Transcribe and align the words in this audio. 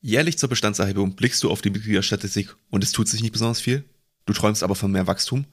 Jährlich 0.00 0.38
zur 0.38 0.48
Bestandserhebung 0.48 1.16
blickst 1.16 1.42
du 1.42 1.50
auf 1.50 1.60
die 1.60 1.70
Mitgliederstatistik 1.70 2.54
und 2.70 2.84
es 2.84 2.92
tut 2.92 3.08
sich 3.08 3.20
nicht 3.20 3.32
besonders 3.32 3.60
viel. 3.60 3.84
Du 4.26 4.32
träumst 4.32 4.62
aber 4.62 4.76
von 4.76 4.92
mehr 4.92 5.06
Wachstum. 5.06 5.46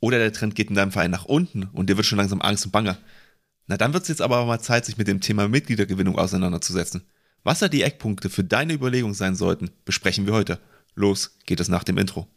Oder 0.00 0.18
der 0.18 0.32
Trend 0.32 0.54
geht 0.54 0.68
in 0.68 0.76
deinem 0.76 0.92
Verein 0.92 1.10
nach 1.10 1.24
unten 1.24 1.64
und 1.64 1.90
dir 1.90 1.96
wird 1.96 2.06
schon 2.06 2.18
langsam 2.18 2.40
Angst 2.40 2.64
und 2.64 2.70
Bange. 2.70 2.96
Na 3.66 3.76
dann 3.76 3.92
wird 3.92 4.04
es 4.04 4.08
jetzt 4.08 4.22
aber 4.22 4.46
mal 4.46 4.60
Zeit, 4.60 4.86
sich 4.86 4.98
mit 4.98 5.08
dem 5.08 5.20
Thema 5.20 5.48
Mitgliedergewinnung 5.48 6.16
auseinanderzusetzen. 6.16 7.02
Was 7.42 7.58
da 7.58 7.68
die 7.68 7.82
Eckpunkte 7.82 8.30
für 8.30 8.44
deine 8.44 8.74
Überlegung 8.74 9.14
sein 9.14 9.34
sollten, 9.34 9.70
besprechen 9.84 10.26
wir 10.26 10.32
heute. 10.32 10.60
Los 10.94 11.36
geht 11.46 11.58
es 11.58 11.68
nach 11.68 11.82
dem 11.82 11.98
Intro. 11.98 12.28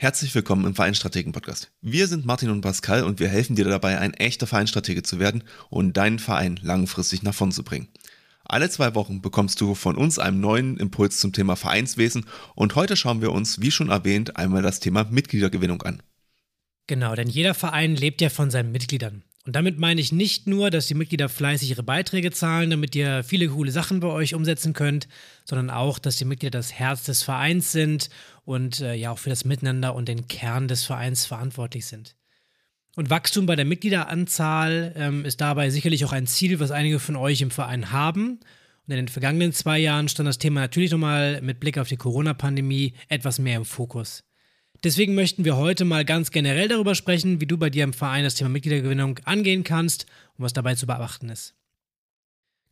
Herzlich 0.00 0.32
willkommen 0.32 0.64
im 0.64 0.76
Vereinstrategen 0.76 1.32
Podcast. 1.32 1.72
Wir 1.80 2.06
sind 2.06 2.24
Martin 2.24 2.50
und 2.50 2.60
Pascal 2.60 3.02
und 3.02 3.18
wir 3.18 3.26
helfen 3.26 3.56
dir 3.56 3.64
dabei, 3.64 3.98
ein 3.98 4.14
echter 4.14 4.46
Vereinstratege 4.46 5.02
zu 5.02 5.18
werden 5.18 5.42
und 5.70 5.96
deinen 5.96 6.20
Verein 6.20 6.56
langfristig 6.62 7.24
nach 7.24 7.34
vorn 7.34 7.50
zu 7.50 7.64
bringen. 7.64 7.88
Alle 8.44 8.70
zwei 8.70 8.94
Wochen 8.94 9.22
bekommst 9.22 9.60
du 9.60 9.74
von 9.74 9.96
uns 9.96 10.20
einen 10.20 10.38
neuen 10.38 10.76
Impuls 10.76 11.18
zum 11.18 11.32
Thema 11.32 11.56
Vereinswesen 11.56 12.26
und 12.54 12.76
heute 12.76 12.94
schauen 12.94 13.20
wir 13.22 13.32
uns, 13.32 13.60
wie 13.60 13.72
schon 13.72 13.88
erwähnt, 13.88 14.36
einmal 14.36 14.62
das 14.62 14.78
Thema 14.78 15.02
Mitgliedergewinnung 15.02 15.82
an. 15.82 16.00
Genau, 16.86 17.16
denn 17.16 17.28
jeder 17.28 17.54
Verein 17.54 17.96
lebt 17.96 18.20
ja 18.20 18.30
von 18.30 18.52
seinen 18.52 18.70
Mitgliedern. 18.70 19.24
Und 19.48 19.56
damit 19.56 19.78
meine 19.78 19.98
ich 19.98 20.12
nicht 20.12 20.46
nur, 20.46 20.68
dass 20.68 20.88
die 20.88 20.94
Mitglieder 20.94 21.30
fleißig 21.30 21.70
ihre 21.70 21.82
Beiträge 21.82 22.30
zahlen, 22.30 22.68
damit 22.68 22.94
ihr 22.94 23.24
viele 23.24 23.48
coole 23.48 23.70
Sachen 23.70 23.98
bei 23.98 24.08
euch 24.08 24.34
umsetzen 24.34 24.74
könnt, 24.74 25.08
sondern 25.46 25.70
auch, 25.70 25.98
dass 25.98 26.16
die 26.16 26.26
Mitglieder 26.26 26.58
das 26.58 26.74
Herz 26.74 27.04
des 27.04 27.22
Vereins 27.22 27.72
sind 27.72 28.10
und 28.44 28.82
äh, 28.82 28.92
ja 28.92 29.10
auch 29.10 29.18
für 29.18 29.30
das 29.30 29.46
Miteinander 29.46 29.94
und 29.94 30.06
den 30.06 30.28
Kern 30.28 30.68
des 30.68 30.84
Vereins 30.84 31.24
verantwortlich 31.24 31.86
sind. 31.86 32.14
Und 32.94 33.08
Wachstum 33.08 33.46
bei 33.46 33.56
der 33.56 33.64
Mitgliederanzahl 33.64 34.92
ähm, 34.94 35.24
ist 35.24 35.40
dabei 35.40 35.70
sicherlich 35.70 36.04
auch 36.04 36.12
ein 36.12 36.26
Ziel, 36.26 36.60
was 36.60 36.70
einige 36.70 37.00
von 37.00 37.16
euch 37.16 37.40
im 37.40 37.50
Verein 37.50 37.90
haben. 37.90 38.40
Und 38.86 38.92
in 38.92 38.96
den 38.96 39.08
vergangenen 39.08 39.54
zwei 39.54 39.78
Jahren 39.78 40.10
stand 40.10 40.28
das 40.28 40.36
Thema 40.36 40.60
natürlich 40.60 40.90
nochmal 40.90 41.40
mit 41.40 41.58
Blick 41.58 41.78
auf 41.78 41.88
die 41.88 41.96
Corona-Pandemie 41.96 42.92
etwas 43.08 43.38
mehr 43.38 43.56
im 43.56 43.64
Fokus. 43.64 44.24
Deswegen 44.84 45.14
möchten 45.14 45.44
wir 45.44 45.56
heute 45.56 45.84
mal 45.84 46.04
ganz 46.04 46.30
generell 46.30 46.68
darüber 46.68 46.94
sprechen, 46.94 47.40
wie 47.40 47.46
du 47.46 47.58
bei 47.58 47.68
dir 47.68 47.82
im 47.84 47.92
Verein 47.92 48.24
das 48.24 48.36
Thema 48.36 48.50
Mitgliedergewinnung 48.50 49.18
angehen 49.24 49.64
kannst 49.64 50.06
und 50.36 50.44
was 50.44 50.52
dabei 50.52 50.76
zu 50.76 50.86
beachten 50.86 51.30
ist. 51.30 51.54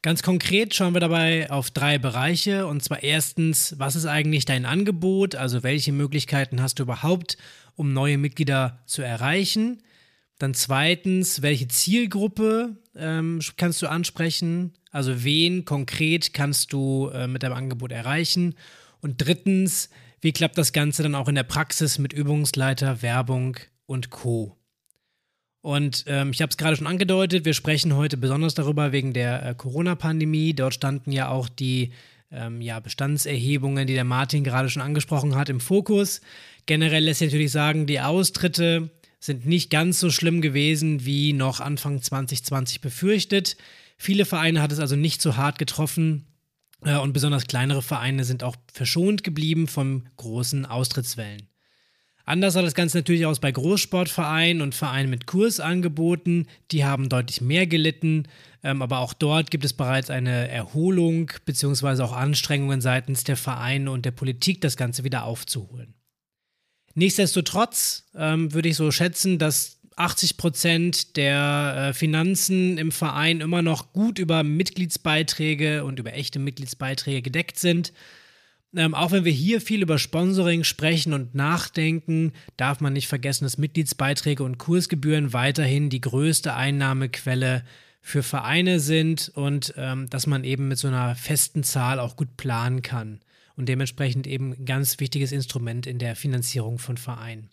Ganz 0.03 0.23
konkret 0.23 0.73
schauen 0.73 0.95
wir 0.95 1.01
dabei 1.01 1.51
auf 1.51 1.73
drei 1.73 1.99
Bereiche. 1.99 2.69
Und 2.69 2.85
zwar 2.85 3.03
erstens, 3.03 3.75
was 3.79 3.97
ist 3.97 4.07
eigentlich 4.07 4.45
dein 4.45 4.65
Angebot? 4.65 5.35
Also 5.35 5.65
welche 5.65 5.91
Möglichkeiten 5.91 6.63
hast 6.63 6.79
du 6.79 6.85
überhaupt, 6.85 7.39
um 7.75 7.93
neue 7.93 8.19
Mitglieder 8.19 8.79
zu 8.87 9.03
erreichen? 9.03 9.83
Dann 10.39 10.55
zweitens, 10.55 11.43
welche 11.43 11.67
Zielgruppe 11.67 12.77
ähm, 12.95 13.41
kannst 13.57 13.83
du 13.83 13.89
ansprechen? 13.89 14.75
Also 14.93 15.25
wen 15.25 15.65
konkret 15.65 16.33
kannst 16.33 16.73
du 16.73 17.09
äh, 17.09 17.27
mit 17.27 17.43
deinem 17.43 17.55
Angebot 17.55 17.91
erreichen? 17.91 18.55
Und 19.01 19.17
drittens, 19.17 19.91
wie 20.27 20.33
klappt 20.33 20.59
das 20.59 20.73
Ganze 20.73 21.05
dann 21.05 21.15
auch 21.15 21.29
in 21.29 21.37
der 21.37 21.45
Praxis 21.45 22.01
mit 22.01 22.13
Übungsleiter, 22.13 23.01
Werbung 23.01 23.59
und 23.87 24.11
Co. 24.11 24.57
Und 25.61 26.03
ähm, 26.09 26.33
ich 26.33 26.43
habe 26.43 26.51
es 26.51 26.57
gerade 26.57 26.75
schon 26.75 26.89
angedeutet, 26.89 27.45
wir 27.45 27.55
sprechen 27.55 27.95
heute 27.95 28.17
besonders 28.17 28.55
darüber 28.55 28.91
wegen 28.91 29.13
der 29.13 29.47
äh, 29.47 29.55
Corona-Pandemie. 29.55 30.53
Dort 30.53 30.75
standen 30.75 31.13
ja 31.13 31.29
auch 31.29 31.49
die 31.49 31.93
ähm, 32.33 32.61
ja, 32.61 32.81
Bestandserhebungen, 32.81 33.87
die 33.87 33.95
der 33.95 34.03
Martin 34.03 34.43
gerade 34.43 34.69
schon 34.69 34.83
angesprochen 34.83 35.37
hat, 35.37 35.49
im 35.49 35.61
Fokus. 35.61 36.21
Generell 36.67 37.05
lässt 37.05 37.21
sich 37.21 37.29
natürlich 37.29 37.53
sagen, 37.53 37.87
die 37.87 38.01
Austritte 38.01 38.91
sind 39.21 39.47
nicht 39.47 39.71
ganz 39.71 40.01
so 40.01 40.11
schlimm 40.11 40.41
gewesen 40.41 41.07
wie 41.07 41.35
noch 41.35 41.61
Anfang 41.61 42.03
2020 42.03 42.81
befürchtet. 42.81 43.57
Viele 43.97 44.25
Vereine 44.25 44.61
hat 44.61 44.73
es 44.73 44.81
also 44.81 44.97
nicht 44.97 45.23
so 45.23 45.37
hart 45.37 45.61
getroffen 45.61 46.27
und 46.81 47.13
besonders 47.13 47.47
kleinere 47.47 47.83
Vereine 47.83 48.25
sind 48.25 48.45
auch 48.45 48.57
verschont 48.73 49.25
geblieben 49.25 49.67
von 49.67 50.09
großen 50.17 50.67
Austrittswellen. 50.67 51.49
Anders 52.27 52.55
sah 52.55 52.63
das 52.63 52.75
Ganze 52.75 52.99
natürlich 52.99 53.25
aus 53.25 53.39
bei 53.39 53.53
Großsportvereinen 53.53 54.61
und 54.61 54.75
Vereinen 54.75 55.11
mit 55.11 55.27
Kursangeboten. 55.27 56.49
Die 56.73 56.85
haben 56.85 57.09
deutlich 57.09 57.41
mehr 57.41 57.69
gelitten, 57.69 58.25
ähm, 58.65 58.83
aber 58.83 58.99
auch 58.99 59.15
dort 59.15 59.53
gibt 59.53 59.65
es 59.65 59.73
bereits 59.73 60.11
eine 60.11 60.49
Erholung 60.49 61.31
bzw. 61.45 62.03
auch 62.03 62.13
Anstrengungen 62.13 62.81
seitens 62.81 63.23
der 63.23 63.37
Vereine 63.37 63.93
und 63.93 64.05
der 64.05 64.11
Politik, 64.11 64.61
das 64.61 64.77
Ganze 64.77 65.05
wieder 65.05 65.23
aufzuholen. 65.23 65.95
Nichtsdestotrotz 66.95 68.09
ähm, 68.17 68.53
würde 68.53 68.71
ich 68.71 68.77
so 68.77 68.91
schätzen, 68.91 69.39
dass 69.39 69.76
80 69.97 70.37
Prozent 70.37 71.17
der 71.17 71.89
äh, 71.89 71.93
Finanzen 71.95 72.79
im 72.79 72.93
Verein 72.93 73.41
immer 73.41 73.63
noch 73.63 73.93
gut 73.93 74.19
über 74.19 74.43
Mitgliedsbeiträge 74.43 75.85
und 75.85 75.99
über 75.99 76.13
echte 76.13 76.39
Mitgliedsbeiträge 76.39 77.23
gedeckt 77.23 77.59
sind. 77.59 77.93
Ähm, 78.77 78.95
auch 78.95 79.11
wenn 79.11 79.25
wir 79.25 79.33
hier 79.33 79.63
viel 79.63 79.81
über 79.81 79.99
Sponsoring 79.99 80.65
sprechen 80.65 81.15
und 81.15 81.35
nachdenken, 81.35 82.33
darf 82.59 82.81
man 82.81 82.93
nicht 82.93 83.09
vergessen, 83.09 83.45
dass 83.45 83.57
Mitgliedsbeiträge 83.57 84.43
und 84.43 84.59
Kursgebühren 84.59 85.33
weiterhin 85.33 85.89
die 85.89 86.03
größte 86.03 86.55
Einnahmequelle 86.55 87.65
für 88.03 88.23
Vereine 88.23 88.79
sind 88.79 89.33
und 89.35 89.75
ähm, 89.79 90.09
dass 90.11 90.27
man 90.27 90.45
eben 90.45 90.69
mit 90.69 90.79
so 90.79 90.89
einer 90.89 91.17
festen 91.17 91.65
Zahl 91.65 91.99
auch 91.99 92.17
gut 92.17 92.37
planen 92.37 92.83
kann 92.83 93.21
und 93.57 93.69
dementsprechend 93.69 94.27
eben 94.27 94.53
ein 94.53 94.67
ganz 94.67 95.01
wichtiges 95.01 95.33
Instrument 95.33 95.87
in 95.87 95.99
der 95.99 96.15
Finanzierung 96.15 96.79
von 96.79 96.99
Vereinen. 96.99 97.49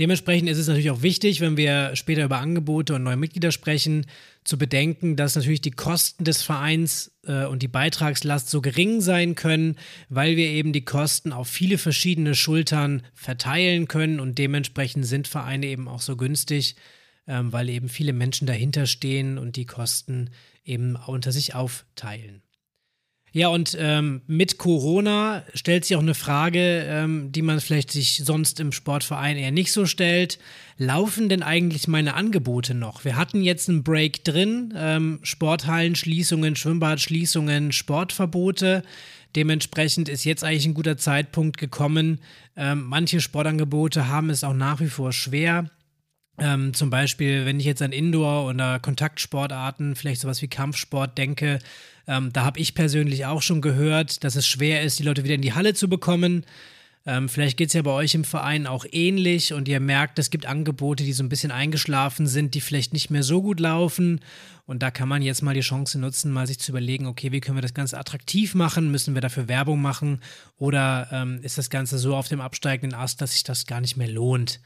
Dementsprechend 0.00 0.48
ist 0.48 0.56
es 0.56 0.66
natürlich 0.66 0.90
auch 0.90 1.02
wichtig, 1.02 1.42
wenn 1.42 1.58
wir 1.58 1.94
später 1.94 2.24
über 2.24 2.38
Angebote 2.38 2.94
und 2.94 3.02
neue 3.02 3.18
Mitglieder 3.18 3.52
sprechen, 3.52 4.06
zu 4.44 4.56
bedenken, 4.56 5.14
dass 5.14 5.36
natürlich 5.36 5.60
die 5.60 5.72
Kosten 5.72 6.24
des 6.24 6.42
Vereins 6.42 7.12
äh, 7.26 7.44
und 7.44 7.62
die 7.62 7.68
Beitragslast 7.68 8.48
so 8.48 8.62
gering 8.62 9.02
sein 9.02 9.34
können, 9.34 9.76
weil 10.08 10.36
wir 10.36 10.46
eben 10.46 10.72
die 10.72 10.86
Kosten 10.86 11.34
auf 11.34 11.48
viele 11.48 11.76
verschiedene 11.76 12.34
Schultern 12.34 13.02
verteilen 13.12 13.88
können 13.88 14.20
und 14.20 14.38
dementsprechend 14.38 15.04
sind 15.04 15.28
Vereine 15.28 15.66
eben 15.66 15.86
auch 15.86 16.00
so 16.00 16.16
günstig, 16.16 16.76
ähm, 17.26 17.52
weil 17.52 17.68
eben 17.68 17.90
viele 17.90 18.14
Menschen 18.14 18.46
dahinter 18.46 18.86
stehen 18.86 19.36
und 19.36 19.56
die 19.56 19.66
Kosten 19.66 20.30
eben 20.64 20.96
unter 20.96 21.30
sich 21.30 21.54
aufteilen. 21.54 22.40
Ja, 23.32 23.48
und 23.48 23.76
ähm, 23.78 24.22
mit 24.26 24.58
Corona 24.58 25.44
stellt 25.54 25.84
sich 25.84 25.96
auch 25.96 26.02
eine 26.02 26.14
Frage, 26.14 26.84
ähm, 26.88 27.30
die 27.30 27.42
man 27.42 27.60
vielleicht 27.60 27.92
sich 27.92 28.22
sonst 28.24 28.58
im 28.58 28.72
Sportverein 28.72 29.36
eher 29.36 29.52
nicht 29.52 29.72
so 29.72 29.86
stellt. 29.86 30.38
Laufen 30.78 31.28
denn 31.28 31.44
eigentlich 31.44 31.86
meine 31.86 32.14
Angebote 32.14 32.74
noch? 32.74 33.04
Wir 33.04 33.16
hatten 33.16 33.42
jetzt 33.42 33.68
einen 33.68 33.84
Break 33.84 34.24
drin, 34.24 34.74
ähm, 34.76 35.20
Sporthallenschließungen, 35.22 36.56
Schwimmbadschließungen, 36.56 37.70
Sportverbote. 37.70 38.82
Dementsprechend 39.36 40.08
ist 40.08 40.24
jetzt 40.24 40.42
eigentlich 40.42 40.66
ein 40.66 40.74
guter 40.74 40.96
Zeitpunkt 40.96 41.56
gekommen. 41.56 42.18
Ähm, 42.56 42.82
manche 42.82 43.20
Sportangebote 43.20 44.08
haben 44.08 44.30
es 44.30 44.42
auch 44.42 44.54
nach 44.54 44.80
wie 44.80 44.88
vor 44.88 45.12
schwer. 45.12 45.70
Ähm, 46.40 46.72
zum 46.72 46.88
Beispiel, 46.88 47.44
wenn 47.44 47.60
ich 47.60 47.66
jetzt 47.66 47.82
an 47.82 47.92
Indoor- 47.92 48.46
oder 48.46 48.80
Kontaktsportarten, 48.80 49.94
vielleicht 49.94 50.22
sowas 50.22 50.40
wie 50.40 50.48
Kampfsport 50.48 51.18
denke, 51.18 51.58
ähm, 52.06 52.32
da 52.32 52.44
habe 52.44 52.58
ich 52.58 52.74
persönlich 52.74 53.26
auch 53.26 53.42
schon 53.42 53.60
gehört, 53.60 54.24
dass 54.24 54.36
es 54.36 54.46
schwer 54.46 54.82
ist, 54.82 54.98
die 54.98 55.02
Leute 55.02 55.22
wieder 55.22 55.34
in 55.34 55.42
die 55.42 55.52
Halle 55.52 55.74
zu 55.74 55.88
bekommen. 55.88 56.46
Ähm, 57.06 57.28
vielleicht 57.28 57.56
geht 57.56 57.68
es 57.68 57.74
ja 57.74 57.82
bei 57.82 57.90
euch 57.90 58.14
im 58.14 58.24
Verein 58.24 58.66
auch 58.66 58.86
ähnlich 58.90 59.52
und 59.52 59.68
ihr 59.68 59.80
merkt, 59.80 60.18
es 60.18 60.30
gibt 60.30 60.46
Angebote, 60.46 61.04
die 61.04 61.12
so 61.12 61.22
ein 61.22 61.28
bisschen 61.28 61.50
eingeschlafen 61.50 62.26
sind, 62.26 62.54
die 62.54 62.60
vielleicht 62.60 62.94
nicht 62.94 63.10
mehr 63.10 63.22
so 63.22 63.42
gut 63.42 63.60
laufen. 63.60 64.20
Und 64.66 64.82
da 64.82 64.90
kann 64.90 65.08
man 65.08 65.20
jetzt 65.20 65.42
mal 65.42 65.54
die 65.54 65.60
Chance 65.60 65.98
nutzen, 65.98 66.30
mal 66.30 66.46
sich 66.46 66.58
zu 66.58 66.72
überlegen, 66.72 67.06
okay, 67.06 67.32
wie 67.32 67.40
können 67.40 67.56
wir 67.56 67.62
das 67.62 67.74
Ganze 67.74 67.98
attraktiv 67.98 68.54
machen? 68.54 68.90
Müssen 68.90 69.14
wir 69.14 69.20
dafür 69.20 69.48
Werbung 69.48 69.82
machen? 69.82 70.20
Oder 70.58 71.08
ähm, 71.10 71.40
ist 71.42 71.58
das 71.58 71.70
Ganze 71.70 71.98
so 71.98 72.14
auf 72.14 72.28
dem 72.28 72.40
absteigenden 72.40 72.98
Ast, 72.98 73.20
dass 73.20 73.32
sich 73.32 73.44
das 73.44 73.66
gar 73.66 73.80
nicht 73.80 73.96
mehr 73.96 74.08
lohnt? 74.08 74.60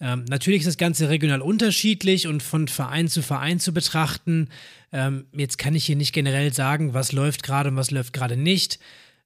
Ähm, 0.00 0.24
natürlich 0.28 0.60
ist 0.60 0.66
das 0.68 0.76
Ganze 0.76 1.08
regional 1.08 1.40
unterschiedlich 1.40 2.26
und 2.26 2.42
von 2.42 2.68
Verein 2.68 3.08
zu 3.08 3.22
Verein 3.22 3.60
zu 3.60 3.72
betrachten. 3.72 4.48
Ähm, 4.92 5.26
jetzt 5.32 5.56
kann 5.58 5.74
ich 5.74 5.84
hier 5.84 5.96
nicht 5.96 6.12
generell 6.12 6.52
sagen, 6.52 6.94
was 6.94 7.12
läuft 7.12 7.42
gerade 7.42 7.70
und 7.70 7.76
was 7.76 7.90
läuft 7.90 8.12
gerade 8.12 8.36
nicht. 8.36 8.78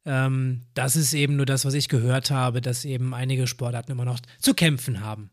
Ähm, 0.04 0.62
das 0.74 0.96
ist 0.96 1.14
eben 1.14 1.36
nur 1.36 1.46
das, 1.46 1.64
was 1.64 1.74
ich 1.74 1.88
gehört 1.88 2.30
habe, 2.30 2.60
dass 2.60 2.84
eben 2.84 3.14
einige 3.14 3.46
Sportarten 3.46 3.92
immer 3.92 4.04
noch 4.04 4.20
zu 4.38 4.54
kämpfen 4.54 5.00
haben. 5.00 5.30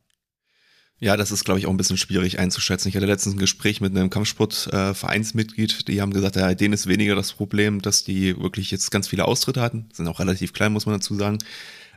Ja, 0.98 1.18
das 1.18 1.32
ist, 1.32 1.44
glaube 1.44 1.60
ich, 1.60 1.66
auch 1.66 1.72
ein 1.72 1.78
bisschen 1.78 1.98
schwierig 1.98 2.40
einzuschätzen. 2.40 2.88
Ich 2.88 2.96
hatte 2.96 3.06
letztens 3.06 3.36
ein 3.36 3.40
Gespräch 3.40 3.82
mit 3.82 3.96
einem 3.96 4.10
Kampfsportvereinsmitglied, 4.10 5.82
äh, 5.82 5.84
die 5.92 6.02
haben 6.02 6.14
gesagt, 6.14 6.38
ja, 6.38 6.54
denen 6.54 6.74
ist 6.74 6.88
weniger 6.88 7.16
das 7.16 7.34
Problem, 7.34 7.82
dass 7.82 8.06
die 8.06 8.40
wirklich 8.40 8.72
jetzt 8.72 8.92
ganz 8.92 9.10
viele 9.10 9.26
Austritte 9.26 9.62
hatten. 9.62 9.90
Sind 9.92 10.08
auch 10.08 10.20
relativ 10.20 10.54
klein, 10.54 10.72
muss 10.72 10.86
man 10.86 10.96
dazu 10.96 11.16
sagen. 11.16 11.40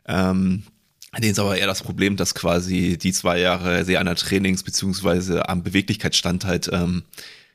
Ähm, 0.07 0.65
denen 1.17 1.33
ist 1.33 1.39
aber 1.39 1.57
eher 1.57 1.67
das 1.67 1.83
Problem, 1.83 2.17
dass 2.17 2.35
quasi 2.35 2.99
die 2.99 3.13
zwei 3.13 3.39
Jahre 3.39 3.85
sehr 3.85 4.01
an 4.01 4.07
der 4.07 4.17
Trainings- 4.17 4.63
beziehungsweise 4.63 5.49
am 5.49 5.63
Beweglichkeitsstand 5.63 6.45
halt 6.45 6.69
ähm, 6.73 7.05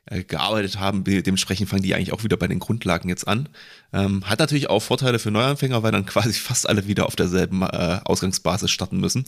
äh, 0.06 0.24
gearbeitet 0.24 0.78
haben. 0.78 1.04
Dementsprechend 1.04 1.68
fangen 1.68 1.82
die 1.82 1.94
eigentlich 1.94 2.12
auch 2.12 2.24
wieder 2.24 2.36
bei 2.36 2.48
den 2.48 2.58
Grundlagen 2.58 3.08
jetzt 3.08 3.28
an. 3.28 3.48
Ähm, 3.92 4.28
hat 4.28 4.40
natürlich 4.40 4.68
auch 4.68 4.80
Vorteile 4.80 5.18
für 5.18 5.30
Neuanfänger, 5.30 5.82
weil 5.82 5.92
dann 5.92 6.04
quasi 6.06 6.32
fast 6.32 6.68
alle 6.68 6.86
wieder 6.86 7.06
auf 7.06 7.16
derselben 7.16 7.62
äh, 7.62 8.00
Ausgangsbasis 8.04 8.70
starten 8.70 8.98
müssen. 8.98 9.24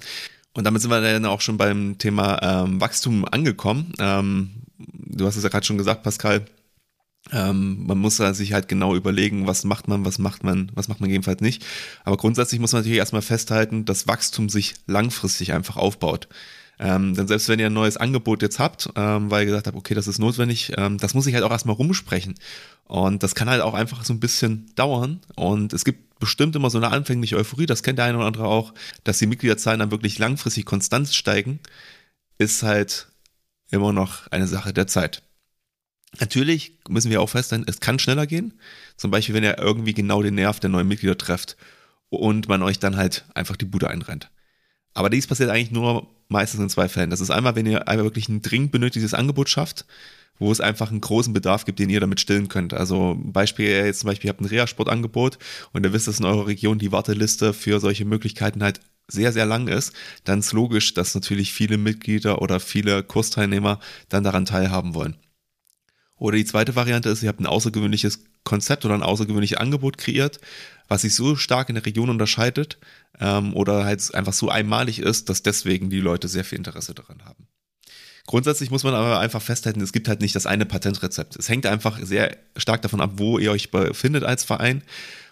Und 0.54 0.64
damit 0.64 0.82
sind 0.82 0.90
wir 0.90 1.00
dann 1.00 1.24
auch 1.26 1.40
schon 1.40 1.58
beim 1.58 1.98
Thema 1.98 2.38
ähm, 2.42 2.80
Wachstum 2.80 3.24
angekommen. 3.26 3.92
Ähm, 3.98 4.50
du 4.78 5.26
hast 5.26 5.36
es 5.36 5.44
ja 5.44 5.50
gerade 5.50 5.66
schon 5.66 5.78
gesagt, 5.78 6.02
Pascal. 6.02 6.46
Ähm, 7.32 7.86
man 7.86 7.98
muss 7.98 8.16
sich 8.16 8.52
halt 8.52 8.68
genau 8.68 8.94
überlegen, 8.94 9.46
was 9.46 9.64
macht 9.64 9.88
man, 9.88 10.04
was 10.04 10.18
macht 10.18 10.44
man, 10.44 10.70
was 10.74 10.88
macht 10.88 11.00
man 11.00 11.10
jedenfalls 11.10 11.40
nicht. 11.40 11.64
Aber 12.04 12.16
grundsätzlich 12.16 12.60
muss 12.60 12.72
man 12.72 12.80
natürlich 12.80 12.98
erstmal 12.98 13.22
festhalten, 13.22 13.84
dass 13.84 14.06
Wachstum 14.06 14.48
sich 14.48 14.74
langfristig 14.86 15.52
einfach 15.52 15.76
aufbaut. 15.76 16.28
Ähm, 16.78 17.14
denn 17.14 17.26
selbst 17.26 17.48
wenn 17.48 17.58
ihr 17.58 17.66
ein 17.66 17.72
neues 17.72 17.96
Angebot 17.96 18.42
jetzt 18.42 18.58
habt, 18.58 18.90
ähm, 18.96 19.30
weil 19.30 19.42
ihr 19.42 19.46
gesagt 19.46 19.66
habt, 19.66 19.76
okay, 19.76 19.94
das 19.94 20.06
ist 20.06 20.18
notwendig, 20.18 20.72
ähm, 20.76 20.98
das 20.98 21.14
muss 21.14 21.26
ich 21.26 21.34
halt 21.34 21.44
auch 21.44 21.50
erstmal 21.50 21.76
rumsprechen. 21.76 22.34
Und 22.84 23.22
das 23.22 23.34
kann 23.34 23.48
halt 23.48 23.62
auch 23.62 23.74
einfach 23.74 24.04
so 24.04 24.12
ein 24.12 24.20
bisschen 24.20 24.70
dauern. 24.74 25.20
Und 25.36 25.72
es 25.72 25.84
gibt 25.84 26.18
bestimmt 26.18 26.54
immer 26.54 26.70
so 26.70 26.78
eine 26.78 26.90
anfängliche 26.90 27.36
Euphorie, 27.36 27.66
das 27.66 27.82
kennt 27.82 27.98
der 27.98 28.04
eine 28.06 28.18
oder 28.18 28.26
andere 28.26 28.46
auch, 28.46 28.74
dass 29.04 29.18
die 29.18 29.26
Mitgliederzahlen 29.26 29.80
dann 29.80 29.90
wirklich 29.90 30.18
langfristig 30.18 30.66
konstant 30.66 31.08
steigen, 31.08 31.60
ist 32.38 32.62
halt 32.62 33.08
immer 33.70 33.92
noch 33.92 34.26
eine 34.28 34.46
Sache 34.46 34.72
der 34.72 34.86
Zeit. 34.86 35.22
Natürlich 36.20 36.78
müssen 36.88 37.10
wir 37.10 37.20
auch 37.20 37.28
feststellen, 37.28 37.64
es 37.66 37.80
kann 37.80 37.98
schneller 37.98 38.26
gehen. 38.26 38.54
Zum 38.96 39.10
Beispiel, 39.10 39.34
wenn 39.34 39.44
ihr 39.44 39.58
irgendwie 39.58 39.94
genau 39.94 40.22
den 40.22 40.34
Nerv 40.34 40.60
der 40.60 40.70
neuen 40.70 40.88
Mitglieder 40.88 41.18
trefft 41.18 41.56
und 42.08 42.48
man 42.48 42.62
euch 42.62 42.78
dann 42.78 42.96
halt 42.96 43.24
einfach 43.34 43.56
die 43.56 43.64
Bude 43.64 43.88
einrennt. 43.88 44.30
Aber 44.94 45.10
dies 45.10 45.26
passiert 45.26 45.50
eigentlich 45.50 45.72
nur 45.72 46.08
meistens 46.28 46.60
in 46.60 46.70
zwei 46.70 46.88
Fällen. 46.88 47.10
Das 47.10 47.20
ist 47.20 47.30
einmal, 47.30 47.54
wenn 47.54 47.66
ihr 47.66 47.88
einmal 47.88 48.06
wirklich 48.06 48.28
ein 48.28 48.42
dringend 48.42 48.72
benötigtes 48.72 49.14
Angebot 49.14 49.48
schafft, 49.48 49.84
wo 50.38 50.50
es 50.50 50.60
einfach 50.60 50.90
einen 50.90 51.00
großen 51.00 51.32
Bedarf 51.32 51.64
gibt, 51.64 51.78
den 51.78 51.90
ihr 51.90 52.00
damit 52.00 52.20
stillen 52.20 52.48
könnt. 52.48 52.74
Also 52.74 53.16
Beispiel 53.18 53.68
jetzt 53.68 54.00
zum 54.00 54.08
Beispiel, 54.08 54.28
ihr 54.28 54.32
habt 54.32 54.40
ein 54.40 54.46
Reha-Sportangebot 54.46 55.38
und 55.72 55.84
ihr 55.84 55.92
wisst, 55.92 56.08
dass 56.08 56.20
in 56.20 56.26
eurer 56.26 56.46
Region 56.46 56.78
die 56.78 56.92
Warteliste 56.92 57.52
für 57.52 57.80
solche 57.80 58.04
Möglichkeiten 58.04 58.62
halt 58.62 58.80
sehr, 59.08 59.32
sehr 59.32 59.46
lang 59.46 59.68
ist, 59.68 59.92
dann 60.24 60.40
ist 60.40 60.52
logisch, 60.52 60.94
dass 60.94 61.14
natürlich 61.14 61.52
viele 61.52 61.78
Mitglieder 61.78 62.42
oder 62.42 62.58
viele 62.58 63.02
Kursteilnehmer 63.02 63.78
dann 64.08 64.24
daran 64.24 64.46
teilhaben 64.46 64.94
wollen. 64.94 65.16
Oder 66.18 66.36
die 66.36 66.44
zweite 66.44 66.74
Variante 66.76 67.10
ist, 67.10 67.22
ihr 67.22 67.28
habt 67.28 67.40
ein 67.40 67.46
außergewöhnliches 67.46 68.24
Konzept 68.44 68.84
oder 68.84 68.94
ein 68.94 69.02
außergewöhnliches 69.02 69.58
Angebot 69.58 69.98
kreiert, 69.98 70.40
was 70.88 71.02
sich 71.02 71.14
so 71.14 71.36
stark 71.36 71.68
in 71.68 71.74
der 71.74 71.84
Region 71.84 72.10
unterscheidet 72.10 72.78
ähm, 73.20 73.54
oder 73.54 73.84
halt 73.84 74.14
einfach 74.14 74.32
so 74.32 74.48
einmalig 74.48 74.98
ist, 74.98 75.28
dass 75.28 75.42
deswegen 75.42 75.90
die 75.90 76.00
Leute 76.00 76.28
sehr 76.28 76.44
viel 76.44 76.58
Interesse 76.58 76.94
daran 76.94 77.24
haben. 77.24 77.46
Grundsätzlich 78.26 78.70
muss 78.70 78.82
man 78.82 78.94
aber 78.94 79.20
einfach 79.20 79.42
festhalten, 79.42 79.80
es 79.80 79.92
gibt 79.92 80.08
halt 80.08 80.20
nicht 80.20 80.34
das 80.34 80.46
eine 80.46 80.66
Patentrezept. 80.66 81.36
Es 81.36 81.48
hängt 81.48 81.66
einfach 81.66 81.98
sehr 82.02 82.36
stark 82.56 82.82
davon 82.82 83.00
ab, 83.00 83.12
wo 83.16 83.38
ihr 83.38 83.52
euch 83.52 83.70
befindet 83.70 84.24
als 84.24 84.42
Verein. 84.42 84.82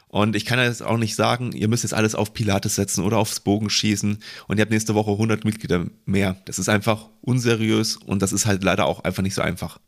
Und 0.06 0.36
ich 0.36 0.44
kann 0.44 0.60
jetzt 0.60 0.80
auch 0.80 0.96
nicht 0.96 1.16
sagen, 1.16 1.50
ihr 1.50 1.66
müsst 1.66 1.82
jetzt 1.82 1.94
alles 1.94 2.14
auf 2.14 2.34
Pilates 2.34 2.76
setzen 2.76 3.02
oder 3.02 3.18
aufs 3.18 3.40
Bogenschießen 3.40 4.18
und 4.46 4.58
ihr 4.58 4.62
habt 4.62 4.70
nächste 4.70 4.94
Woche 4.94 5.10
100 5.10 5.44
Mitglieder 5.44 5.86
mehr. 6.04 6.36
Das 6.44 6.60
ist 6.60 6.68
einfach 6.68 7.08
unseriös 7.20 7.96
und 7.96 8.22
das 8.22 8.32
ist 8.32 8.46
halt 8.46 8.62
leider 8.62 8.86
auch 8.86 9.02
einfach 9.02 9.24
nicht 9.24 9.34
so 9.34 9.42
einfach. 9.42 9.80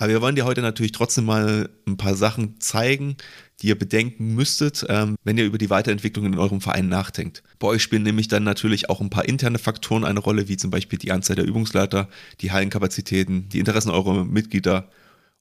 Aber 0.00 0.08
wir 0.08 0.22
wollen 0.22 0.34
dir 0.34 0.46
heute 0.46 0.62
natürlich 0.62 0.92
trotzdem 0.92 1.26
mal 1.26 1.68
ein 1.86 1.98
paar 1.98 2.16
Sachen 2.16 2.58
zeigen, 2.58 3.18
die 3.60 3.66
ihr 3.66 3.78
bedenken 3.78 4.34
müsstet, 4.34 4.86
ähm, 4.88 5.16
wenn 5.24 5.36
ihr 5.36 5.44
über 5.44 5.58
die 5.58 5.68
Weiterentwicklung 5.68 6.24
in 6.24 6.38
eurem 6.38 6.62
Verein 6.62 6.88
nachdenkt. 6.88 7.42
Bei 7.58 7.66
euch 7.68 7.82
spielen 7.82 8.04
nämlich 8.04 8.26
dann 8.26 8.42
natürlich 8.42 8.88
auch 8.88 9.02
ein 9.02 9.10
paar 9.10 9.26
interne 9.26 9.58
Faktoren 9.58 10.04
eine 10.04 10.20
Rolle, 10.20 10.48
wie 10.48 10.56
zum 10.56 10.70
Beispiel 10.70 10.98
die 10.98 11.12
Anzahl 11.12 11.36
der 11.36 11.44
Übungsleiter, 11.44 12.08
die 12.40 12.50
Hallenkapazitäten, 12.50 13.50
die 13.50 13.58
Interessen 13.58 13.90
eurer 13.90 14.24
Mitglieder 14.24 14.88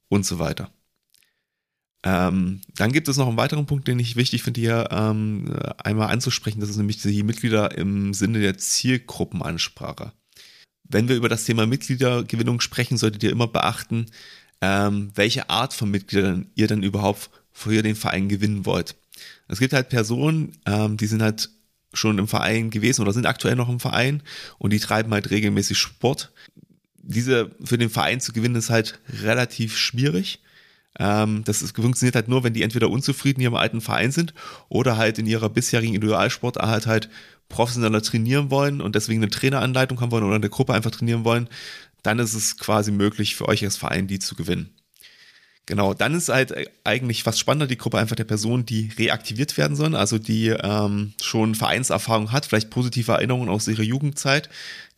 und 0.09 0.25
so 0.25 0.39
weiter. 0.39 0.69
Ähm, 2.03 2.59
dann 2.75 2.91
gibt 2.91 3.07
es 3.07 3.15
noch 3.15 3.29
einen 3.29 3.37
weiteren 3.37 3.65
Punkt, 3.65 3.87
den 3.87 3.97
ich 3.99 4.17
wichtig 4.17 4.43
finde, 4.43 4.59
hier 4.59 4.89
ähm, 4.91 5.55
einmal 5.77 6.09
anzusprechen. 6.09 6.59
Das 6.59 6.69
ist 6.69 6.77
nämlich 6.77 7.01
die 7.01 7.23
Mitglieder 7.23 7.77
im 7.77 8.13
Sinne 8.13 8.41
der 8.41 8.57
Zielgruppenansprache. 8.57 10.11
Wenn 10.83 11.07
wir 11.07 11.15
über 11.15 11.29
das 11.29 11.45
Thema 11.45 11.65
Mitgliedergewinnung 11.67 12.59
sprechen, 12.59 12.97
solltet 12.97 13.23
ihr 13.23 13.29
immer 13.29 13.47
beachten, 13.47 14.07
ähm, 14.61 15.11
welche 15.15 15.49
Art 15.49 15.73
von 15.73 15.89
Mitgliedern 15.89 16.47
ihr 16.55 16.67
dann 16.67 16.83
überhaupt 16.83 17.29
für 17.51 17.81
den 17.81 17.95
Verein 17.95 18.29
gewinnen 18.29 18.65
wollt. 18.65 18.95
Es 19.47 19.59
gibt 19.59 19.73
halt 19.73 19.89
Personen, 19.89 20.53
ähm, 20.65 20.97
die 20.97 21.07
sind 21.07 21.21
halt 21.21 21.49
schon 21.93 22.19
im 22.19 22.27
Verein 22.27 22.69
gewesen 22.69 23.01
oder 23.01 23.13
sind 23.13 23.25
aktuell 23.25 23.55
noch 23.55 23.69
im 23.69 23.79
Verein 23.79 24.21
und 24.57 24.71
die 24.71 24.79
treiben 24.79 25.11
halt 25.11 25.31
regelmäßig 25.31 25.77
Sport. 25.77 26.31
Diese 26.97 27.51
für 27.63 27.77
den 27.77 27.89
Verein 27.89 28.21
zu 28.21 28.31
gewinnen 28.31 28.55
ist 28.55 28.69
halt 28.69 28.99
relativ 29.21 29.77
schwierig. 29.77 30.39
Ähm, 30.99 31.43
das 31.45 31.61
ist, 31.61 31.75
funktioniert 31.75 32.15
halt 32.15 32.27
nur, 32.27 32.43
wenn 32.43 32.53
die 32.53 32.61
entweder 32.61 32.89
unzufrieden 32.89 33.39
in 33.39 33.45
ihrem 33.45 33.55
alten 33.55 33.81
Verein 33.81 34.11
sind 34.11 34.33
oder 34.67 34.97
halt 34.97 35.17
in 35.17 35.25
ihrer 35.25 35.49
bisherigen 35.49 35.95
Individualsportart 35.95 36.85
halt 36.85 37.09
professioneller 37.47 38.03
trainieren 38.03 38.51
wollen 38.51 38.79
und 38.79 38.95
deswegen 38.95 39.21
eine 39.21 39.31
Traineranleitung 39.31 39.99
haben 39.99 40.11
wollen 40.11 40.23
oder 40.23 40.35
eine 40.35 40.49
Gruppe 40.49 40.73
einfach 40.73 40.91
trainieren 40.91 41.25
wollen 41.25 41.49
dann 42.03 42.19
ist 42.19 42.33
es 42.33 42.57
quasi 42.57 42.91
möglich 42.91 43.35
für 43.35 43.47
euch 43.47 43.63
als 43.63 43.77
Verein, 43.77 44.07
die 44.07 44.19
zu 44.19 44.35
gewinnen. 44.35 44.73
Genau, 45.69 45.93
dann 45.93 46.15
ist 46.15 46.29
halt 46.29 46.51
eigentlich 46.83 47.21
fast 47.21 47.37
spannender 47.37 47.67
die 47.67 47.77
Gruppe 47.77 47.99
einfach 47.99 48.15
der 48.15 48.23
Personen, 48.23 48.65
die 48.65 48.89
reaktiviert 48.97 49.55
werden 49.55 49.75
sollen, 49.75 49.93
also 49.93 50.17
die 50.17 50.47
ähm, 50.47 51.13
schon 51.21 51.53
Vereinserfahrung 51.53 52.31
hat, 52.31 52.47
vielleicht 52.47 52.71
positive 52.71 53.11
Erinnerungen 53.11 53.49
aus 53.49 53.67
ihrer 53.67 53.83
Jugendzeit. 53.83 54.49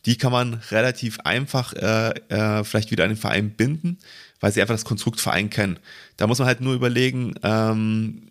Die 0.06 0.16
kann 0.16 0.32
man 0.32 0.54
relativ 0.70 1.20
einfach 1.20 1.74
äh, 1.74 2.14
äh, 2.30 2.64
vielleicht 2.64 2.90
wieder 2.90 3.04
an 3.04 3.10
den 3.10 3.18
Verein 3.18 3.50
binden, 3.50 3.98
weil 4.40 4.50
sie 4.50 4.62
einfach 4.62 4.74
das 4.74 4.86
Konstrukt 4.86 5.20
Verein 5.20 5.50
kennen. 5.50 5.78
Da 6.16 6.26
muss 6.26 6.38
man 6.38 6.48
halt 6.48 6.62
nur 6.62 6.72
überlegen, 6.72 7.34
ähm, 7.42 8.30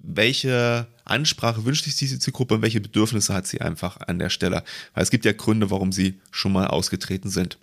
welche 0.00 0.86
Ansprache 1.04 1.64
wünscht 1.64 1.86
sich 1.86 1.96
diese 1.96 2.20
Zielgruppe 2.20 2.54
und 2.54 2.62
welche 2.62 2.80
Bedürfnisse 2.80 3.34
hat 3.34 3.48
sie 3.48 3.60
einfach 3.60 3.98
an 4.06 4.20
der 4.20 4.30
Stelle. 4.30 4.62
Weil 4.94 5.02
es 5.02 5.10
gibt 5.10 5.24
ja 5.24 5.32
Gründe, 5.32 5.72
warum 5.72 5.90
sie 5.90 6.20
schon 6.30 6.52
mal 6.52 6.68
ausgetreten 6.68 7.30
sind. 7.30 7.58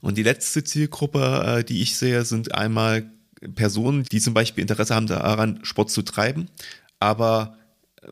Und 0.00 0.16
die 0.18 0.22
letzte 0.22 0.64
Zielgruppe, 0.64 1.58
äh, 1.58 1.64
die 1.64 1.82
ich 1.82 1.96
sehe, 1.96 2.24
sind 2.24 2.54
einmal 2.54 3.10
Personen, 3.54 4.04
die 4.04 4.20
zum 4.20 4.34
Beispiel 4.34 4.62
Interesse 4.62 4.94
haben 4.94 5.06
daran, 5.06 5.60
Sport 5.62 5.90
zu 5.90 6.02
treiben, 6.02 6.48
aber 6.98 7.56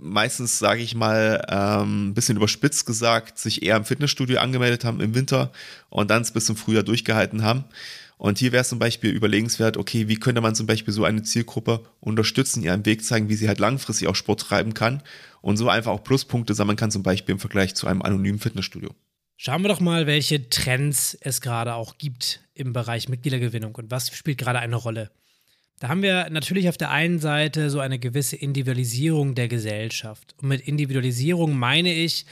meistens, 0.00 0.58
sage 0.58 0.82
ich 0.82 0.94
mal, 0.94 1.44
ähm, 1.48 2.08
ein 2.08 2.14
bisschen 2.14 2.36
überspitzt 2.36 2.86
gesagt, 2.86 3.38
sich 3.38 3.62
eher 3.62 3.76
im 3.76 3.84
Fitnessstudio 3.84 4.38
angemeldet 4.38 4.84
haben 4.84 5.00
im 5.00 5.14
Winter 5.14 5.52
und 5.90 6.10
dann 6.10 6.22
es 6.22 6.32
bis 6.32 6.46
zum 6.46 6.56
Frühjahr 6.56 6.82
durchgehalten 6.82 7.42
haben. 7.42 7.64
Und 8.18 8.38
hier 8.38 8.50
wäre 8.50 8.62
es 8.62 8.68
zum 8.68 8.80
Beispiel 8.80 9.10
überlegenswert, 9.10 9.76
okay, 9.76 10.08
wie 10.08 10.16
könnte 10.16 10.40
man 10.40 10.54
zum 10.54 10.66
Beispiel 10.66 10.92
so 10.92 11.04
eine 11.04 11.22
Zielgruppe 11.22 11.84
unterstützen, 12.00 12.62
ihr 12.64 12.72
einen 12.72 12.84
Weg 12.84 13.04
zeigen, 13.04 13.28
wie 13.28 13.36
sie 13.36 13.46
halt 13.46 13.60
langfristig 13.60 14.08
auch 14.08 14.16
Sport 14.16 14.40
treiben 14.40 14.74
kann 14.74 15.02
und 15.40 15.56
so 15.56 15.68
einfach 15.68 15.92
auch 15.92 16.02
Pluspunkte 16.02 16.54
sammeln 16.54 16.76
kann, 16.76 16.90
zum 16.90 17.04
Beispiel 17.04 17.34
im 17.34 17.38
Vergleich 17.38 17.76
zu 17.76 17.86
einem 17.86 18.02
anonymen 18.02 18.40
Fitnessstudio. 18.40 18.90
Schauen 19.40 19.62
wir 19.62 19.68
doch 19.68 19.78
mal, 19.78 20.08
welche 20.08 20.50
Trends 20.50 21.16
es 21.20 21.40
gerade 21.40 21.74
auch 21.74 21.96
gibt 21.96 22.40
im 22.54 22.72
Bereich 22.72 23.08
Mitgliedergewinnung 23.08 23.72
und 23.76 23.88
was 23.88 24.10
spielt 24.10 24.36
gerade 24.36 24.58
eine 24.58 24.74
Rolle. 24.74 25.12
Da 25.78 25.86
haben 25.86 26.02
wir 26.02 26.28
natürlich 26.28 26.68
auf 26.68 26.76
der 26.76 26.90
einen 26.90 27.20
Seite 27.20 27.70
so 27.70 27.78
eine 27.78 28.00
gewisse 28.00 28.34
Individualisierung 28.34 29.36
der 29.36 29.46
Gesellschaft. 29.46 30.34
Und 30.42 30.48
mit 30.48 30.62
Individualisierung 30.62 31.56
meine 31.56 31.94
ich, 31.94 32.26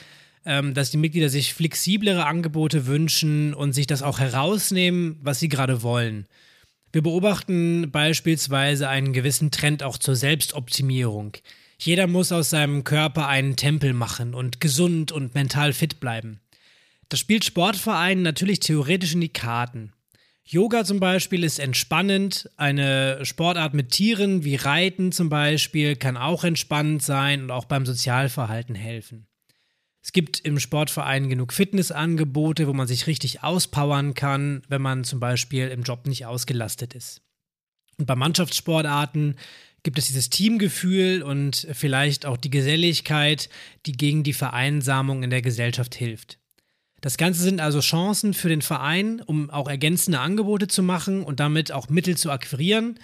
ähm, 0.45 0.75
dass 0.75 0.91
die 0.91 0.97
Mitglieder 0.97 1.29
sich 1.29 1.55
flexiblere 1.55 2.27
Angebote 2.27 2.87
wünschen 2.87 3.55
und 3.55 3.73
sich 3.73 3.87
das 3.87 4.03
auch 4.03 4.19
herausnehmen, 4.19 5.21
was 5.23 5.39
sie 5.39 5.49
gerade 5.49 5.85
wollen. 5.85 6.27
Wir 6.91 7.03
beobachten 7.03 7.93
beispielsweise 7.93 8.89
einen 8.89 9.13
gewissen 9.13 9.53
Trend 9.53 9.85
auch 9.85 9.99
zur 9.99 10.17
Selbstoptimierung. 10.17 11.37
Jeder 11.79 12.09
muss 12.09 12.33
aus 12.33 12.51
seinem 12.51 12.83
Körper 12.83 13.29
einen 13.29 13.55
Tempel 13.55 13.93
machen 13.93 14.35
und 14.35 14.61
gesund 14.61 15.13
und 15.13 15.37
mental 15.37 15.73
fit 15.73 16.01
bleiben. 16.01 16.41
Das 17.09 17.21
spielt 17.21 17.45
Sportvereinen 17.45 18.23
natürlich 18.23 18.61
theoretisch 18.61 19.15
in 19.15 19.21
die 19.21 19.29
Karten. 19.29 19.93
Yoga 20.45 20.85
zum 20.85 21.01
Beispiel 21.01 21.43
ist 21.43 21.59
entspannend. 21.59 22.49
Eine 22.57 23.25
Sportart 23.25 23.75
mit 23.75 23.91
Tieren 23.91 24.45
wie 24.45 24.55
Reiten 24.55 25.11
zum 25.11 25.29
Beispiel 25.29 25.97
kann 25.97 26.17
auch 26.17 26.45
entspannend 26.45 27.03
sein 27.03 27.43
und 27.43 27.51
auch 27.51 27.65
beim 27.65 27.85
Sozialverhalten 27.85 28.77
helfen. 28.77 29.27
Es 30.03 30.13
gibt 30.13 30.39
im 30.39 30.61
Sportverein 30.61 31.29
genug 31.29 31.53
Fitnessangebote, 31.53 32.69
wo 32.69 32.73
man 32.73 32.87
sich 32.87 33.09
richtig 33.09 33.43
auspowern 33.43 34.15
kann, 34.15 34.63
wenn 34.69 34.81
man 34.81 35.03
zum 35.03 35.19
Beispiel 35.19 35.67
im 35.67 35.83
Job 35.83 36.07
nicht 36.07 36.27
ausgelastet 36.27 36.95
ist. 36.95 37.23
Und 37.99 38.07
bei 38.07 38.15
Mannschaftssportarten 38.15 39.35
gibt 39.83 39.99
es 39.99 40.07
dieses 40.07 40.31
Teamgefühl 40.31 41.23
und 41.23 41.67
vielleicht 41.73 42.25
auch 42.25 42.37
die 42.37 42.51
Geselligkeit, 42.51 43.49
die 43.87 43.93
gegen 43.93 44.23
die 44.23 44.33
Vereinsamung 44.33 45.25
in 45.25 45.31
der 45.31 45.43
Gesellschaft 45.43 45.97
hilft. 45.97 46.39
Das 47.01 47.17
Ganze 47.17 47.43
sind 47.43 47.61
also 47.61 47.81
Chancen 47.81 48.35
für 48.35 48.49
den 48.49 48.63
Verein, 48.63 49.21
um 49.21 49.51
auch 49.51 49.69
ergänzende 49.69 50.19
Angebote 50.21 50.67
zu 50.67 50.83
machen 50.83 51.23
und 51.23 51.41
damit 51.41 51.71
auch 51.73 51.89
Mittel 51.89 52.17
zu 52.17 52.31
akquirieren, 52.31 52.99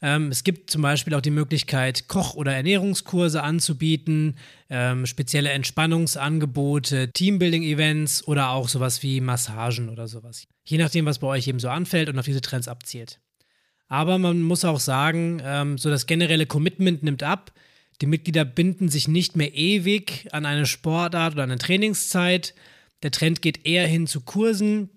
Ähm, 0.00 0.28
es 0.30 0.44
gibt 0.44 0.70
zum 0.70 0.82
Beispiel 0.82 1.14
auch 1.14 1.20
die 1.20 1.30
Möglichkeit, 1.30 2.06
Koch- 2.08 2.34
oder 2.34 2.54
Ernährungskurse 2.54 3.42
anzubieten, 3.42 4.36
ähm, 4.70 5.06
spezielle 5.06 5.50
Entspannungsangebote, 5.50 7.10
Teambuilding-Events 7.12 8.26
oder 8.28 8.50
auch 8.50 8.68
sowas 8.68 9.02
wie 9.02 9.20
Massagen 9.20 9.88
oder 9.88 10.06
sowas. 10.06 10.46
Je 10.64 10.78
nachdem, 10.78 11.06
was 11.06 11.18
bei 11.18 11.26
euch 11.26 11.48
eben 11.48 11.58
so 11.58 11.68
anfällt 11.68 12.08
und 12.08 12.18
auf 12.18 12.26
diese 12.26 12.40
Trends 12.40 12.68
abzielt. 12.68 13.18
Aber 13.88 14.18
man 14.18 14.42
muss 14.42 14.64
auch 14.64 14.80
sagen, 14.80 15.40
ähm, 15.42 15.78
so 15.78 15.90
das 15.90 16.06
generelle 16.06 16.46
Commitment 16.46 17.02
nimmt 17.02 17.22
ab. 17.22 17.52
Die 18.00 18.06
Mitglieder 18.06 18.44
binden 18.44 18.88
sich 18.88 19.08
nicht 19.08 19.34
mehr 19.34 19.52
ewig 19.54 20.28
an 20.30 20.46
eine 20.46 20.66
Sportart 20.66 21.34
oder 21.34 21.42
eine 21.42 21.58
Trainingszeit. 21.58 22.54
Der 23.02 23.10
Trend 23.10 23.42
geht 23.42 23.66
eher 23.66 23.86
hin 23.86 24.06
zu 24.06 24.20
Kursen. 24.20 24.90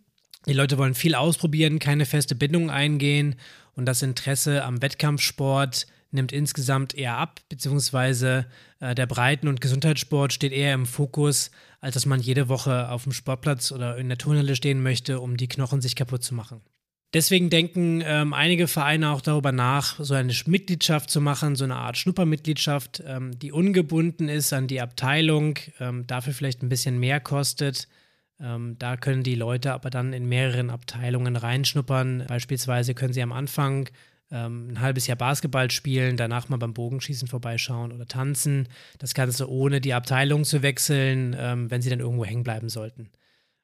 Die 0.48 0.54
Leute 0.54 0.78
wollen 0.78 0.96
viel 0.96 1.16
ausprobieren, 1.16 1.80
keine 1.80 2.06
feste 2.06 2.36
Bindung 2.36 2.72
eingehen 2.72 3.36
und 3.76 3.86
das 3.86 4.02
Interesse 4.02 4.64
am 4.64 4.82
Wettkampfsport 4.82 5.86
nimmt 6.12 6.32
insgesamt 6.32 6.94
eher 6.94 7.18
ab, 7.18 7.40
beziehungsweise 7.48 8.46
äh, 8.80 8.96
der 8.96 9.06
Breiten- 9.06 9.48
und 9.48 9.62
Gesundheitssport 9.62 10.34
steht 10.34 10.52
eher 10.52 10.74
im 10.74 10.86
Fokus, 10.86 11.52
als 11.80 11.94
dass 11.94 12.06
man 12.06 12.20
jede 12.20 12.50
Woche 12.50 12.90
auf 12.90 13.04
dem 13.04 13.14
Sportplatz 13.14 13.72
oder 13.72 13.98
in 13.98 14.10
der 14.10 14.18
Turnhalle 14.18 14.56
stehen 14.56 14.84
möchte, 14.84 15.20
um 15.20 15.38
die 15.38 15.48
Knochen 15.48 15.82
sich 15.82 15.96
kaputt 15.96 16.24
zu 16.24 16.34
machen. 16.34 16.62
Deswegen 17.14 17.50
denken 17.50 18.02
ähm, 18.06 18.34
einige 18.34 18.68
Vereine 18.68 19.10
auch 19.12 19.22
darüber 19.22 19.52
nach, 19.52 20.00
so 20.00 20.14
eine 20.14 20.34
Mitgliedschaft 20.46 21.10
zu 21.10 21.20
machen, 21.20 21.56
so 21.56 21.66
eine 21.66 21.76
Art 21.76 21.98
Schnuppermitgliedschaft, 21.98 23.04
ähm, 23.06 23.38
die 23.38 23.52
ungebunden 23.52 24.30
ist 24.30 24.54
an 24.54 24.68
die 24.68 24.80
Abteilung, 24.80 25.60
ähm, 25.80 26.08
dafür 26.08 26.34
vielleicht 26.34 26.64
ein 26.64 26.70
bisschen 26.70 27.00
mehr 27.00 27.20
kostet 27.20 27.88
ähm, 28.42 28.76
da 28.80 28.98
können 28.98 29.24
die 29.24 29.36
Leute 29.36 29.74
aber 29.74 29.90
dann 29.90 30.14
in 30.14 30.28
mehreren 30.28 30.70
Abteilungen 30.70 31.36
reinschnuppern. 31.36 32.26
Beispielsweise 32.28 32.94
können 32.94 33.14
sie 33.14 33.22
am 33.22 33.32
Anfang 33.32 33.90
ähm, 34.32 34.70
ein 34.72 34.82
halbes 34.82 35.08
Jahr 35.08 35.18
Basketball 35.18 35.70
spielen, 35.70 36.18
danach 36.18 36.50
mal 36.50 36.58
beim 36.58 36.74
Bogenschießen 36.74 37.28
vorbeischauen 37.28 37.92
oder 37.92 38.08
tanzen. 38.08 38.68
Das 38.98 39.14
Ganze 39.14 39.50
ohne 39.50 39.80
die 39.82 39.94
Abteilung 39.94 40.44
zu 40.44 40.64
wechseln, 40.64 41.36
ähm, 41.38 41.70
wenn 41.70 41.82
sie 41.82 41.90
dann 41.90 42.00
irgendwo 42.00 42.26
hängen 42.26 42.44
bleiben 42.44 42.70
sollten. 42.70 43.12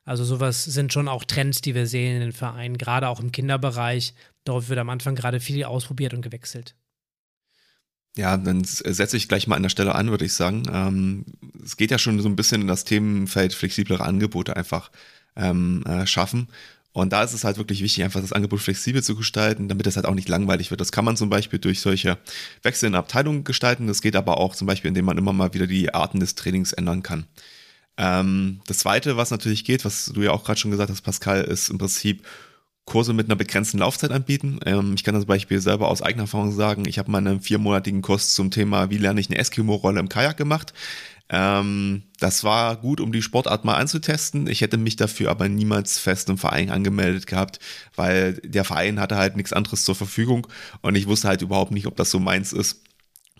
Also 0.07 0.23
sowas 0.23 0.63
sind 0.63 0.93
schon 0.93 1.09
auch 1.09 1.25
Trends, 1.25 1.59
die 1.59 1.75
wir 1.75 1.85
sehen 1.85 2.15
in 2.15 2.21
den 2.21 2.31
Vereinen, 2.31 2.77
gerade 2.77 3.09
auch 3.09 3.19
im 3.19 3.33
Kinderbereich. 3.33 4.13
Dort 4.45 4.69
wird 4.69 4.79
am 4.79 4.89
Anfang 4.89 5.15
gerade 5.15 5.41
viel 5.41 5.61
ausprobiert 5.65 6.13
und 6.13 6.21
gewechselt. 6.21 6.75
Ja, 8.15 8.37
dann 8.37 8.63
setze 8.63 9.17
ich 9.17 9.27
gleich 9.27 9.47
mal 9.47 9.57
an 9.57 9.63
der 9.63 9.69
Stelle 9.69 9.95
an, 9.95 10.09
würde 10.09 10.23
ich 10.23 10.33
sagen. 10.33 10.63
Ähm, 10.71 11.25
es 11.61 11.75
geht 11.75 11.91
ja 11.91 11.99
schon 11.99 12.21
so 12.21 12.29
ein 12.29 12.37
bisschen 12.37 12.61
in 12.61 12.67
das 12.67 12.85
Themenfeld 12.85 13.53
flexiblere 13.53 14.01
Angebote 14.01 14.55
einfach 14.55 14.91
ähm, 15.35 15.83
äh, 15.85 16.07
schaffen. 16.07 16.47
Und 16.93 17.11
da 17.11 17.21
ist 17.21 17.33
es 17.33 17.43
halt 17.43 17.57
wirklich 17.57 17.83
wichtig, 17.83 18.05
einfach 18.05 18.21
das 18.21 18.31
Angebot 18.31 18.61
flexibel 18.61 19.03
zu 19.03 19.17
gestalten, 19.17 19.67
damit 19.67 19.87
es 19.87 19.97
halt 19.97 20.05
auch 20.05 20.15
nicht 20.15 20.29
langweilig 20.29 20.71
wird. 20.71 20.79
Das 20.79 20.93
kann 20.93 21.03
man 21.03 21.17
zum 21.17 21.29
Beispiel 21.29 21.59
durch 21.59 21.81
solche 21.81 22.17
Wechsel 22.63 22.87
in 22.87 22.95
Abteilungen 22.95 23.43
gestalten. 23.43 23.87
Das 23.87 24.01
geht 24.01 24.15
aber 24.15 24.37
auch 24.37 24.55
zum 24.55 24.67
Beispiel, 24.67 24.87
indem 24.87 25.03
man 25.03 25.17
immer 25.17 25.33
mal 25.33 25.53
wieder 25.53 25.67
die 25.67 25.93
Arten 25.93 26.21
des 26.21 26.35
Trainings 26.35 26.71
ändern 26.71 27.03
kann. 27.03 27.27
Ähm, 27.97 28.61
das 28.67 28.79
zweite, 28.79 29.17
was 29.17 29.31
natürlich 29.31 29.65
geht, 29.65 29.85
was 29.85 30.05
du 30.13 30.21
ja 30.21 30.31
auch 30.31 30.43
gerade 30.43 30.59
schon 30.59 30.71
gesagt 30.71 30.91
hast, 30.91 31.01
Pascal, 31.01 31.43
ist 31.43 31.69
im 31.69 31.77
Prinzip 31.77 32.23
Kurse 32.85 33.13
mit 33.13 33.27
einer 33.27 33.35
begrenzten 33.35 33.79
Laufzeit 33.79 34.11
anbieten. 34.11 34.59
Ähm, 34.65 34.93
ich 34.95 35.03
kann 35.03 35.13
das 35.13 35.25
Beispiel 35.25 35.59
selber 35.59 35.89
aus 35.89 36.01
eigener 36.01 36.23
Erfahrung 36.23 36.51
sagen. 36.53 36.85
Ich 36.87 36.99
habe 36.99 37.11
mal 37.11 37.17
einen 37.17 37.41
viermonatigen 37.41 38.01
Kurs 38.01 38.33
zum 38.33 38.49
Thema, 38.49 38.89
wie 38.89 38.97
lerne 38.97 39.19
ich 39.19 39.29
eine 39.29 39.37
Eskimo-Rolle 39.37 39.99
im 39.99 40.09
Kajak 40.09 40.37
gemacht. 40.37 40.73
Ähm, 41.29 42.03
das 42.19 42.45
war 42.45 42.77
gut, 42.77 43.01
um 43.01 43.11
die 43.11 43.21
Sportart 43.21 43.65
mal 43.65 43.75
anzutesten. 43.75 44.47
Ich 44.47 44.61
hätte 44.61 44.77
mich 44.77 44.95
dafür 44.95 45.29
aber 45.29 45.49
niemals 45.49 45.99
fest 45.99 46.29
im 46.29 46.37
Verein 46.37 46.69
angemeldet 46.69 47.27
gehabt, 47.27 47.59
weil 47.95 48.35
der 48.45 48.63
Verein 48.63 48.99
hatte 48.99 49.17
halt 49.17 49.35
nichts 49.35 49.51
anderes 49.51 49.83
zur 49.83 49.95
Verfügung 49.95 50.47
und 50.81 50.95
ich 50.95 51.07
wusste 51.07 51.27
halt 51.27 51.41
überhaupt 51.41 51.71
nicht, 51.71 51.87
ob 51.87 51.97
das 51.97 52.09
so 52.09 52.19
meins 52.19 52.53
ist. 52.53 52.83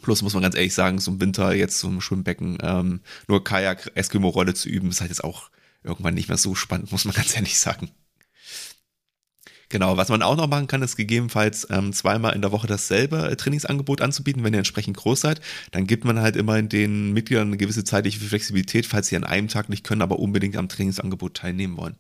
Plus 0.01 0.21
muss 0.21 0.33
man 0.33 0.43
ganz 0.43 0.55
ehrlich 0.55 0.73
sagen, 0.73 0.99
so 0.99 1.11
im 1.11 1.21
Winter 1.21 1.53
jetzt 1.53 1.79
zum 1.79 2.01
Schwimmbecken 2.01 2.57
ähm, 2.61 3.01
nur 3.27 3.43
Kajak, 3.43 3.91
Eskimo-Rolle 3.95 4.53
zu 4.53 4.69
üben, 4.69 4.89
ist 4.89 5.01
halt 5.01 5.09
jetzt 5.11 5.23
auch 5.23 5.49
irgendwann 5.83 6.13
nicht 6.13 6.29
mehr 6.29 6.37
so 6.37 6.55
spannend, 6.55 6.91
muss 6.91 7.05
man 7.05 7.15
ganz 7.15 7.35
ehrlich 7.35 7.57
sagen. 7.57 7.89
Genau, 9.69 9.97
was 9.97 10.07
man 10.07 10.21
auch 10.21 10.37
noch 10.37 10.47
machen 10.47 10.67
kann, 10.67 10.81
ist 10.81 10.95
gegebenenfalls 10.95 11.67
ähm, 11.69 11.91
zweimal 11.91 12.33
in 12.33 12.41
der 12.41 12.53
Woche 12.53 12.67
dasselbe 12.67 13.29
äh, 13.29 13.35
Trainingsangebot 13.35 14.01
anzubieten, 14.01 14.43
wenn 14.43 14.53
ihr 14.53 14.59
entsprechend 14.59 14.95
groß 14.95 15.19
seid. 15.19 15.41
Dann 15.71 15.87
gibt 15.87 16.05
man 16.05 16.21
halt 16.21 16.37
immer 16.37 16.61
den 16.61 17.11
Mitgliedern 17.11 17.47
eine 17.47 17.57
gewisse 17.57 17.83
zeitliche 17.83 18.19
Flexibilität, 18.19 18.85
falls 18.85 19.07
sie 19.07 19.17
an 19.17 19.25
einem 19.25 19.49
Tag 19.49 19.67
nicht 19.67 19.83
können, 19.83 20.01
aber 20.01 20.19
unbedingt 20.19 20.55
am 20.55 20.69
Trainingsangebot 20.69 21.33
teilnehmen 21.33 21.75
wollen. 21.75 21.97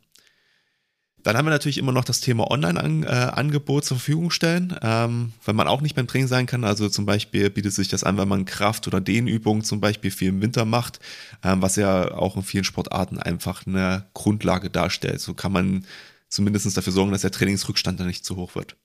Dann 1.27 1.35
haben 1.35 1.45
wir 1.45 1.49
natürlich 1.49 1.77
immer 1.77 1.91
noch 1.91 2.05
das 2.05 2.21
Thema 2.21 2.49
Online-Angebot 2.49 3.83
zur 3.83 3.97
Verfügung 3.97 4.31
stellen, 4.31 4.73
ähm, 4.81 5.33
wenn 5.43 5.57
man 5.57 5.67
auch 5.67 5.81
nicht 5.81 5.93
beim 5.93 6.07
Training 6.07 6.29
sein 6.29 6.45
kann. 6.45 6.63
Also 6.63 6.87
zum 6.87 7.05
Beispiel 7.05 7.49
bietet 7.49 7.73
sich 7.73 7.89
das 7.89 8.05
an, 8.05 8.17
wenn 8.17 8.29
man 8.29 8.45
Kraft- 8.45 8.87
oder 8.87 9.01
Dehnübungen 9.01 9.61
zum 9.61 9.81
Beispiel 9.81 10.09
viel 10.09 10.29
im 10.29 10.41
Winter 10.41 10.63
macht, 10.63 11.01
ähm, 11.43 11.61
was 11.61 11.75
ja 11.75 12.13
auch 12.13 12.37
in 12.37 12.43
vielen 12.43 12.63
Sportarten 12.63 13.19
einfach 13.19 13.67
eine 13.67 14.05
Grundlage 14.13 14.69
darstellt. 14.69 15.19
So 15.19 15.33
kann 15.33 15.51
man 15.51 15.85
zumindest 16.29 16.77
dafür 16.77 16.93
sorgen, 16.93 17.11
dass 17.11 17.23
der 17.23 17.31
Trainingsrückstand 17.31 17.99
dann 17.99 18.07
nicht 18.07 18.23
zu 18.23 18.37
hoch 18.37 18.55
wird. 18.55 18.77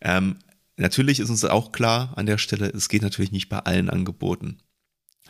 Ähm, 0.00 0.36
natürlich 0.78 1.20
ist 1.20 1.28
uns 1.28 1.44
auch 1.44 1.72
klar 1.72 2.14
an 2.16 2.24
der 2.24 2.38
Stelle, 2.38 2.70
es 2.70 2.88
geht 2.88 3.02
natürlich 3.02 3.32
nicht 3.32 3.50
bei 3.50 3.58
allen 3.58 3.90
Angeboten 3.90 4.62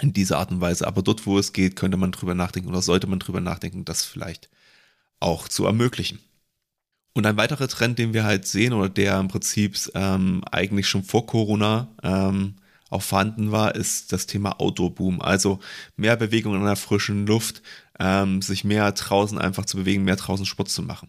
in 0.00 0.12
dieser 0.12 0.38
Art 0.38 0.52
und 0.52 0.60
Weise, 0.60 0.86
aber 0.86 1.02
dort, 1.02 1.26
wo 1.26 1.40
es 1.40 1.52
geht, 1.52 1.74
könnte 1.74 1.96
man 1.96 2.12
drüber 2.12 2.36
nachdenken 2.36 2.68
oder 2.68 2.82
sollte 2.82 3.08
man 3.08 3.18
drüber 3.18 3.40
nachdenken, 3.40 3.84
das 3.84 4.04
vielleicht 4.04 4.48
auch 5.18 5.48
zu 5.48 5.66
ermöglichen. 5.66 6.20
Und 7.16 7.24
ein 7.24 7.38
weiterer 7.38 7.66
Trend, 7.66 7.98
den 7.98 8.12
wir 8.12 8.24
halt 8.24 8.46
sehen 8.46 8.74
oder 8.74 8.90
der 8.90 9.18
im 9.18 9.28
Prinzip 9.28 9.78
ähm, 9.94 10.44
eigentlich 10.52 10.86
schon 10.86 11.02
vor 11.02 11.24
Corona 11.24 11.88
ähm, 12.02 12.56
auch 12.90 13.00
vorhanden 13.00 13.52
war, 13.52 13.74
ist 13.74 14.12
das 14.12 14.26
Thema 14.26 14.60
Outdoor-Boom. 14.60 15.22
Also 15.22 15.58
mehr 15.96 16.16
Bewegung 16.16 16.54
in 16.54 16.62
der 16.62 16.76
frischen 16.76 17.26
Luft, 17.26 17.62
ähm, 17.98 18.42
sich 18.42 18.64
mehr 18.64 18.92
draußen 18.92 19.38
einfach 19.38 19.64
zu 19.64 19.78
bewegen, 19.78 20.04
mehr 20.04 20.16
draußen 20.16 20.44
Sport 20.44 20.68
zu 20.68 20.82
machen. 20.82 21.08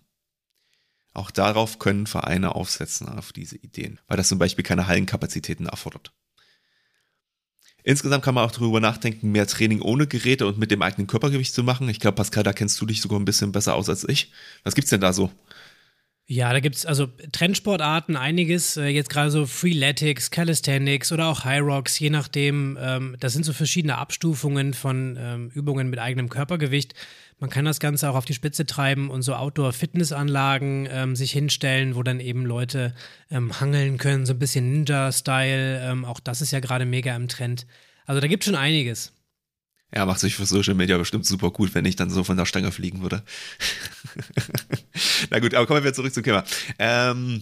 Auch 1.14 1.30
darauf 1.30 1.78
können 1.78 2.08
Vereine 2.08 2.56
aufsetzen, 2.56 3.10
auf 3.10 3.34
diese 3.34 3.58
Ideen, 3.58 4.00
weil 4.08 4.16
das 4.16 4.30
zum 4.30 4.40
Beispiel 4.40 4.64
keine 4.64 4.88
Hallenkapazitäten 4.88 5.66
erfordert. 5.66 6.14
Insgesamt 7.84 8.24
kann 8.24 8.36
man 8.36 8.46
auch 8.46 8.52
darüber 8.52 8.80
nachdenken, 8.80 9.34
mehr 9.34 9.48
Training 9.48 9.82
ohne 9.82 10.08
Geräte 10.08 10.48
und 10.48 10.58
mit 10.58 10.72
dem 10.72 10.82
eigenen 10.82 11.08
Körpergewicht 11.08 11.54
zu 11.54 11.66
machen. 11.66 11.90
Ich 11.90 12.00
glaube, 12.00 12.16
Pascal, 12.16 12.44
da 12.44 12.54
kennst 12.54 12.80
du 12.80 12.86
dich 12.86 13.02
sogar 13.02 13.20
ein 13.20 13.26
bisschen 13.26 13.52
besser 13.52 13.76
aus 13.76 13.90
als 13.90 14.08
ich. 14.08 14.32
Was 14.64 14.74
gibt's 14.74 14.90
denn 14.90 15.02
da 15.02 15.12
so? 15.12 15.32
Ja, 16.30 16.52
da 16.52 16.60
gibt 16.60 16.76
es 16.76 16.86
also 16.86 17.08
Trendsportarten, 17.32 18.18
einiges. 18.18 18.76
Äh, 18.76 18.88
jetzt 18.88 19.10
gerade 19.10 19.32
so 19.32 19.46
Freeletics, 19.46 20.30
Calisthenics 20.30 21.14
oder 21.14 21.28
auch 21.28 21.46
High 21.46 21.62
Rocks, 21.62 21.98
je 22.00 22.10
nachdem. 22.10 22.78
Ähm, 22.82 23.16
das 23.22 23.32
sind 23.32 23.46
so 23.46 23.54
verschiedene 23.54 23.98
Abstufungen 23.98 24.74
von 24.74 25.18
ähm, 25.18 25.50
Übungen 25.54 25.90
mit 25.90 26.00
eigenem 26.00 26.28
Körpergewicht. 26.28 26.96
Man 27.40 27.50
kann 27.50 27.64
das 27.64 27.80
Ganze 27.80 28.10
auch 28.10 28.16
auf 28.16 28.26
die 28.26 28.34
Spitze 28.34 28.66
treiben 28.66 29.10
und 29.10 29.22
so 29.22 29.36
Outdoor-Fitnessanlagen 29.36 30.90
ähm, 30.92 31.16
sich 31.16 31.32
hinstellen, 31.32 31.96
wo 31.96 32.04
dann 32.04 32.20
eben 32.20 32.46
Leute 32.46 32.94
ähm, 33.32 33.62
hangeln 33.62 33.98
können, 33.98 34.26
so 34.26 34.34
ein 34.34 34.40
bisschen 34.40 34.70
Ninja-Style. 34.70 35.80
Ähm, 35.82 36.04
auch 36.04 36.20
das 36.20 36.42
ist 36.42 36.52
ja 36.52 36.60
gerade 36.60 36.84
mega 36.86 37.16
im 37.16 37.30
Trend. 37.30 37.68
Also 38.06 38.20
da 38.20 38.28
gibt 38.28 38.44
es 38.44 38.48
schon 38.48 38.56
einiges. 38.56 39.14
Ja, 39.96 40.06
macht 40.06 40.20
sich 40.20 40.36
für 40.36 40.46
Social 40.46 40.74
Media 40.74 40.98
bestimmt 40.98 41.26
super 41.26 41.52
gut, 41.52 41.74
wenn 41.74 41.86
ich 41.86 41.96
dann 41.96 42.10
so 42.10 42.26
von 42.26 42.36
der 42.36 42.46
Stange 42.46 42.74
fliegen 42.74 43.02
würde. 43.02 43.24
Na 45.30 45.40
gut, 45.40 45.54
aber 45.54 45.66
kommen 45.66 45.84
wir 45.84 45.94
zurück 45.94 46.14
zum 46.14 46.24
Thema. 46.24 46.44
Ähm, 46.80 47.42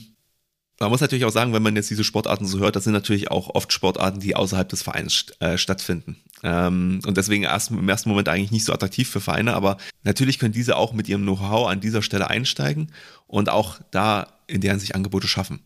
man 0.79 0.89
muss 0.89 1.01
natürlich 1.01 1.25
auch 1.25 1.31
sagen, 1.31 1.53
wenn 1.53 1.63
man 1.63 1.75
jetzt 1.75 1.89
diese 1.89 2.03
Sportarten 2.03 2.45
so 2.45 2.59
hört, 2.59 2.75
das 2.75 2.83
sind 2.83 2.93
natürlich 2.93 3.31
auch 3.31 3.55
oft 3.55 3.71
Sportarten, 3.71 4.19
die 4.19 4.35
außerhalb 4.35 4.67
des 4.67 4.83
Vereins 4.83 5.27
äh, 5.39 5.57
stattfinden. 5.57 6.17
Ähm, 6.43 6.99
und 7.05 7.15
deswegen 7.15 7.43
erst, 7.43 7.71
im 7.71 7.87
ersten 7.87 8.09
Moment 8.09 8.27
eigentlich 8.27 8.51
nicht 8.51 8.65
so 8.65 8.73
attraktiv 8.73 9.09
für 9.09 9.21
Vereine, 9.21 9.53
aber 9.53 9.77
natürlich 10.03 10.37
können 10.37 10.53
diese 10.53 10.75
auch 10.75 10.91
mit 10.91 11.07
ihrem 11.07 11.21
Know-how 11.21 11.67
an 11.69 11.79
dieser 11.79 12.01
Stelle 12.01 12.29
einsteigen 12.29 12.91
und 13.27 13.49
auch 13.49 13.79
da 13.91 14.33
in 14.47 14.61
deren 14.61 14.79
sich 14.79 14.95
Angebote 14.95 15.27
schaffen. 15.27 15.61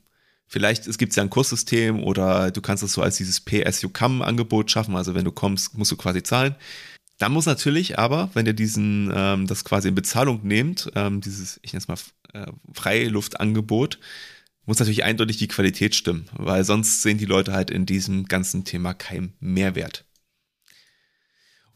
Vielleicht 0.51 0.88
es 0.88 0.98
gibt 0.98 1.15
ja 1.15 1.22
ein 1.22 1.29
Kurssystem 1.29 2.03
oder 2.03 2.50
du 2.50 2.62
kannst 2.62 2.81
es 2.81 2.93
so 2.93 3.03
als 3.03 3.17
dieses 3.17 3.39
PSU-CAM-Angebot 3.39 4.72
schaffen. 4.72 4.96
Also 4.96 5.13
wenn 5.13 5.25
du 5.25 5.31
kommst, 5.31 5.77
musst 5.77 5.91
du 5.91 5.96
quasi 5.96 6.24
zahlen. 6.24 6.55
Dann 7.19 7.33
muss 7.33 7.45
natürlich 7.45 7.99
aber, 7.99 8.29
wenn 8.33 8.45
ihr 8.45 8.53
diesen 8.53 9.11
ähm, 9.13 9.45
das 9.45 9.65
quasi 9.65 9.89
in 9.89 9.95
Bezahlung 9.95 10.39
nehmt, 10.43 10.89
ähm, 10.95 11.21
dieses 11.21 11.59
ich 11.61 11.73
nenne 11.73 11.81
es 11.81 11.88
mal 11.88 11.97
äh, 12.33 12.51
Freiluftangebot, 12.73 13.99
muss 14.65 14.79
natürlich 14.79 15.03
eindeutig 15.03 15.38
die 15.38 15.49
Qualität 15.49 15.95
stimmen, 15.95 16.29
weil 16.33 16.63
sonst 16.63 17.01
sehen 17.01 17.17
die 17.17 17.25
Leute 17.25 17.51
halt 17.51 17.71
in 17.71 17.85
diesem 17.85 18.25
ganzen 18.25 18.63
Thema 18.63 18.93
keinen 18.93 19.33
Mehrwert. 19.39 20.05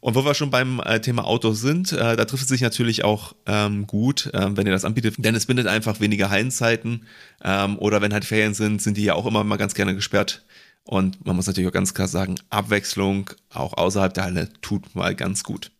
Und 0.00 0.14
wo 0.14 0.24
wir 0.24 0.34
schon 0.34 0.50
beim 0.50 0.80
äh, 0.80 1.00
Thema 1.00 1.24
Autos 1.24 1.60
sind, 1.60 1.92
äh, 1.92 2.16
da 2.16 2.24
trifft 2.24 2.42
es 2.42 2.48
sich 2.48 2.60
natürlich 2.60 3.04
auch 3.04 3.34
ähm, 3.46 3.86
gut, 3.86 4.30
ähm, 4.34 4.56
wenn 4.56 4.66
ihr 4.66 4.72
das 4.72 4.84
anbietet, 4.84 5.16
denn 5.18 5.34
es 5.34 5.46
bindet 5.46 5.66
einfach 5.66 5.98
weniger 6.00 6.30
Hallenzeiten 6.30 7.06
ähm, 7.42 7.78
oder 7.78 8.00
wenn 8.00 8.12
halt 8.12 8.24
Ferien 8.24 8.54
sind, 8.54 8.80
sind 8.80 8.96
die 8.96 9.04
ja 9.04 9.14
auch 9.14 9.26
immer 9.26 9.44
mal 9.44 9.56
ganz 9.56 9.74
gerne 9.74 9.94
gesperrt. 9.94 10.44
Und 10.84 11.24
man 11.24 11.36
muss 11.36 11.46
natürlich 11.46 11.68
auch 11.68 11.74
ganz 11.74 11.94
klar 11.94 12.08
sagen, 12.08 12.36
Abwechslung 12.50 13.30
auch 13.50 13.72
außerhalb 13.72 14.12
der 14.12 14.24
Halle 14.24 14.52
tut 14.60 14.94
mal 14.94 15.14
ganz 15.14 15.42
gut. 15.42 15.70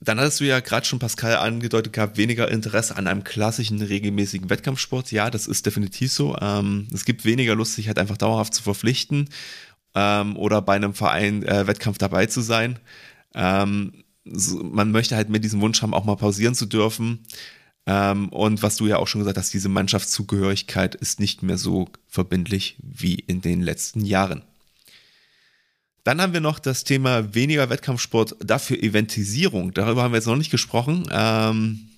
Dann 0.00 0.20
hattest 0.20 0.40
du 0.40 0.44
ja 0.44 0.60
gerade 0.60 0.84
schon 0.86 0.98
Pascal 0.98 1.36
angedeutet 1.36 1.92
gehabt, 1.92 2.18
weniger 2.18 2.50
Interesse 2.50 2.96
an 2.96 3.06
einem 3.06 3.24
klassischen, 3.24 3.80
regelmäßigen 3.80 4.50
Wettkampfsport. 4.50 5.10
Ja, 5.10 5.30
das 5.30 5.46
ist 5.46 5.64
definitiv 5.64 6.12
so. 6.12 6.36
Ähm, 6.40 6.88
es 6.92 7.04
gibt 7.04 7.24
weniger 7.24 7.54
Lust, 7.54 7.74
sich 7.74 7.88
halt 7.88 7.98
einfach 7.98 8.18
dauerhaft 8.18 8.52
zu 8.54 8.62
verpflichten 8.62 9.30
ähm, 9.94 10.36
oder 10.36 10.60
bei 10.60 10.76
einem 10.76 10.94
Verein 10.94 11.42
äh, 11.44 11.66
Wettkampf 11.66 11.98
dabei 11.98 12.26
zu 12.26 12.42
sein. 12.42 12.78
Ähm, 13.34 14.04
so, 14.24 14.62
man 14.62 14.90
möchte 14.90 15.16
halt 15.16 15.30
mit 15.30 15.44
diesem 15.44 15.60
Wunsch 15.60 15.80
haben, 15.82 15.94
auch 15.94 16.04
mal 16.04 16.16
pausieren 16.16 16.54
zu 16.54 16.66
dürfen. 16.66 17.20
Ähm, 17.86 18.28
und 18.30 18.62
was 18.62 18.76
du 18.76 18.86
ja 18.86 18.98
auch 18.98 19.06
schon 19.06 19.20
gesagt 19.20 19.38
hast, 19.38 19.54
diese 19.54 19.68
Mannschaftszugehörigkeit 19.68 20.94
ist 20.94 21.20
nicht 21.20 21.42
mehr 21.42 21.58
so 21.58 21.88
verbindlich 22.08 22.76
wie 22.82 23.14
in 23.14 23.40
den 23.40 23.62
letzten 23.62 24.04
Jahren. 24.04 24.42
Dann 26.02 26.20
haben 26.20 26.32
wir 26.32 26.40
noch 26.40 26.58
das 26.58 26.84
Thema 26.84 27.34
weniger 27.34 27.68
Wettkampfsport, 27.68 28.36
dafür 28.38 28.80
Eventisierung. 28.80 29.74
Darüber 29.74 30.02
haben 30.02 30.12
wir 30.12 30.18
jetzt 30.18 30.26
noch 30.26 30.36
nicht 30.36 30.52
gesprochen. 30.52 31.08
Ähm, 31.10 31.88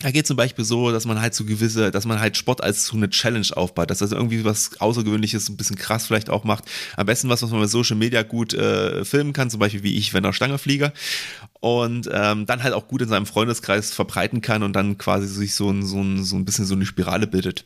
da 0.00 0.12
geht 0.12 0.26
zum 0.26 0.36
Beispiel 0.36 0.64
so, 0.64 0.92
dass 0.92 1.06
man 1.06 1.20
halt 1.20 1.34
so 1.34 1.44
gewisse, 1.44 1.90
dass 1.90 2.06
man 2.06 2.20
halt 2.20 2.36
Sport 2.36 2.62
als 2.62 2.86
so 2.86 2.96
eine 2.96 3.10
Challenge 3.10 3.46
aufbaut, 3.54 3.90
dass 3.90 3.98
das 3.98 4.12
irgendwie 4.12 4.44
was 4.44 4.80
Außergewöhnliches, 4.80 5.48
ein 5.48 5.56
bisschen 5.56 5.76
krass 5.76 6.06
vielleicht 6.06 6.30
auch 6.30 6.44
macht. 6.44 6.64
Am 6.96 7.06
besten 7.06 7.28
was, 7.28 7.42
was 7.42 7.50
man 7.50 7.60
mit 7.60 7.70
Social 7.70 7.96
Media 7.96 8.22
gut 8.22 8.54
äh, 8.54 9.04
filmen 9.04 9.32
kann, 9.32 9.50
zum 9.50 9.58
Beispiel 9.58 9.82
wie 9.82 9.96
ich, 9.96 10.14
wenn 10.14 10.24
er 10.24 10.32
Stange 10.32 10.58
fliege. 10.58 10.92
Und 11.60 12.08
ähm, 12.12 12.46
dann 12.46 12.62
halt 12.62 12.74
auch 12.74 12.86
gut 12.86 13.02
in 13.02 13.08
seinem 13.08 13.26
Freundeskreis 13.26 13.92
verbreiten 13.92 14.40
kann 14.40 14.62
und 14.62 14.74
dann 14.74 14.98
quasi 14.98 15.26
sich 15.26 15.56
so 15.56 15.70
ein, 15.70 15.84
so 15.84 16.00
ein, 16.00 16.22
so 16.22 16.36
ein 16.36 16.44
bisschen 16.44 16.64
so 16.64 16.74
eine 16.74 16.86
Spirale 16.86 17.26
bildet. 17.26 17.64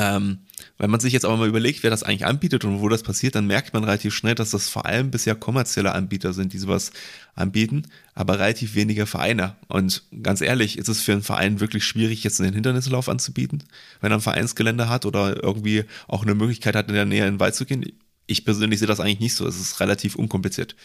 Ähm, 0.00 0.38
wenn 0.78 0.90
man 0.90 0.98
sich 0.98 1.12
jetzt 1.12 1.26
aber 1.26 1.36
mal 1.36 1.48
überlegt, 1.48 1.82
wer 1.82 1.90
das 1.90 2.02
eigentlich 2.02 2.24
anbietet 2.24 2.64
und 2.64 2.80
wo 2.80 2.88
das 2.88 3.02
passiert, 3.02 3.34
dann 3.34 3.46
merkt 3.46 3.74
man 3.74 3.84
relativ 3.84 4.14
schnell, 4.14 4.34
dass 4.34 4.50
das 4.50 4.70
vor 4.70 4.86
allem 4.86 5.10
bisher 5.10 5.34
kommerzielle 5.34 5.92
Anbieter 5.92 6.32
sind, 6.32 6.54
die 6.54 6.58
sowas 6.58 6.90
anbieten, 7.34 7.82
aber 8.14 8.38
relativ 8.38 8.74
weniger 8.74 9.06
Vereine. 9.06 9.56
Und 9.68 10.04
ganz 10.22 10.40
ehrlich, 10.40 10.78
ist 10.78 10.88
es 10.88 11.02
für 11.02 11.12
einen 11.12 11.22
Verein 11.22 11.60
wirklich 11.60 11.84
schwierig, 11.84 12.24
jetzt 12.24 12.40
einen 12.40 12.54
Hindernislauf 12.54 13.10
anzubieten, 13.10 13.62
wenn 14.00 14.10
er 14.10 14.18
ein 14.18 14.22
Vereinsgelände 14.22 14.88
hat 14.88 15.04
oder 15.04 15.42
irgendwie 15.42 15.84
auch 16.08 16.22
eine 16.22 16.34
Möglichkeit 16.34 16.76
hat, 16.76 16.88
in 16.88 16.94
der 16.94 17.04
Nähe 17.04 17.26
in 17.26 17.34
den 17.34 17.40
Wald 17.40 17.54
zu 17.54 17.66
gehen. 17.66 17.84
Ich 18.26 18.46
persönlich 18.46 18.78
sehe 18.78 18.88
das 18.88 19.00
eigentlich 19.00 19.20
nicht 19.20 19.34
so. 19.34 19.46
Es 19.46 19.60
ist 19.60 19.80
relativ 19.80 20.16
unkompliziert. 20.16 20.76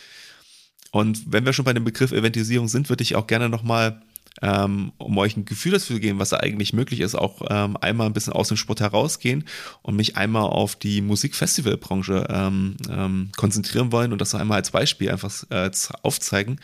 Und 0.91 1.31
wenn 1.31 1.45
wir 1.45 1.53
schon 1.53 1.65
bei 1.65 1.73
dem 1.73 1.85
Begriff 1.85 2.11
Eventisierung 2.11 2.67
sind, 2.67 2.89
würde 2.89 3.03
ich 3.03 3.15
auch 3.15 3.27
gerne 3.27 3.47
nochmal 3.47 4.01
ähm, 4.41 4.91
um 4.97 5.17
euch 5.17 5.37
ein 5.37 5.45
Gefühl 5.45 5.73
dafür 5.73 5.95
zu 5.95 6.01
geben, 6.01 6.19
was 6.19 6.29
da 6.29 6.37
eigentlich 6.37 6.73
möglich 6.73 6.99
ist, 6.99 7.15
auch 7.15 7.41
ähm, 7.49 7.77
einmal 7.77 8.07
ein 8.07 8.13
bisschen 8.13 8.33
aus 8.33 8.49
dem 8.49 8.57
Sport 8.57 8.81
herausgehen 8.81 9.45
und 9.81 9.95
mich 9.95 10.17
einmal 10.17 10.43
auf 10.43 10.75
die 10.75 11.01
Musikfestivalbranche 11.01 12.27
ähm, 12.29 12.75
ähm, 12.89 13.31
konzentrieren 13.37 13.91
wollen 13.91 14.11
und 14.11 14.19
das 14.19 14.35
einmal 14.35 14.57
als 14.57 14.71
Beispiel 14.71 15.09
einfach 15.09 15.31
äh, 15.49 15.71
aufzeigen. 16.01 16.59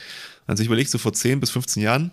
Also 0.47 0.61
ich 0.63 0.67
überlege, 0.67 0.89
so 0.89 0.97
vor 0.97 1.13
10 1.13 1.39
bis 1.39 1.51
15 1.51 1.81
Jahren, 1.81 2.11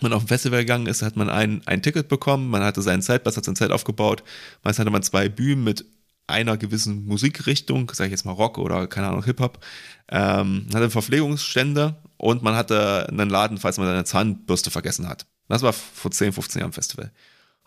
man 0.00 0.12
auf 0.12 0.22
ein 0.22 0.28
Festival 0.28 0.60
gegangen 0.60 0.86
ist, 0.86 1.02
hat 1.02 1.16
man 1.16 1.28
ein, 1.28 1.62
ein 1.66 1.82
Ticket 1.82 2.08
bekommen, 2.08 2.48
man 2.48 2.62
hatte 2.62 2.82
seinen 2.82 3.02
Zeltplatz, 3.02 3.36
hat 3.36 3.44
sein 3.44 3.56
Zelt 3.56 3.72
aufgebaut, 3.72 4.22
meist 4.62 4.78
hatte 4.78 4.90
man 4.90 5.02
zwei 5.02 5.28
Bühnen 5.28 5.64
mit 5.64 5.84
einer 6.28 6.56
gewissen 6.56 7.06
Musikrichtung, 7.06 7.90
sage 7.92 8.08
ich 8.08 8.12
jetzt 8.12 8.24
mal 8.24 8.32
Rock 8.32 8.58
oder 8.58 8.86
keine 8.86 9.08
Ahnung, 9.08 9.24
Hip-Hop, 9.24 9.64
ähm, 10.08 10.66
hatte 10.72 10.90
Verpflegungsstände 10.90 11.96
und 12.16 12.42
man 12.42 12.54
hatte 12.54 13.08
einen 13.08 13.30
Laden, 13.30 13.58
falls 13.58 13.78
man 13.78 13.86
seine 13.86 14.04
Zahnbürste 14.04 14.70
vergessen 14.70 15.08
hat. 15.08 15.26
Das 15.48 15.62
war 15.62 15.72
vor 15.72 16.10
10, 16.10 16.32
15 16.32 16.60
Jahren 16.60 16.72
Festival. 16.72 17.10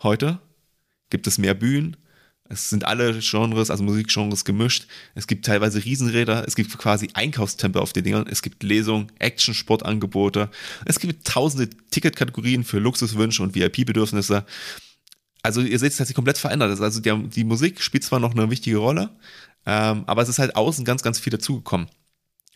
Heute 0.02 0.38
gibt 1.10 1.26
es 1.26 1.38
mehr 1.38 1.54
Bühnen, 1.54 1.96
es 2.52 2.68
sind 2.68 2.84
alle 2.84 3.18
Genres, 3.20 3.70
also 3.70 3.82
Musikgenres 3.82 4.44
gemischt. 4.44 4.86
Es 5.14 5.26
gibt 5.26 5.46
teilweise 5.46 5.82
Riesenräder, 5.82 6.44
es 6.46 6.54
gibt 6.54 6.76
quasi 6.76 7.08
Einkaufstempel 7.14 7.80
auf 7.80 7.94
den 7.94 8.04
Dingern, 8.04 8.26
es 8.28 8.42
gibt 8.42 8.62
Lesungen, 8.62 9.10
Action-Sportangebote, 9.18 10.50
es 10.84 11.00
gibt 11.00 11.26
tausende 11.26 11.70
Ticketkategorien 11.90 12.64
für 12.64 12.78
Luxuswünsche 12.78 13.42
und 13.42 13.54
VIP-Bedürfnisse. 13.54 14.44
Also 15.42 15.60
ihr 15.60 15.78
seht, 15.78 15.92
es 15.92 16.00
hat 16.00 16.06
sich 16.06 16.16
komplett 16.16 16.38
verändert. 16.38 16.80
Also 16.80 17.00
die, 17.00 17.28
die 17.28 17.44
Musik 17.44 17.80
spielt 17.80 18.04
zwar 18.04 18.20
noch 18.20 18.32
eine 18.32 18.50
wichtige 18.50 18.76
Rolle, 18.76 19.10
ähm, 19.66 20.04
aber 20.06 20.22
es 20.22 20.28
ist 20.28 20.38
halt 20.38 20.56
außen 20.56 20.84
ganz, 20.84 21.02
ganz 21.02 21.18
viel 21.18 21.30
dazugekommen. 21.30 21.88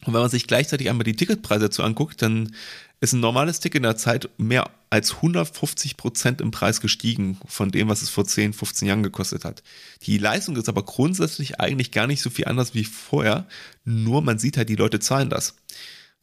Und 0.05 0.13
wenn 0.13 0.21
man 0.21 0.31
sich 0.31 0.47
gleichzeitig 0.47 0.89
einmal 0.89 1.05
die 1.05 1.17
Ticketpreise 1.17 1.67
dazu 1.67 1.83
anguckt, 1.83 2.23
dann 2.23 2.55
ist 3.01 3.13
ein 3.13 3.21
normales 3.21 3.61
Ticket 3.61 3.79
in 3.79 3.83
der 3.83 3.97
Zeit 3.97 4.29
mehr 4.39 4.71
als 4.89 5.17
150 5.17 5.97
Prozent 5.97 6.41
im 6.41 6.51
Preis 6.51 6.81
gestiegen 6.81 7.39
von 7.47 7.71
dem, 7.71 7.89
was 7.89 8.03
es 8.03 8.11
vor 8.11 8.25
10, 8.25 8.53
15 8.53 8.89
Jahren 8.89 9.03
gekostet 9.03 9.45
hat. 9.45 9.63
Die 10.03 10.19
Leistung 10.19 10.57
ist 10.57 10.69
aber 10.69 10.85
grundsätzlich 10.85 11.61
eigentlich 11.61 11.93
gar 11.93 12.07
nicht 12.07 12.23
so 12.23 12.31
viel 12.31 12.47
anders 12.47 12.75
wie 12.75 12.85
vorher, 12.85 13.47
nur 13.85 14.23
man 14.23 14.39
sieht 14.39 14.57
halt, 14.57 14.69
die 14.69 14.77
Leute 14.77 15.01
zahlen 15.01 15.31
das. 15.31 15.57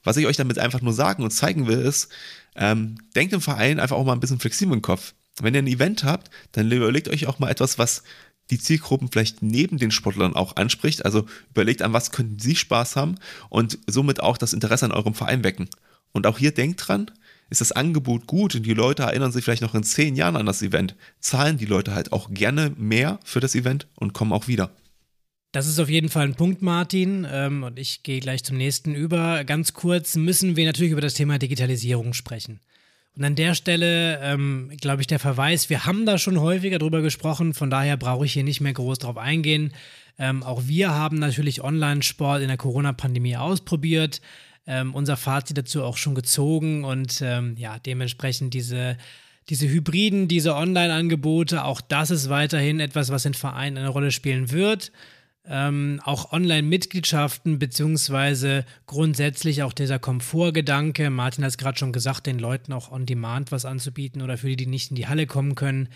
Was 0.03 0.17
ich 0.17 0.27
euch 0.27 0.38
damit 0.38 0.59
einfach 0.59 0.81
nur 0.81 0.93
sagen 0.93 1.23
und 1.23 1.31
zeigen 1.31 1.67
will, 1.67 1.79
ist, 1.79 2.09
ähm, 2.55 2.95
denkt 3.15 3.33
im 3.33 3.41
Verein 3.41 3.79
einfach 3.79 3.95
auch 3.95 4.05
mal 4.05 4.13
ein 4.13 4.19
bisschen 4.19 4.39
flexibel 4.39 4.73
im 4.73 4.81
Kopf. 4.81 5.13
Wenn 5.41 5.55
ihr 5.55 5.61
ein 5.61 5.67
Event 5.67 6.03
habt, 6.03 6.29
dann 6.51 6.71
überlegt 6.71 7.07
euch 7.07 7.27
auch 7.27 7.39
mal 7.39 7.49
etwas, 7.49 7.77
was 7.77 8.03
die 8.49 8.59
Zielgruppen 8.59 9.09
vielleicht 9.11 9.41
neben 9.41 9.77
den 9.77 9.91
Sportlern 9.91 10.35
auch 10.35 10.55
anspricht. 10.55 11.05
Also 11.05 11.25
überlegt 11.51 11.81
an, 11.81 11.93
was 11.93 12.11
könnten 12.11 12.39
sie 12.39 12.55
Spaß 12.55 12.95
haben 12.95 13.15
und 13.49 13.79
somit 13.87 14.21
auch 14.21 14.37
das 14.37 14.53
Interesse 14.53 14.85
an 14.85 14.91
eurem 14.91 15.13
Verein 15.13 15.43
wecken. 15.43 15.69
Und 16.11 16.27
auch 16.27 16.37
hier 16.37 16.53
denkt 16.53 16.87
dran, 16.87 17.09
ist 17.49 17.61
das 17.61 17.71
Angebot 17.71 18.27
gut 18.27 18.55
und 18.55 18.63
die 18.63 18.73
Leute 18.73 19.03
erinnern 19.03 19.31
sich 19.31 19.43
vielleicht 19.43 19.61
noch 19.61 19.75
in 19.75 19.83
zehn 19.83 20.15
Jahren 20.15 20.35
an 20.35 20.45
das 20.45 20.61
Event, 20.61 20.95
zahlen 21.19 21.57
die 21.57 21.65
Leute 21.65 21.93
halt 21.93 22.11
auch 22.11 22.31
gerne 22.31 22.71
mehr 22.77 23.19
für 23.23 23.39
das 23.39 23.55
Event 23.55 23.87
und 23.95 24.13
kommen 24.13 24.33
auch 24.33 24.47
wieder. 24.47 24.71
Das 25.51 25.67
ist 25.67 25.79
auf 25.79 25.89
jeden 25.89 26.09
Fall 26.09 26.25
ein 26.25 26.35
Punkt, 26.35 26.63
Martin. 26.63 27.27
Ähm, 27.29 27.61
und 27.61 27.77
ich 27.77 28.01
gehe 28.01 28.19
gleich 28.19 28.43
zum 28.43 28.57
nächsten 28.57 28.95
über. 28.95 29.43
Ganz 29.43 29.73
kurz 29.73 30.15
müssen 30.15 30.55
wir 30.55 30.65
natürlich 30.65 30.91
über 30.91 31.01
das 31.01 31.13
Thema 31.13 31.37
Digitalisierung 31.37 32.13
sprechen. 32.13 32.59
Und 33.15 33.23
an 33.23 33.36
der 33.36 33.54
Stelle, 33.54 34.19
ähm, 34.21 34.71
glaube 34.82 35.02
ich, 35.02 35.08
der 35.08 35.19
Verweis, 35.19 35.69
wir 35.69 35.86
haben 35.86 36.06
da 36.06 36.17
schon 36.17 36.39
häufiger 36.39 36.80
drüber 36.80 37.02
gesprochen, 37.02 37.54
von 37.54 37.69
daher 37.69 37.95
brauche 37.95 38.26
ich 38.26 38.34
hier 38.34 38.43
nicht 38.43 38.60
mehr 38.60 38.73
groß 38.73 38.99
drauf 38.99 39.17
eingehen. 39.17 39.73
Ähm, 40.17 40.41
auch 40.43 40.63
wir 40.65 40.91
haben 40.91 41.19
natürlich 41.19 41.63
Online-Sport 41.63 42.41
in 42.41 42.47
der 42.47 42.58
Corona-Pandemie 42.58 43.38
ausprobiert, 43.38 44.21
ähm, 44.65 44.95
unser 44.95 45.17
Fazit 45.17 45.58
dazu 45.58 45.84
auch 45.84 45.97
schon 45.97 46.15
gezogen 46.15 46.84
und 46.84 47.21
ähm, 47.21 47.56
ja, 47.58 47.78
dementsprechend 47.78 48.54
diese, 48.54 48.97
diese 49.49 49.67
Hybriden, 49.67 50.28
diese 50.28 50.56
Online-Angebote, 50.56 51.65
auch 51.65 51.82
das 51.82 52.10
ist 52.10 52.30
weiterhin 52.30 52.80
etwas, 52.80 53.10
was 53.10 53.26
in 53.26 53.34
Vereinen 53.36 53.78
eine 53.78 53.89
Rolle 53.89 54.12
spielen 54.12 54.52
wird 54.52 54.91
ähm, 55.45 55.99
auch 56.03 56.32
Online-Mitgliedschaften 56.32 57.60
beziehungsweise 57.60 58.65
grundsätzlich 58.86 59.63
auch 59.63 59.73
dieser 59.73 59.99
Komfortgedanke, 59.99 61.10
Martin 61.10 61.43
hat 61.43 61.51
es 61.51 61.58
gerade 61.58 61.77
schon 61.77 61.91
gesagt, 61.91 62.27
den 62.27 62.39
Leuten 62.39 62.71
auch 62.71 62.91
on-demand 62.91 63.51
was 63.51 63.65
anzubieten 63.65 64.21
oder 64.21 64.38
für 64.38 64.47
die, 64.47 64.56
die 64.56 64.65
nicht 64.67 64.91
in 64.91 64.95
die 64.95 65.08
Halle 65.08 65.27
kommen 65.27 65.56
können. 65.56 65.89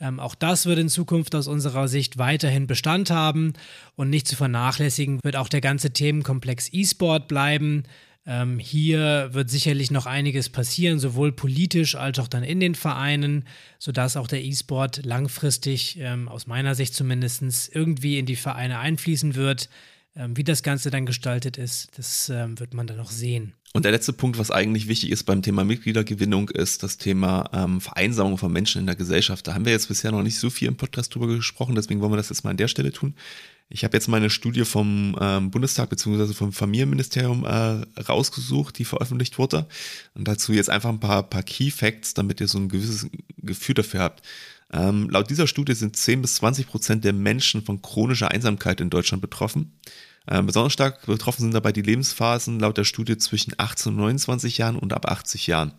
Ähm, 0.00 0.18
auch 0.20 0.34
das 0.34 0.66
wird 0.66 0.78
in 0.78 0.88
Zukunft 0.88 1.34
aus 1.34 1.46
unserer 1.46 1.86
Sicht 1.86 2.18
weiterhin 2.18 2.66
Bestand 2.66 3.10
haben 3.10 3.52
und 3.94 4.10
nicht 4.10 4.26
zu 4.26 4.36
vernachlässigen 4.36 5.20
wird 5.22 5.36
auch 5.36 5.48
der 5.48 5.60
ganze 5.60 5.92
Themenkomplex 5.92 6.70
E-Sport 6.72 7.28
bleiben. 7.28 7.84
Ähm, 8.26 8.58
hier 8.58 9.28
wird 9.32 9.50
sicherlich 9.50 9.90
noch 9.90 10.06
einiges 10.06 10.48
passieren, 10.48 10.98
sowohl 10.98 11.32
politisch 11.32 11.94
als 11.94 12.18
auch 12.18 12.28
dann 12.28 12.42
in 12.42 12.58
den 12.58 12.74
Vereinen, 12.74 13.44
sodass 13.78 14.16
auch 14.16 14.28
der 14.28 14.42
E-Sport 14.42 15.04
langfristig, 15.04 15.98
ähm, 15.98 16.28
aus 16.28 16.46
meiner 16.46 16.74
Sicht 16.74 16.94
zumindest, 16.94 17.74
irgendwie 17.74 18.18
in 18.18 18.26
die 18.26 18.36
Vereine 18.36 18.78
einfließen 18.78 19.34
wird. 19.34 19.68
Ähm, 20.16 20.36
wie 20.36 20.44
das 20.44 20.62
Ganze 20.62 20.90
dann 20.90 21.06
gestaltet 21.06 21.58
ist, 21.58 21.98
das 21.98 22.28
ähm, 22.28 22.58
wird 22.60 22.72
man 22.72 22.86
dann 22.86 22.96
noch 22.96 23.10
sehen. 23.10 23.52
Und 23.72 23.84
der 23.84 23.90
letzte 23.90 24.12
Punkt, 24.12 24.38
was 24.38 24.52
eigentlich 24.52 24.86
wichtig 24.86 25.10
ist 25.10 25.24
beim 25.24 25.42
Thema 25.42 25.64
Mitgliedergewinnung, 25.64 26.48
ist 26.50 26.84
das 26.84 26.96
Thema 26.96 27.50
ähm, 27.52 27.80
Vereinsamung 27.80 28.38
von 28.38 28.52
Menschen 28.52 28.78
in 28.78 28.86
der 28.86 28.94
Gesellschaft. 28.94 29.48
Da 29.48 29.54
haben 29.54 29.64
wir 29.64 29.72
jetzt 29.72 29.88
bisher 29.88 30.12
noch 30.12 30.22
nicht 30.22 30.38
so 30.38 30.48
viel 30.48 30.68
im 30.68 30.76
Podcast 30.76 31.12
drüber 31.12 31.26
gesprochen, 31.26 31.74
deswegen 31.74 32.00
wollen 32.00 32.12
wir 32.12 32.16
das 32.16 32.28
jetzt 32.28 32.44
mal 32.44 32.50
an 32.50 32.56
der 32.56 32.68
Stelle 32.68 32.92
tun. 32.92 33.14
Ich 33.68 33.82
habe 33.82 33.96
jetzt 33.96 34.08
meine 34.08 34.30
Studie 34.30 34.64
vom 34.64 35.16
ähm, 35.20 35.50
Bundestag 35.50 35.90
bzw. 35.90 36.34
vom 36.34 36.52
Familienministerium 36.52 37.44
äh, 37.44 38.00
rausgesucht, 38.02 38.78
die 38.78 38.84
veröffentlicht 38.84 39.38
wurde. 39.38 39.66
Und 40.14 40.28
dazu 40.28 40.52
jetzt 40.52 40.70
einfach 40.70 40.90
ein 40.90 41.00
paar, 41.00 41.22
paar 41.22 41.42
Key 41.42 41.70
Facts, 41.70 42.14
damit 42.14 42.40
ihr 42.40 42.48
so 42.48 42.58
ein 42.58 42.68
gewisses 42.68 43.08
Gefühl 43.38 43.74
dafür 43.74 44.00
habt. 44.00 44.22
Ähm, 44.72 45.08
laut 45.10 45.30
dieser 45.30 45.46
Studie 45.46 45.74
sind 45.74 45.96
10 45.96 46.22
bis 46.22 46.36
20 46.36 46.68
Prozent 46.68 47.04
der 47.04 47.12
Menschen 47.12 47.64
von 47.64 47.80
chronischer 47.80 48.30
Einsamkeit 48.30 48.80
in 48.80 48.90
Deutschland 48.90 49.22
betroffen. 49.22 49.72
Ähm, 50.26 50.46
besonders 50.46 50.72
stark 50.72 51.04
betroffen 51.04 51.42
sind 51.42 51.54
dabei 51.54 51.72
die 51.72 51.82
Lebensphasen 51.82 52.58
laut 52.58 52.78
der 52.78 52.84
Studie 52.84 53.18
zwischen 53.18 53.52
18 53.58 53.92
und 53.92 53.98
29 53.98 54.56
Jahren 54.58 54.76
und 54.76 54.92
ab 54.92 55.06
80 55.06 55.46
Jahren. 55.46 55.72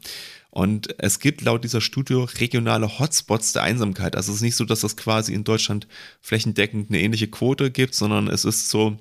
Und 0.55 0.97
es 0.99 1.19
gibt 1.19 1.41
laut 1.41 1.65
dieser 1.65 1.81
Studie 1.81 2.13
regionale 2.13 2.97
Hotspots 2.97 3.51
der 3.51 3.63
Einsamkeit. 3.63 4.15
Also 4.15 4.31
es 4.31 4.37
ist 4.37 4.41
nicht 4.41 4.55
so, 4.55 4.63
dass 4.63 4.79
das 4.79 4.95
quasi 4.95 5.33
in 5.33 5.43
Deutschland 5.43 5.85
flächendeckend 6.21 6.89
eine 6.89 7.01
ähnliche 7.01 7.27
Quote 7.27 7.71
gibt, 7.71 7.93
sondern 7.93 8.29
es 8.29 8.45
ist 8.45 8.69
so, 8.69 8.95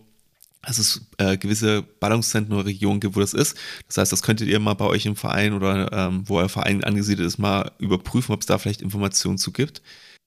dass 0.63 0.79
es 0.79 1.07
äh, 1.19 1.37
gewisse 1.37 1.83
Ballungszentren 1.83 2.57
oder 2.57 2.67
Regionen 2.67 2.99
gibt, 2.99 3.15
wo 3.15 3.21
das 3.21 3.35
ist. 3.35 3.57
Das 3.87 3.99
heißt, 3.99 4.11
das 4.11 4.23
könntet 4.23 4.49
ihr 4.49 4.59
mal 4.59 4.75
bei 4.75 4.87
euch 4.87 5.07
im 5.07 5.15
Verein 5.15 5.53
oder 5.53 5.93
ähm, 5.93 6.25
wo 6.29 6.39
euer 6.39 6.49
Verein 6.49 6.83
angesiedelt 6.83 7.29
ist, 7.29 7.39
mal 7.39 7.71
überprüfen, 7.79 8.35
ob 8.35 8.41
es 8.41 8.47
da 8.47 8.59
vielleicht 8.59 8.83
Informationen 8.83 9.39
zu 9.39 9.53
gibt. 9.53 9.81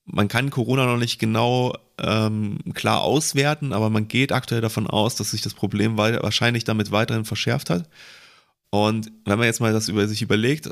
Man 0.06 0.30
kann 0.30 0.50
Corona 0.50 0.86
noch 0.86 0.98
nicht 0.98 1.20
genau 1.20 1.76
ähm, 1.98 2.60
klar 2.74 3.02
auswerten, 3.02 3.74
aber 3.74 3.90
man 3.90 4.08
geht 4.08 4.32
aktuell 4.32 4.62
davon 4.62 4.88
aus, 4.88 5.16
dass 5.16 5.32
sich 5.32 5.42
das 5.42 5.56
Problem 5.56 5.98
wahrscheinlich 5.98 6.64
damit 6.64 6.92
weiterhin 6.92 7.26
verschärft 7.26 7.70
hat. 7.70 7.90
Und 8.70 9.12
wenn 9.26 9.38
man 9.38 9.48
jetzt 9.48 9.60
mal 9.60 9.74
das 9.74 9.90
über 9.90 10.08
sich 10.08 10.22
überlegt, 10.22 10.70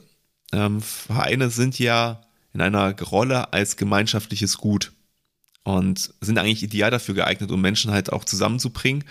ähm, 0.56 0.82
Vereine 0.82 1.50
sind 1.50 1.78
ja 1.78 2.22
in 2.54 2.62
einer 2.62 2.98
Rolle 3.02 3.52
als 3.54 3.76
gemeinschaftliches 3.76 4.58
Gut 4.58 4.94
und 5.64 6.14
sind 6.22 6.38
eigentlich 6.38 6.64
ideal 6.64 6.92
dafür 6.92 7.16
geeignet, 7.16 7.52
um 7.52 7.60
Menschen 7.60 7.92
halt 7.92 8.14
auch 8.14 8.24
zusammenzubringen. 8.24 9.04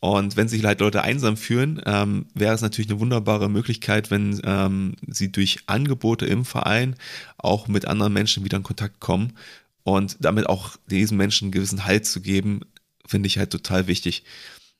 Und 0.00 0.36
wenn 0.36 0.48
sich 0.48 0.64
halt 0.64 0.80
Leute 0.80 1.02
einsam 1.02 1.36
fühlen, 1.36 1.82
ähm, 1.84 2.26
wäre 2.32 2.54
es 2.54 2.62
natürlich 2.62 2.90
eine 2.90 3.00
wunderbare 3.00 3.50
Möglichkeit, 3.50 4.10
wenn 4.10 4.40
ähm, 4.44 4.94
sie 5.08 5.30
durch 5.30 5.58
Angebote 5.66 6.24
im 6.24 6.44
Verein 6.44 6.94
auch 7.36 7.66
mit 7.66 7.86
anderen 7.86 8.12
Menschen 8.12 8.44
wieder 8.44 8.56
in 8.56 8.62
Kontakt 8.62 9.00
kommen 9.00 9.34
und 9.82 10.16
damit 10.20 10.48
auch 10.48 10.76
diesen 10.86 11.18
Menschen 11.18 11.46
einen 11.46 11.52
gewissen 11.52 11.84
Halt 11.84 12.06
zu 12.06 12.20
geben, 12.20 12.60
finde 13.06 13.26
ich 13.26 13.38
halt 13.38 13.50
total 13.50 13.88
wichtig. 13.88 14.22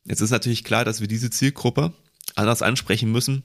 Jetzt 0.04 0.20
ist 0.20 0.30
natürlich 0.30 0.62
klar, 0.62 0.84
dass 0.84 1.00
wir 1.00 1.08
diese 1.08 1.30
Zielgruppe 1.30 1.92
anders 2.36 2.62
ansprechen 2.62 3.10
müssen, 3.10 3.42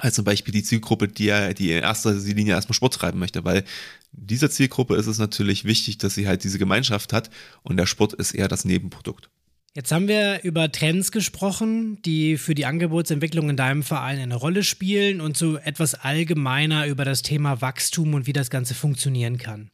als 0.00 0.14
zum 0.14 0.24
Beispiel 0.24 0.52
die 0.52 0.62
Zielgruppe, 0.62 1.08
die 1.08 1.26
ja 1.26 1.52
die 1.52 1.72
in 1.72 1.82
erster 1.82 2.12
Linie 2.12 2.54
erstmal 2.54 2.74
Sport 2.74 2.94
treiben 2.94 3.18
möchte, 3.18 3.44
weil 3.44 3.64
dieser 4.12 4.50
Zielgruppe 4.50 4.96
ist 4.96 5.06
es 5.06 5.18
natürlich 5.18 5.64
wichtig, 5.64 5.98
dass 5.98 6.14
sie 6.14 6.26
halt 6.26 6.44
diese 6.44 6.58
Gemeinschaft 6.58 7.12
hat 7.12 7.30
und 7.62 7.76
der 7.76 7.86
Sport 7.86 8.14
ist 8.14 8.32
eher 8.32 8.48
das 8.48 8.64
Nebenprodukt. 8.64 9.30
Jetzt 9.72 9.92
haben 9.92 10.08
wir 10.08 10.42
über 10.42 10.72
Trends 10.72 11.12
gesprochen, 11.12 12.02
die 12.02 12.38
für 12.38 12.56
die 12.56 12.66
Angebotsentwicklung 12.66 13.50
in 13.50 13.56
deinem 13.56 13.84
Verein 13.84 14.18
eine 14.18 14.34
Rolle 14.34 14.64
spielen 14.64 15.20
und 15.20 15.36
so 15.36 15.58
etwas 15.58 15.94
allgemeiner 15.94 16.86
über 16.88 17.04
das 17.04 17.22
Thema 17.22 17.60
Wachstum 17.60 18.14
und 18.14 18.26
wie 18.26 18.32
das 18.32 18.50
Ganze 18.50 18.74
funktionieren 18.74 19.38
kann. 19.38 19.70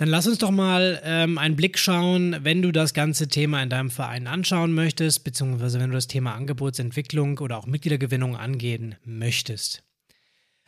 Dann 0.00 0.08
lass 0.08 0.26
uns 0.26 0.38
doch 0.38 0.50
mal 0.50 0.98
ähm, 1.04 1.36
einen 1.36 1.56
Blick 1.56 1.78
schauen, 1.78 2.34
wenn 2.40 2.62
du 2.62 2.72
das 2.72 2.94
ganze 2.94 3.28
Thema 3.28 3.62
in 3.62 3.68
deinem 3.68 3.90
Verein 3.90 4.28
anschauen 4.28 4.72
möchtest, 4.72 5.24
beziehungsweise 5.24 5.78
wenn 5.78 5.90
du 5.90 5.94
das 5.94 6.06
Thema 6.06 6.34
Angebotsentwicklung 6.36 7.36
oder 7.36 7.58
auch 7.58 7.66
Mitgliedergewinnung 7.66 8.34
angehen 8.34 8.94
möchtest. 9.04 9.82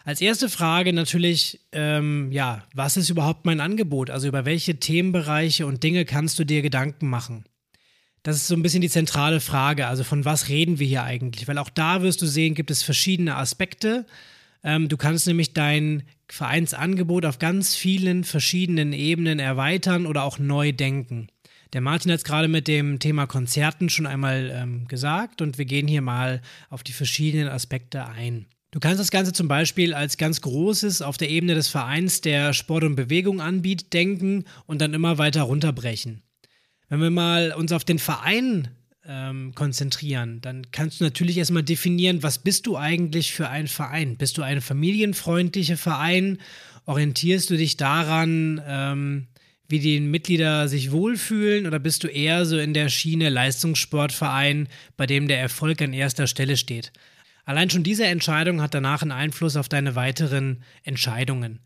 Als 0.04 0.20
erste 0.20 0.50
Frage 0.50 0.92
natürlich, 0.92 1.60
ähm, 1.72 2.30
ja, 2.30 2.66
was 2.74 2.98
ist 2.98 3.08
überhaupt 3.08 3.46
mein 3.46 3.60
Angebot? 3.60 4.10
Also 4.10 4.28
über 4.28 4.44
welche 4.44 4.76
Themenbereiche 4.76 5.64
und 5.64 5.82
Dinge 5.82 6.04
kannst 6.04 6.38
du 6.38 6.44
dir 6.44 6.60
Gedanken 6.60 7.08
machen? 7.08 7.46
Das 8.22 8.36
ist 8.36 8.48
so 8.48 8.54
ein 8.54 8.62
bisschen 8.62 8.82
die 8.82 8.90
zentrale 8.90 9.40
Frage. 9.40 9.86
Also 9.86 10.04
von 10.04 10.26
was 10.26 10.50
reden 10.50 10.78
wir 10.78 10.86
hier 10.86 11.04
eigentlich? 11.04 11.48
Weil 11.48 11.56
auch 11.56 11.70
da 11.70 12.02
wirst 12.02 12.20
du 12.20 12.26
sehen, 12.26 12.54
gibt 12.54 12.70
es 12.70 12.82
verschiedene 12.82 13.34
Aspekte. 13.36 14.04
Ähm, 14.62 14.90
du 14.90 14.98
kannst 14.98 15.26
nämlich 15.26 15.54
dein 15.54 16.02
Vereinsangebot 16.32 17.26
auf 17.26 17.38
ganz 17.38 17.74
vielen 17.74 18.24
verschiedenen 18.24 18.94
Ebenen 18.94 19.38
erweitern 19.38 20.06
oder 20.06 20.22
auch 20.24 20.38
neu 20.38 20.72
denken. 20.72 21.28
Der 21.74 21.82
Martin 21.82 22.10
hat 22.10 22.18
es 22.18 22.24
gerade 22.24 22.48
mit 22.48 22.68
dem 22.68 22.98
Thema 23.00 23.26
Konzerten 23.26 23.90
schon 23.90 24.06
einmal 24.06 24.50
ähm, 24.50 24.88
gesagt 24.88 25.42
und 25.42 25.58
wir 25.58 25.66
gehen 25.66 25.86
hier 25.86 26.00
mal 26.00 26.40
auf 26.70 26.82
die 26.82 26.94
verschiedenen 26.94 27.48
Aspekte 27.48 28.06
ein. 28.06 28.46
Du 28.70 28.80
kannst 28.80 28.98
das 28.98 29.10
Ganze 29.10 29.34
zum 29.34 29.46
Beispiel 29.46 29.92
als 29.92 30.16
ganz 30.16 30.40
großes 30.40 31.02
auf 31.02 31.18
der 31.18 31.28
Ebene 31.28 31.54
des 31.54 31.68
Vereins, 31.68 32.22
der 32.22 32.54
Sport 32.54 32.84
und 32.84 32.96
Bewegung 32.96 33.42
anbietet, 33.42 33.92
denken 33.92 34.44
und 34.64 34.80
dann 34.80 34.94
immer 34.94 35.18
weiter 35.18 35.42
runterbrechen. 35.42 36.22
Wenn 36.88 37.00
wir 37.00 37.10
mal 37.10 37.52
uns 37.52 37.72
auf 37.72 37.84
den 37.84 37.98
Verein 37.98 38.68
ähm, 39.06 39.54
konzentrieren, 39.54 40.40
dann 40.40 40.70
kannst 40.70 41.00
du 41.00 41.04
natürlich 41.04 41.38
erstmal 41.38 41.62
definieren, 41.62 42.22
was 42.22 42.38
bist 42.38 42.66
du 42.66 42.76
eigentlich 42.76 43.32
für 43.32 43.48
ein 43.48 43.66
Verein? 43.66 44.16
Bist 44.16 44.38
du 44.38 44.42
ein 44.42 44.60
familienfreundlicher 44.60 45.76
Verein? 45.76 46.38
Orientierst 46.86 47.50
du 47.50 47.56
dich 47.56 47.76
daran, 47.76 48.62
ähm, 48.66 49.26
wie 49.68 49.80
die 49.80 50.00
Mitglieder 50.00 50.68
sich 50.68 50.92
wohlfühlen 50.92 51.66
oder 51.66 51.78
bist 51.78 52.04
du 52.04 52.08
eher 52.08 52.44
so 52.44 52.58
in 52.58 52.74
der 52.74 52.88
Schiene 52.88 53.28
Leistungssportverein, 53.28 54.68
bei 54.96 55.06
dem 55.06 55.28
der 55.28 55.40
Erfolg 55.40 55.80
an 55.82 55.92
erster 55.92 56.26
Stelle 56.26 56.56
steht? 56.56 56.92
Allein 57.44 57.70
schon 57.70 57.82
diese 57.82 58.04
Entscheidung 58.06 58.60
hat 58.60 58.74
danach 58.74 59.02
einen 59.02 59.12
Einfluss 59.12 59.56
auf 59.56 59.68
deine 59.68 59.94
weiteren 59.96 60.62
Entscheidungen. 60.84 61.60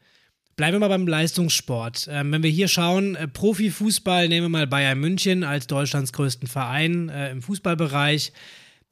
Bleiben 0.56 0.76
wir 0.76 0.80
mal 0.80 0.88
beim 0.88 1.06
Leistungssport. 1.06 2.08
Ähm, 2.10 2.32
wenn 2.32 2.42
wir 2.42 2.48
hier 2.48 2.68
schauen, 2.68 3.14
äh, 3.14 3.28
Profifußball, 3.28 4.26
nehmen 4.26 4.46
wir 4.46 4.48
mal 4.48 4.66
Bayern 4.66 4.98
München 4.98 5.44
als 5.44 5.66
Deutschlands 5.66 6.14
größten 6.14 6.48
Verein 6.48 7.10
äh, 7.10 7.30
im 7.30 7.42
Fußballbereich. 7.42 8.32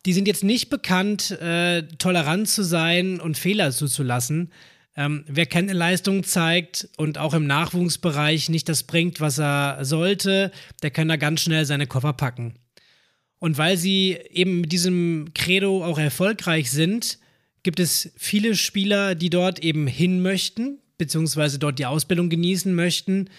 Die 0.05 0.13
sind 0.13 0.29
jetzt 0.29 0.45
nicht 0.45 0.69
bekannt, 0.69 1.31
äh, 1.41 1.85
tolerant 1.97 2.51
zu 2.51 2.63
sein 2.63 3.19
und 3.19 3.39
Fehler 3.39 3.71
zuzulassen. 3.71 4.53
Ähm, 4.95 5.25
wer 5.27 5.47
keine 5.47 5.73
Leistung 5.73 6.23
zeigt 6.23 6.87
und 6.99 7.17
auch 7.17 7.33
im 7.33 7.47
Nachwuchsbereich 7.47 8.51
nicht 8.51 8.69
das 8.69 8.83
bringt, 8.83 9.23
was 9.23 9.39
er 9.39 9.87
sollte, 9.87 10.53
der 10.83 10.91
kann 10.91 11.09
da 11.09 11.17
ganz 11.17 11.41
schnell 11.41 11.65
seine 11.65 11.87
Koffer 11.87 12.13
packen. 12.13 12.57
Und 13.39 13.57
weil 13.57 13.79
sie 13.79 14.19
eben 14.31 14.61
mit 14.61 14.71
diesem 14.71 15.33
Credo 15.35 15.83
auch 15.83 15.99
erfolgreich 15.99 16.71
sind, 16.71 17.19
gibt 17.63 17.81
es 17.81 18.13
viele 18.19 18.55
Spieler, 18.55 19.15
die 19.15 19.31
dort 19.31 19.61
eben 19.61 19.87
hin 19.87 20.21
möchten, 20.21 20.81
beziehungsweise 20.99 21.59
dort 21.59 21.79
die 21.79 21.87
Ausbildung 21.87 22.29
genießen 22.29 22.75
möchten. 22.75 23.31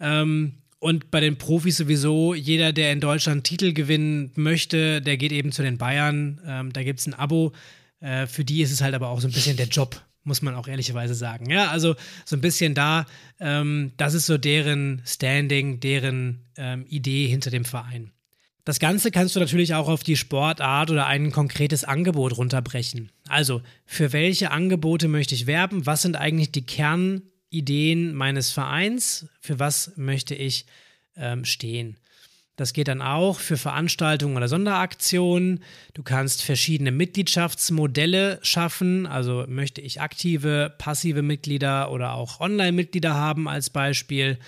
Ähm, 0.00 0.54
und 0.78 1.10
bei 1.10 1.20
den 1.20 1.38
Profis 1.38 1.78
sowieso, 1.78 2.34
jeder, 2.34 2.72
der 2.72 2.92
in 2.92 3.00
Deutschland 3.00 3.44
Titel 3.44 3.72
gewinnen 3.72 4.32
möchte, 4.34 5.00
der 5.00 5.16
geht 5.16 5.32
eben 5.32 5.50
zu 5.50 5.62
den 5.62 5.78
Bayern. 5.78 6.40
Ähm, 6.46 6.72
da 6.72 6.82
gibt 6.82 7.00
es 7.00 7.06
ein 7.06 7.14
Abo. 7.14 7.52
Äh, 8.00 8.26
für 8.26 8.44
die 8.44 8.60
ist 8.60 8.70
es 8.70 8.82
halt 8.82 8.94
aber 8.94 9.08
auch 9.08 9.20
so 9.20 9.28
ein 9.28 9.32
bisschen 9.32 9.56
der 9.56 9.68
Job, 9.68 10.00
muss 10.24 10.42
man 10.42 10.54
auch 10.54 10.68
ehrlicherweise 10.68 11.14
sagen. 11.14 11.48
Ja, 11.48 11.70
also 11.70 11.96
so 12.26 12.36
ein 12.36 12.42
bisschen 12.42 12.74
da, 12.74 13.06
ähm, 13.40 13.92
das 13.96 14.12
ist 14.12 14.26
so 14.26 14.36
deren 14.36 15.00
Standing, 15.06 15.80
deren 15.80 16.44
ähm, 16.58 16.84
Idee 16.86 17.28
hinter 17.28 17.50
dem 17.50 17.64
Verein. 17.64 18.10
Das 18.64 18.78
Ganze 18.78 19.10
kannst 19.10 19.36
du 19.36 19.40
natürlich 19.40 19.74
auch 19.74 19.88
auf 19.88 20.02
die 20.02 20.16
Sportart 20.16 20.90
oder 20.90 21.06
ein 21.06 21.32
konkretes 21.32 21.84
Angebot 21.84 22.38
runterbrechen. 22.38 23.12
Also, 23.28 23.60
für 23.84 24.14
welche 24.14 24.50
Angebote 24.50 25.06
möchte 25.06 25.34
ich 25.34 25.46
werben? 25.46 25.84
Was 25.84 26.00
sind 26.00 26.16
eigentlich 26.16 26.50
die 26.50 26.64
Kernideen 26.64 28.14
meines 28.14 28.50
Vereins? 28.50 29.26
Für 29.40 29.58
was 29.58 29.92
möchte 29.96 30.34
ich 30.34 30.64
ähm, 31.14 31.44
stehen? 31.44 31.98
Das 32.56 32.72
geht 32.72 32.88
dann 32.88 33.02
auch 33.02 33.40
für 33.40 33.56
Veranstaltungen 33.58 34.36
oder 34.36 34.48
Sonderaktionen. 34.48 35.62
Du 35.92 36.02
kannst 36.02 36.42
verschiedene 36.42 36.92
Mitgliedschaftsmodelle 36.92 38.38
schaffen. 38.42 39.06
Also 39.06 39.44
möchte 39.46 39.82
ich 39.82 40.00
aktive, 40.00 40.72
passive 40.78 41.22
Mitglieder 41.22 41.90
oder 41.90 42.14
auch 42.14 42.40
Online-Mitglieder 42.40 43.12
haben 43.12 43.46
als 43.46 43.70
Beispiel 43.70 44.38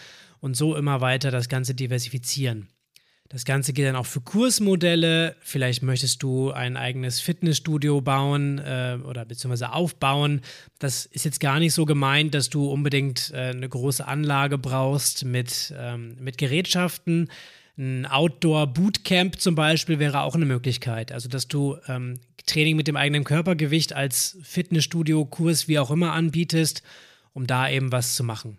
und 0.40 0.57
so 0.57 0.74
immer 0.76 1.00
weiter 1.00 1.31
das 1.31 1.48
Ganze 1.48 1.74
diversifizieren. 1.74 2.68
Das 3.28 3.44
Ganze 3.44 3.72
geht 3.72 3.86
dann 3.86 3.96
auch 3.96 4.06
für 4.06 4.20
Kursmodelle. 4.20 5.36
Vielleicht 5.40 5.82
möchtest 5.82 6.22
du 6.22 6.52
ein 6.52 6.76
eigenes 6.76 7.20
Fitnessstudio 7.20 8.00
bauen 8.00 8.58
äh, 8.58 8.98
oder 9.04 9.24
beziehungsweise 9.24 9.72
aufbauen. 9.72 10.42
Das 10.78 11.06
ist 11.06 11.24
jetzt 11.24 11.40
gar 11.40 11.58
nicht 11.58 11.74
so 11.74 11.86
gemeint, 11.86 12.34
dass 12.34 12.50
du 12.50 12.70
unbedingt 12.70 13.32
äh, 13.34 13.50
eine 13.50 13.68
große 13.68 14.06
Anlage 14.06 14.58
brauchst 14.58 15.24
mit, 15.24 15.74
ähm, 15.76 16.16
mit 16.20 16.38
Gerätschaften. 16.38 17.28
Ein 17.78 18.06
Outdoor-Bootcamp 18.06 19.40
zum 19.40 19.54
Beispiel 19.54 19.98
wäre 19.98 20.22
auch 20.22 20.34
eine 20.34 20.46
Möglichkeit. 20.46 21.12
Also, 21.12 21.28
dass 21.28 21.48
du 21.48 21.76
ähm, 21.88 22.20
Training 22.46 22.76
mit 22.76 22.86
dem 22.86 22.96
eigenen 22.96 23.24
Körpergewicht 23.24 23.92
als 23.92 24.38
Fitnessstudio, 24.42 25.24
Kurs, 25.24 25.68
wie 25.68 25.78
auch 25.78 25.90
immer 25.90 26.12
anbietest, 26.12 26.82
um 27.32 27.46
da 27.46 27.68
eben 27.68 27.92
was 27.92 28.14
zu 28.14 28.24
machen. 28.24 28.58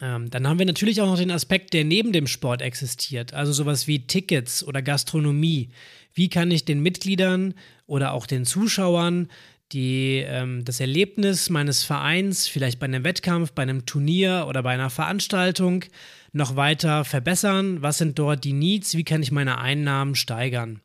Ähm, 0.00 0.30
dann 0.30 0.46
haben 0.46 0.58
wir 0.58 0.66
natürlich 0.66 1.00
auch 1.00 1.06
noch 1.06 1.18
den 1.18 1.30
Aspekt, 1.30 1.74
der 1.74 1.84
neben 1.84 2.12
dem 2.12 2.26
Sport 2.26 2.62
existiert, 2.62 3.34
also 3.34 3.52
sowas 3.52 3.86
wie 3.86 4.06
Tickets 4.06 4.62
oder 4.62 4.82
Gastronomie. 4.82 5.70
Wie 6.14 6.28
kann 6.28 6.50
ich 6.50 6.64
den 6.64 6.80
Mitgliedern 6.80 7.54
oder 7.86 8.12
auch 8.12 8.26
den 8.26 8.44
Zuschauern 8.44 9.28
die, 9.72 10.24
ähm, 10.26 10.64
das 10.64 10.80
Erlebnis 10.80 11.50
meines 11.50 11.84
Vereins, 11.84 12.48
vielleicht 12.48 12.78
bei 12.78 12.86
einem 12.86 13.04
Wettkampf, 13.04 13.52
bei 13.52 13.62
einem 13.62 13.86
Turnier 13.86 14.46
oder 14.48 14.62
bei 14.62 14.70
einer 14.70 14.90
Veranstaltung, 14.90 15.84
noch 16.32 16.56
weiter 16.56 17.04
verbessern? 17.04 17.82
Was 17.82 17.98
sind 17.98 18.18
dort 18.18 18.44
die 18.44 18.52
Needs? 18.52 18.96
Wie 18.96 19.04
kann 19.04 19.22
ich 19.22 19.32
meine 19.32 19.58
Einnahmen 19.58 20.14
steigern? 20.14 20.80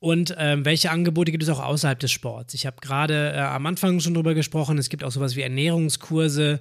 Und 0.00 0.34
ähm, 0.36 0.66
welche 0.66 0.90
Angebote 0.90 1.30
gibt 1.30 1.42
es 1.42 1.48
auch 1.48 1.64
außerhalb 1.64 1.98
des 1.98 2.12
Sports? 2.12 2.52
Ich 2.52 2.66
habe 2.66 2.76
gerade 2.82 3.32
äh, 3.34 3.38
am 3.38 3.64
Anfang 3.64 4.00
schon 4.00 4.12
drüber 4.12 4.34
gesprochen, 4.34 4.76
es 4.76 4.90
gibt 4.90 5.02
auch 5.02 5.10
sowas 5.10 5.34
wie 5.34 5.40
Ernährungskurse, 5.40 6.60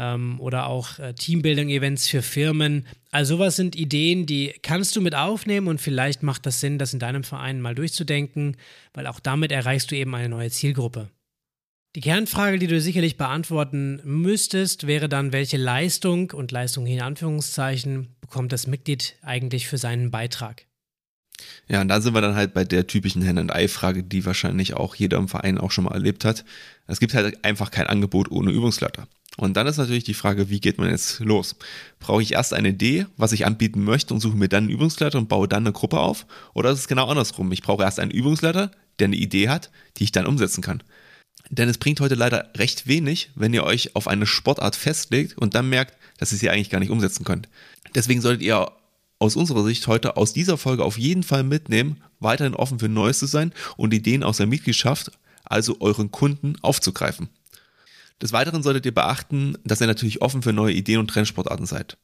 ähm, 0.00 0.40
oder 0.40 0.66
auch 0.66 0.98
äh, 0.98 1.12
Teambuilding-Events 1.12 2.08
für 2.08 2.22
Firmen. 2.22 2.86
Also 3.10 3.36
sowas 3.36 3.56
sind 3.56 3.76
Ideen, 3.76 4.24
die 4.24 4.54
kannst 4.62 4.96
du 4.96 5.02
mit 5.02 5.14
aufnehmen 5.14 5.68
und 5.68 5.80
vielleicht 5.80 6.22
macht 6.22 6.46
das 6.46 6.60
Sinn, 6.60 6.78
das 6.78 6.94
in 6.94 6.98
deinem 6.98 7.22
Verein 7.22 7.60
mal 7.60 7.74
durchzudenken, 7.74 8.56
weil 8.94 9.06
auch 9.06 9.20
damit 9.20 9.52
erreichst 9.52 9.90
du 9.90 9.96
eben 9.96 10.14
eine 10.14 10.30
neue 10.30 10.50
Zielgruppe. 10.50 11.10
Die 11.96 12.00
Kernfrage, 12.00 12.58
die 12.58 12.68
du 12.68 12.80
sicherlich 12.80 13.16
beantworten 13.16 14.00
müsstest, 14.04 14.86
wäre 14.86 15.08
dann, 15.08 15.32
welche 15.32 15.56
Leistung 15.56 16.30
und 16.30 16.52
Leistung 16.52 16.86
in 16.86 17.00
Anführungszeichen 17.00 18.14
bekommt 18.20 18.52
das 18.52 18.66
Mitglied 18.66 19.16
eigentlich 19.22 19.66
für 19.66 19.76
seinen 19.76 20.10
Beitrag? 20.10 20.66
Ja, 21.68 21.80
und 21.80 21.88
da 21.88 22.00
sind 22.00 22.14
wir 22.14 22.20
dann 22.20 22.36
halt 22.36 22.54
bei 22.54 22.64
der 22.64 22.86
typischen 22.86 23.22
Hen-and-Ei-Frage, 23.22 24.04
die 24.04 24.24
wahrscheinlich 24.24 24.74
auch 24.74 24.94
jeder 24.94 25.18
im 25.18 25.28
Verein 25.28 25.58
auch 25.58 25.72
schon 25.72 25.84
mal 25.84 25.94
erlebt 25.94 26.24
hat. 26.24 26.44
Es 26.86 27.00
gibt 27.00 27.14
halt 27.14 27.44
einfach 27.44 27.70
kein 27.70 27.86
Angebot 27.86 28.30
ohne 28.30 28.50
Übungsleiter. 28.50 29.08
Und 29.40 29.56
dann 29.56 29.66
ist 29.66 29.78
natürlich 29.78 30.04
die 30.04 30.12
Frage, 30.12 30.50
wie 30.50 30.60
geht 30.60 30.76
man 30.76 30.90
jetzt 30.90 31.20
los? 31.20 31.56
Brauche 31.98 32.20
ich 32.20 32.32
erst 32.32 32.52
eine 32.52 32.68
Idee, 32.68 33.06
was 33.16 33.32
ich 33.32 33.46
anbieten 33.46 33.82
möchte 33.84 34.12
und 34.12 34.20
suche 34.20 34.36
mir 34.36 34.50
dann 34.50 34.64
einen 34.64 34.72
Übungsleiter 34.72 35.16
und 35.16 35.30
baue 35.30 35.48
dann 35.48 35.62
eine 35.62 35.72
Gruppe 35.72 35.98
auf? 35.98 36.26
Oder 36.52 36.70
ist 36.72 36.80
es 36.80 36.88
genau 36.88 37.08
andersrum? 37.08 37.50
Ich 37.50 37.62
brauche 37.62 37.82
erst 37.82 38.00
einen 38.00 38.10
Übungsleiter, 38.10 38.70
der 38.98 39.06
eine 39.06 39.16
Idee 39.16 39.48
hat, 39.48 39.70
die 39.96 40.04
ich 40.04 40.12
dann 40.12 40.26
umsetzen 40.26 40.60
kann. 40.60 40.82
Denn 41.48 41.70
es 41.70 41.78
bringt 41.78 42.00
heute 42.00 42.16
leider 42.16 42.50
recht 42.54 42.86
wenig, 42.86 43.30
wenn 43.34 43.54
ihr 43.54 43.64
euch 43.64 43.96
auf 43.96 44.08
eine 44.08 44.26
Sportart 44.26 44.76
festlegt 44.76 45.38
und 45.38 45.54
dann 45.54 45.70
merkt, 45.70 45.96
dass 46.18 46.32
ihr 46.32 46.38
sie 46.38 46.50
eigentlich 46.50 46.68
gar 46.68 46.80
nicht 46.80 46.90
umsetzen 46.90 47.24
könnt. 47.24 47.48
Deswegen 47.94 48.20
solltet 48.20 48.42
ihr 48.42 48.70
aus 49.18 49.36
unserer 49.36 49.64
Sicht 49.64 49.86
heute 49.86 50.18
aus 50.18 50.34
dieser 50.34 50.58
Folge 50.58 50.84
auf 50.84 50.98
jeden 50.98 51.22
Fall 51.22 51.44
mitnehmen, 51.44 52.02
weiterhin 52.18 52.54
offen 52.54 52.78
für 52.78 52.90
Neues 52.90 53.18
zu 53.18 53.26
sein 53.26 53.54
und 53.78 53.94
Ideen 53.94 54.22
aus 54.22 54.36
der 54.36 54.46
Mitgliedschaft, 54.46 55.12
also 55.44 55.78
euren 55.80 56.10
Kunden, 56.10 56.56
aufzugreifen. 56.60 57.30
Des 58.22 58.32
Weiteren 58.32 58.62
solltet 58.62 58.86
ihr 58.86 58.94
beachten, 58.94 59.56
dass 59.64 59.80
ihr 59.80 59.86
natürlich 59.86 60.22
offen 60.22 60.42
für 60.42 60.52
neue 60.52 60.74
Ideen 60.74 61.00
und 61.00 61.08
Trendsportarten 61.08 61.66
seid. 61.66 61.96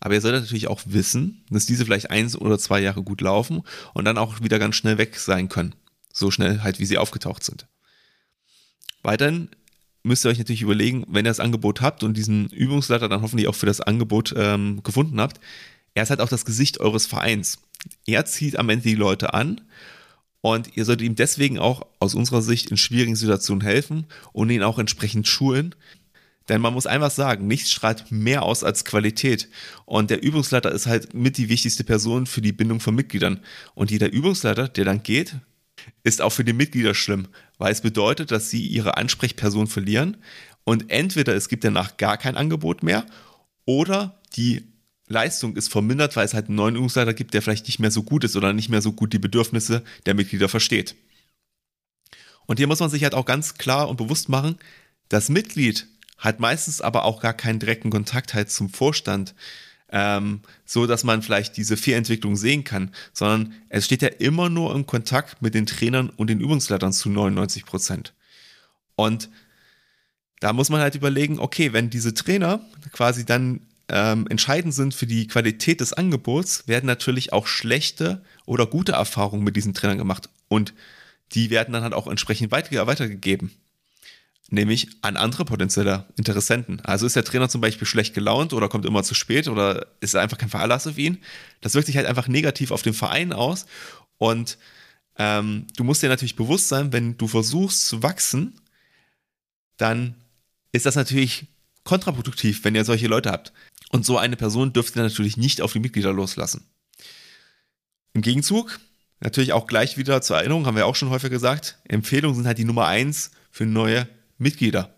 Aber 0.00 0.14
ihr 0.14 0.20
solltet 0.20 0.42
natürlich 0.42 0.68
auch 0.68 0.82
wissen, 0.84 1.44
dass 1.48 1.66
diese 1.66 1.84
vielleicht 1.84 2.10
eins 2.10 2.36
oder 2.36 2.58
zwei 2.58 2.80
Jahre 2.80 3.02
gut 3.02 3.20
laufen 3.20 3.62
und 3.94 4.04
dann 4.04 4.18
auch 4.18 4.40
wieder 4.40 4.58
ganz 4.58 4.76
schnell 4.76 4.98
weg 4.98 5.16
sein 5.16 5.48
können. 5.48 5.74
So 6.12 6.30
schnell 6.30 6.60
halt, 6.62 6.80
wie 6.80 6.86
sie 6.86 6.98
aufgetaucht 6.98 7.44
sind. 7.44 7.66
Weiterhin 9.02 9.48
müsst 10.02 10.24
ihr 10.24 10.28
euch 10.28 10.38
natürlich 10.38 10.62
überlegen, 10.62 11.04
wenn 11.08 11.24
ihr 11.24 11.30
das 11.30 11.40
Angebot 11.40 11.80
habt 11.80 12.02
und 12.02 12.16
diesen 12.16 12.48
Übungsleiter 12.48 13.08
dann 13.08 13.22
hoffentlich 13.22 13.48
auch 13.48 13.54
für 13.54 13.66
das 13.66 13.80
Angebot 13.80 14.34
ähm, 14.36 14.82
gefunden 14.82 15.20
habt, 15.20 15.40
er 15.94 16.02
ist 16.02 16.10
halt 16.10 16.20
auch 16.20 16.28
das 16.28 16.44
Gesicht 16.44 16.80
eures 16.80 17.06
Vereins. 17.06 17.58
Er 18.06 18.24
zieht 18.24 18.58
am 18.58 18.68
Ende 18.68 18.88
die 18.88 18.94
Leute 18.94 19.34
an 19.34 19.60
und 20.42 20.76
ihr 20.76 20.84
solltet 20.84 21.06
ihm 21.06 21.14
deswegen 21.14 21.58
auch 21.58 21.86
aus 22.00 22.14
unserer 22.14 22.42
Sicht 22.42 22.70
in 22.70 22.76
schwierigen 22.76 23.16
Situationen 23.16 23.62
helfen 23.62 24.06
und 24.32 24.50
ihn 24.50 24.64
auch 24.64 24.78
entsprechend 24.78 25.26
schulen. 25.28 25.74
Denn 26.48 26.60
man 26.60 26.74
muss 26.74 26.86
einfach 26.86 27.12
sagen, 27.12 27.46
nichts 27.46 27.70
strahlt 27.70 28.10
mehr 28.10 28.42
aus 28.42 28.64
als 28.64 28.84
Qualität. 28.84 29.48
Und 29.86 30.10
der 30.10 30.20
Übungsleiter 30.20 30.72
ist 30.72 30.88
halt 30.88 31.14
mit 31.14 31.38
die 31.38 31.48
wichtigste 31.48 31.84
Person 31.84 32.26
für 32.26 32.40
die 32.40 32.52
Bindung 32.52 32.80
von 32.80 32.96
Mitgliedern. 32.96 33.38
Und 33.74 33.92
jeder 33.92 34.10
Übungsleiter, 34.12 34.66
der 34.66 34.84
dann 34.84 35.04
geht, 35.04 35.36
ist 36.02 36.20
auch 36.20 36.30
für 36.30 36.44
die 36.44 36.52
Mitglieder 36.52 36.94
schlimm, 36.94 37.28
weil 37.58 37.72
es 37.72 37.80
bedeutet, 37.80 38.32
dass 38.32 38.50
sie 38.50 38.66
ihre 38.66 38.96
Ansprechperson 38.96 39.68
verlieren. 39.68 40.16
Und 40.64 40.90
entweder 40.90 41.36
es 41.36 41.48
gibt 41.48 41.62
danach 41.62 41.96
gar 41.96 42.16
kein 42.16 42.36
Angebot 42.36 42.82
mehr 42.82 43.06
oder 43.64 44.20
die 44.34 44.71
Leistung 45.12 45.56
ist 45.56 45.70
vermindert, 45.70 46.16
weil 46.16 46.24
es 46.24 46.34
halt 46.34 46.48
einen 46.48 46.56
neuen 46.56 46.76
Übungsleiter 46.76 47.14
gibt, 47.14 47.34
der 47.34 47.42
vielleicht 47.42 47.66
nicht 47.66 47.78
mehr 47.78 47.90
so 47.90 48.02
gut 48.02 48.24
ist 48.24 48.36
oder 48.36 48.52
nicht 48.52 48.68
mehr 48.68 48.82
so 48.82 48.92
gut 48.92 49.12
die 49.12 49.18
Bedürfnisse 49.18 49.84
der 50.06 50.14
Mitglieder 50.14 50.48
versteht. 50.48 50.96
Und 52.46 52.58
hier 52.58 52.66
muss 52.66 52.80
man 52.80 52.90
sich 52.90 53.04
halt 53.04 53.14
auch 53.14 53.24
ganz 53.24 53.54
klar 53.54 53.88
und 53.88 53.96
bewusst 53.96 54.28
machen, 54.28 54.58
das 55.08 55.28
Mitglied 55.28 55.86
hat 56.18 56.40
meistens 56.40 56.80
aber 56.80 57.04
auch 57.04 57.20
gar 57.20 57.34
keinen 57.34 57.58
direkten 57.58 57.90
Kontakt 57.90 58.34
halt 58.34 58.50
zum 58.50 58.70
Vorstand, 58.70 59.34
ähm, 59.90 60.40
so 60.64 60.86
dass 60.86 61.04
man 61.04 61.22
vielleicht 61.22 61.56
diese 61.56 61.76
Fehlentwicklung 61.76 62.36
sehen 62.36 62.64
kann, 62.64 62.90
sondern 63.12 63.54
es 63.68 63.84
steht 63.84 64.02
ja 64.02 64.08
immer 64.08 64.48
nur 64.48 64.74
im 64.74 64.86
Kontakt 64.86 65.42
mit 65.42 65.54
den 65.54 65.66
Trainern 65.66 66.10
und 66.10 66.30
den 66.30 66.40
Übungsleitern 66.40 66.92
zu 66.92 67.10
99 67.10 67.66
Prozent. 67.66 68.14
Und 68.96 69.28
da 70.40 70.52
muss 70.52 70.70
man 70.70 70.80
halt 70.80 70.94
überlegen, 70.94 71.38
okay, 71.38 71.72
wenn 71.72 71.90
diese 71.90 72.14
Trainer 72.14 72.60
quasi 72.92 73.24
dann 73.24 73.60
ähm, 73.88 74.26
entscheidend 74.28 74.74
sind 74.74 74.94
für 74.94 75.06
die 75.06 75.26
Qualität 75.26 75.80
des 75.80 75.92
Angebots, 75.92 76.68
werden 76.68 76.86
natürlich 76.86 77.32
auch 77.32 77.46
schlechte 77.46 78.24
oder 78.46 78.66
gute 78.66 78.92
Erfahrungen 78.92 79.44
mit 79.44 79.56
diesen 79.56 79.74
Trainern 79.74 79.98
gemacht. 79.98 80.28
Und 80.48 80.74
die 81.32 81.50
werden 81.50 81.72
dann 81.72 81.82
halt 81.82 81.94
auch 81.94 82.06
entsprechend 82.06 82.52
weiter, 82.52 82.86
weitergegeben. 82.86 83.52
Nämlich 84.50 84.88
an 85.00 85.16
andere 85.16 85.46
potenzielle 85.46 86.06
Interessenten. 86.16 86.80
Also 86.80 87.06
ist 87.06 87.16
der 87.16 87.24
Trainer 87.24 87.48
zum 87.48 87.62
Beispiel 87.62 87.86
schlecht 87.86 88.14
gelaunt 88.14 88.52
oder 88.52 88.68
kommt 88.68 88.84
immer 88.84 89.02
zu 89.02 89.14
spät 89.14 89.48
oder 89.48 89.86
ist 90.00 90.14
einfach 90.14 90.36
kein 90.36 90.50
Verlass 90.50 90.86
auf 90.86 90.98
ihn. 90.98 91.18
Das 91.62 91.74
wirkt 91.74 91.86
sich 91.86 91.96
halt 91.96 92.06
einfach 92.06 92.28
negativ 92.28 92.70
auf 92.70 92.82
den 92.82 92.92
Verein 92.92 93.32
aus. 93.32 93.66
Und 94.18 94.58
ähm, 95.16 95.66
du 95.76 95.84
musst 95.84 96.02
dir 96.02 96.08
natürlich 96.08 96.36
bewusst 96.36 96.68
sein, 96.68 96.92
wenn 96.92 97.16
du 97.16 97.28
versuchst 97.28 97.86
zu 97.86 98.02
wachsen, 98.02 98.60
dann 99.78 100.14
ist 100.72 100.86
das 100.86 100.96
natürlich 100.96 101.46
kontraproduktiv, 101.84 102.64
wenn 102.64 102.74
ihr 102.74 102.84
solche 102.84 103.08
Leute 103.08 103.30
habt. 103.30 103.52
Und 103.92 104.04
so 104.06 104.18
eine 104.18 104.36
Person 104.36 104.72
dürft 104.72 104.96
ihr 104.96 105.02
natürlich 105.02 105.36
nicht 105.36 105.60
auf 105.60 105.72
die 105.72 105.78
Mitglieder 105.78 106.12
loslassen. 106.12 106.66
Im 108.14 108.22
Gegenzug, 108.22 108.80
natürlich 109.20 109.52
auch 109.52 109.66
gleich 109.66 109.96
wieder 109.96 110.22
zur 110.22 110.38
Erinnerung, 110.38 110.66
haben 110.66 110.76
wir 110.76 110.86
auch 110.86 110.96
schon 110.96 111.10
häufig 111.10 111.30
gesagt, 111.30 111.78
Empfehlungen 111.84 112.34
sind 112.34 112.46
halt 112.46 112.58
die 112.58 112.64
Nummer 112.64 112.86
eins 112.86 113.30
für 113.50 113.66
neue 113.66 114.08
Mitglieder. 114.38 114.94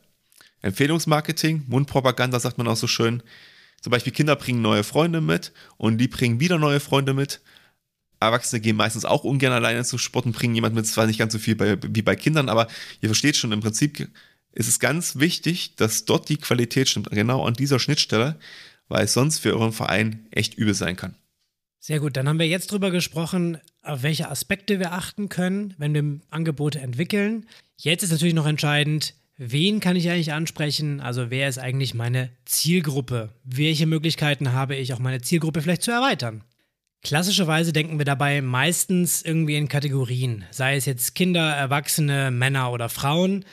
Empfehlungsmarketing, 0.62 1.64
Mundpropaganda 1.66 2.40
sagt 2.40 2.56
man 2.56 2.68
auch 2.68 2.76
so 2.76 2.86
schön. 2.86 3.22
Zum 3.82 3.90
Beispiel 3.90 4.12
Kinder 4.12 4.36
bringen 4.36 4.62
neue 4.62 4.84
Freunde 4.84 5.20
mit 5.20 5.52
und 5.76 5.98
die 5.98 6.08
bringen 6.08 6.40
wieder 6.40 6.58
neue 6.58 6.80
Freunde 6.80 7.12
mit. 7.12 7.42
Erwachsene 8.20 8.60
gehen 8.60 8.76
meistens 8.76 9.04
auch 9.04 9.24
ungern 9.24 9.52
alleine 9.52 9.84
zu 9.84 9.98
Sporten, 9.98 10.32
bringen 10.32 10.54
jemand 10.54 10.74
mit, 10.74 10.86
zwar 10.86 11.06
nicht 11.06 11.18
ganz 11.18 11.32
so 11.32 11.38
viel 11.38 11.56
bei, 11.56 11.76
wie 11.82 12.00
bei 12.00 12.16
Kindern, 12.16 12.48
aber 12.48 12.68
ihr 13.02 13.08
versteht 13.08 13.36
schon, 13.36 13.52
im 13.52 13.60
Prinzip 13.60 14.08
ist 14.52 14.68
es 14.68 14.78
ganz 14.78 15.16
wichtig, 15.16 15.76
dass 15.76 16.04
dort 16.04 16.28
die 16.28 16.38
Qualität 16.38 16.88
stimmt, 16.88 17.10
genau 17.10 17.44
an 17.44 17.54
dieser 17.54 17.78
Schnittstelle, 17.78 18.38
weil 18.88 19.04
es 19.04 19.12
sonst 19.12 19.38
für 19.38 19.54
euren 19.54 19.72
Verein 19.72 20.26
echt 20.30 20.54
übel 20.54 20.74
sein 20.74 20.96
kann. 20.96 21.16
Sehr 21.78 22.00
gut, 22.00 22.16
dann 22.16 22.28
haben 22.28 22.38
wir 22.38 22.48
jetzt 22.48 22.72
drüber 22.72 22.90
gesprochen, 22.90 23.58
auf 23.82 24.02
welche 24.02 24.30
Aspekte 24.30 24.78
wir 24.78 24.92
achten 24.92 25.28
können, 25.28 25.74
wenn 25.76 25.92
wir 25.92 26.20
Angebote 26.30 26.80
entwickeln. 26.80 27.46
Jetzt 27.76 28.02
ist 28.02 28.10
natürlich 28.10 28.32
noch 28.32 28.46
entscheidend, 28.46 29.14
wen 29.36 29.80
kann 29.80 29.96
ich 29.96 30.08
eigentlich 30.08 30.32
ansprechen? 30.32 31.00
Also 31.00 31.30
wer 31.30 31.46
ist 31.48 31.58
eigentlich 31.58 31.92
meine 31.92 32.30
Zielgruppe? 32.46 33.34
Welche 33.44 33.86
Möglichkeiten 33.86 34.52
habe 34.52 34.76
ich, 34.76 34.94
auch 34.94 34.98
meine 34.98 35.20
Zielgruppe 35.20 35.60
vielleicht 35.60 35.82
zu 35.82 35.90
erweitern? 35.90 36.42
Klassischerweise 37.02 37.74
denken 37.74 37.98
wir 37.98 38.06
dabei 38.06 38.40
meistens 38.40 39.20
irgendwie 39.20 39.56
in 39.56 39.68
Kategorien, 39.68 40.46
sei 40.50 40.76
es 40.76 40.86
jetzt 40.86 41.14
Kinder, 41.14 41.52
Erwachsene, 41.54 42.30
Männer 42.30 42.72
oder 42.72 42.88
Frauen, 42.88 43.44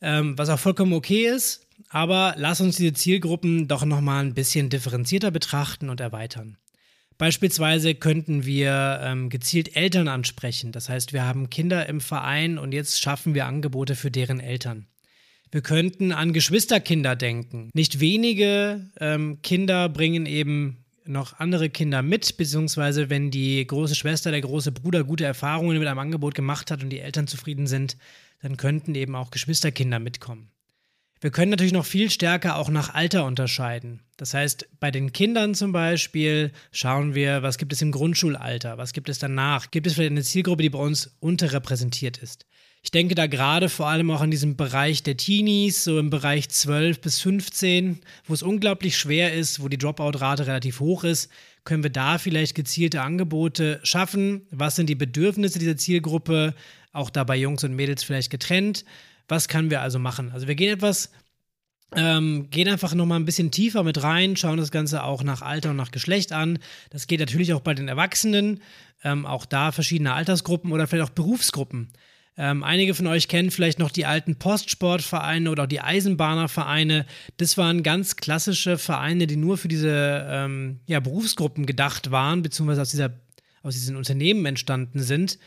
ähm, 0.00 0.38
was 0.38 0.48
auch 0.48 0.60
vollkommen 0.60 0.92
okay 0.92 1.26
ist. 1.26 1.66
Aber 1.90 2.34
lass 2.38 2.60
uns 2.60 2.76
diese 2.76 2.92
Zielgruppen 2.92 3.66
doch 3.66 3.84
nochmal 3.84 4.24
ein 4.24 4.34
bisschen 4.34 4.70
differenzierter 4.70 5.32
betrachten 5.32 5.90
und 5.90 6.00
erweitern. 6.00 6.56
Beispielsweise 7.18 7.94
könnten 7.94 8.46
wir 8.46 9.00
ähm, 9.02 9.28
gezielt 9.28 9.76
Eltern 9.76 10.08
ansprechen. 10.08 10.72
Das 10.72 10.88
heißt, 10.88 11.12
wir 11.12 11.24
haben 11.24 11.50
Kinder 11.50 11.86
im 11.86 12.00
Verein 12.00 12.58
und 12.58 12.72
jetzt 12.72 13.02
schaffen 13.02 13.34
wir 13.34 13.44
Angebote 13.44 13.96
für 13.96 14.10
deren 14.10 14.40
Eltern. 14.40 14.86
Wir 15.50 15.62
könnten 15.62 16.12
an 16.12 16.32
Geschwisterkinder 16.32 17.16
denken. 17.16 17.70
Nicht 17.74 17.98
wenige 17.98 18.88
ähm, 19.00 19.42
Kinder 19.42 19.88
bringen 19.88 20.26
eben 20.26 20.84
noch 21.04 21.40
andere 21.40 21.70
Kinder 21.70 22.02
mit, 22.02 22.36
beziehungsweise 22.36 23.10
wenn 23.10 23.32
die 23.32 23.66
große 23.66 23.96
Schwester, 23.96 24.30
der 24.30 24.42
große 24.42 24.70
Bruder 24.70 25.02
gute 25.02 25.24
Erfahrungen 25.24 25.76
mit 25.76 25.88
einem 25.88 25.98
Angebot 25.98 26.36
gemacht 26.36 26.70
hat 26.70 26.84
und 26.84 26.90
die 26.90 27.00
Eltern 27.00 27.26
zufrieden 27.26 27.66
sind, 27.66 27.96
dann 28.42 28.56
könnten 28.56 28.94
eben 28.94 29.16
auch 29.16 29.30
Geschwisterkinder 29.30 29.98
mitkommen. 29.98 30.52
Wir 31.22 31.30
können 31.30 31.50
natürlich 31.50 31.74
noch 31.74 31.84
viel 31.84 32.10
stärker 32.10 32.56
auch 32.56 32.70
nach 32.70 32.94
Alter 32.94 33.26
unterscheiden. 33.26 34.00
Das 34.16 34.32
heißt, 34.32 34.68
bei 34.80 34.90
den 34.90 35.12
Kindern 35.12 35.54
zum 35.54 35.70
Beispiel 35.70 36.50
schauen 36.72 37.14
wir, 37.14 37.42
was 37.42 37.58
gibt 37.58 37.74
es 37.74 37.82
im 37.82 37.92
Grundschulalter, 37.92 38.78
was 38.78 38.94
gibt 38.94 39.10
es 39.10 39.18
danach, 39.18 39.70
gibt 39.70 39.86
es 39.86 39.94
vielleicht 39.94 40.12
eine 40.12 40.22
Zielgruppe, 40.22 40.62
die 40.62 40.70
bei 40.70 40.78
uns 40.78 41.10
unterrepräsentiert 41.20 42.16
ist. 42.16 42.46
Ich 42.82 42.90
denke 42.90 43.14
da 43.14 43.26
gerade 43.26 43.68
vor 43.68 43.88
allem 43.88 44.10
auch 44.10 44.22
an 44.22 44.30
diesem 44.30 44.56
Bereich 44.56 45.02
der 45.02 45.18
Teenies, 45.18 45.84
so 45.84 45.98
im 45.98 46.08
Bereich 46.08 46.48
12 46.48 47.02
bis 47.02 47.20
15, 47.20 48.00
wo 48.24 48.32
es 48.32 48.42
unglaublich 48.42 48.96
schwer 48.96 49.34
ist, 49.34 49.62
wo 49.62 49.68
die 49.68 49.76
Dropout-Rate 49.76 50.46
relativ 50.46 50.80
hoch 50.80 51.04
ist. 51.04 51.30
Können 51.64 51.82
wir 51.82 51.90
da 51.90 52.16
vielleicht 52.16 52.54
gezielte 52.54 53.02
Angebote 53.02 53.80
schaffen? 53.82 54.46
Was 54.50 54.76
sind 54.76 54.88
die 54.88 54.94
Bedürfnisse 54.94 55.58
dieser 55.58 55.76
Zielgruppe? 55.76 56.54
Auch 56.92 57.10
da 57.10 57.24
bei 57.24 57.36
Jungs 57.36 57.62
und 57.62 57.76
Mädels 57.76 58.02
vielleicht 58.02 58.30
getrennt. 58.30 58.86
Was 59.30 59.48
können 59.48 59.70
wir 59.70 59.80
also 59.80 59.98
machen? 59.98 60.32
Also 60.32 60.48
wir 60.48 60.56
gehen 60.56 60.74
etwas, 60.74 61.10
ähm, 61.94 62.50
gehen 62.50 62.68
einfach 62.68 62.94
nochmal 62.94 63.20
ein 63.20 63.24
bisschen 63.24 63.50
tiefer 63.50 63.82
mit 63.84 64.02
rein, 64.02 64.36
schauen 64.36 64.58
das 64.58 64.70
Ganze 64.70 65.04
auch 65.04 65.22
nach 65.22 65.42
Alter 65.42 65.70
und 65.70 65.76
nach 65.76 65.92
Geschlecht 65.92 66.32
an. 66.32 66.58
Das 66.90 67.06
geht 67.06 67.20
natürlich 67.20 67.52
auch 67.54 67.60
bei 67.60 67.74
den 67.74 67.88
Erwachsenen, 67.88 68.60
ähm, 69.04 69.26
auch 69.26 69.46
da 69.46 69.72
verschiedene 69.72 70.14
Altersgruppen 70.14 70.72
oder 70.72 70.86
vielleicht 70.86 71.08
auch 71.08 71.14
Berufsgruppen. 71.14 71.88
Ähm, 72.36 72.64
einige 72.64 72.94
von 72.94 73.06
euch 73.06 73.28
kennen 73.28 73.50
vielleicht 73.50 73.78
noch 73.78 73.90
die 73.90 74.06
alten 74.06 74.36
Postsportvereine 74.36 75.50
oder 75.50 75.64
auch 75.64 75.68
die 75.68 75.80
Eisenbahnervereine. 75.80 77.06
Das 77.36 77.58
waren 77.58 77.82
ganz 77.82 78.16
klassische 78.16 78.78
Vereine, 78.78 79.26
die 79.26 79.36
nur 79.36 79.58
für 79.58 79.68
diese 79.68 80.26
ähm, 80.28 80.80
ja, 80.86 81.00
Berufsgruppen 81.00 81.66
gedacht 81.66 82.10
waren, 82.10 82.42
beziehungsweise 82.42 82.82
aus, 82.82 82.90
dieser, 82.90 83.12
aus 83.62 83.74
diesen 83.74 83.96
Unternehmen 83.96 84.46
entstanden 84.46 85.00
sind. 85.00 85.38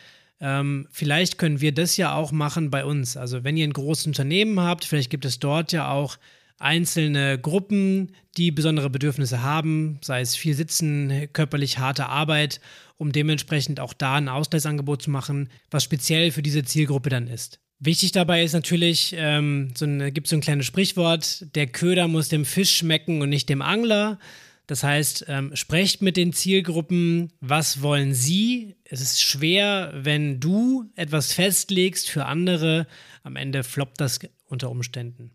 Ähm, 0.44 0.88
vielleicht 0.92 1.38
können 1.38 1.62
wir 1.62 1.74
das 1.74 1.96
ja 1.96 2.14
auch 2.14 2.34
machen 2.34 2.70
bei 2.70 2.84
uns. 2.84 3.16
Also 3.16 3.46
wenn 3.46 3.56
ihr 3.56 3.66
ein 3.66 3.72
großes 3.72 4.08
Unternehmen 4.08 4.60
habt, 4.60 4.84
vielleicht 4.84 5.10
gibt 5.10 5.24
es 5.24 5.40
dort 5.40 5.72
ja 5.72 5.90
auch 5.90 6.18
einzelne 6.60 7.40
Gruppen, 7.40 8.12
die 8.36 8.52
besondere 8.52 8.90
Bedürfnisse 8.90 9.42
haben, 9.42 10.00
sei 10.02 10.20
es 10.20 10.36
viel 10.36 10.54
Sitzen, 10.54 11.30
körperlich 11.32 11.78
harte 11.80 12.08
Arbeit, 12.08 12.60
um 12.98 13.14
dementsprechend 13.14 13.80
auch 13.80 13.94
da 13.94 14.16
ein 14.16 14.28
Ausgleichsangebot 14.28 15.04
zu 15.04 15.12
machen, 15.12 15.50
was 15.72 15.86
speziell 15.86 16.32
für 16.32 16.44
diese 16.44 16.64
Zielgruppe 16.64 17.10
dann 17.10 17.28
ist. 17.28 17.62
Wichtig 17.80 18.12
dabei 18.12 18.44
ist 18.44 18.54
natürlich, 18.54 19.16
ähm, 19.18 19.72
so 19.76 19.86
gibt 19.88 20.28
es 20.28 20.30
so 20.30 20.36
ein 20.36 20.42
kleines 20.42 20.66
Sprichwort, 20.66 21.56
der 21.56 21.68
Köder 21.68 22.10
muss 22.10 22.28
dem 22.28 22.44
Fisch 22.44 22.76
schmecken 22.76 23.22
und 23.22 23.30
nicht 23.30 23.48
dem 23.48 23.62
Angler. 23.62 24.20
Das 24.68 24.84
heißt, 24.84 25.26
ähm, 25.28 25.56
sprecht 25.56 26.02
mit 26.02 26.16
den 26.16 26.32
Zielgruppen, 26.32 27.34
was 27.42 27.82
wollen 27.82 28.14
sie? 28.14 28.76
Es 28.86 29.02
ist 29.02 29.22
schwer, 29.22 29.92
wenn 29.94 30.40
du 30.40 30.90
etwas 30.96 31.34
festlegst 31.34 32.10
für 32.10 32.26
andere. 32.26 32.88
Am 33.24 33.36
Ende 33.36 33.64
floppt 33.64 34.00
das 34.00 34.20
unter 34.46 34.70
Umständen. 34.70 35.32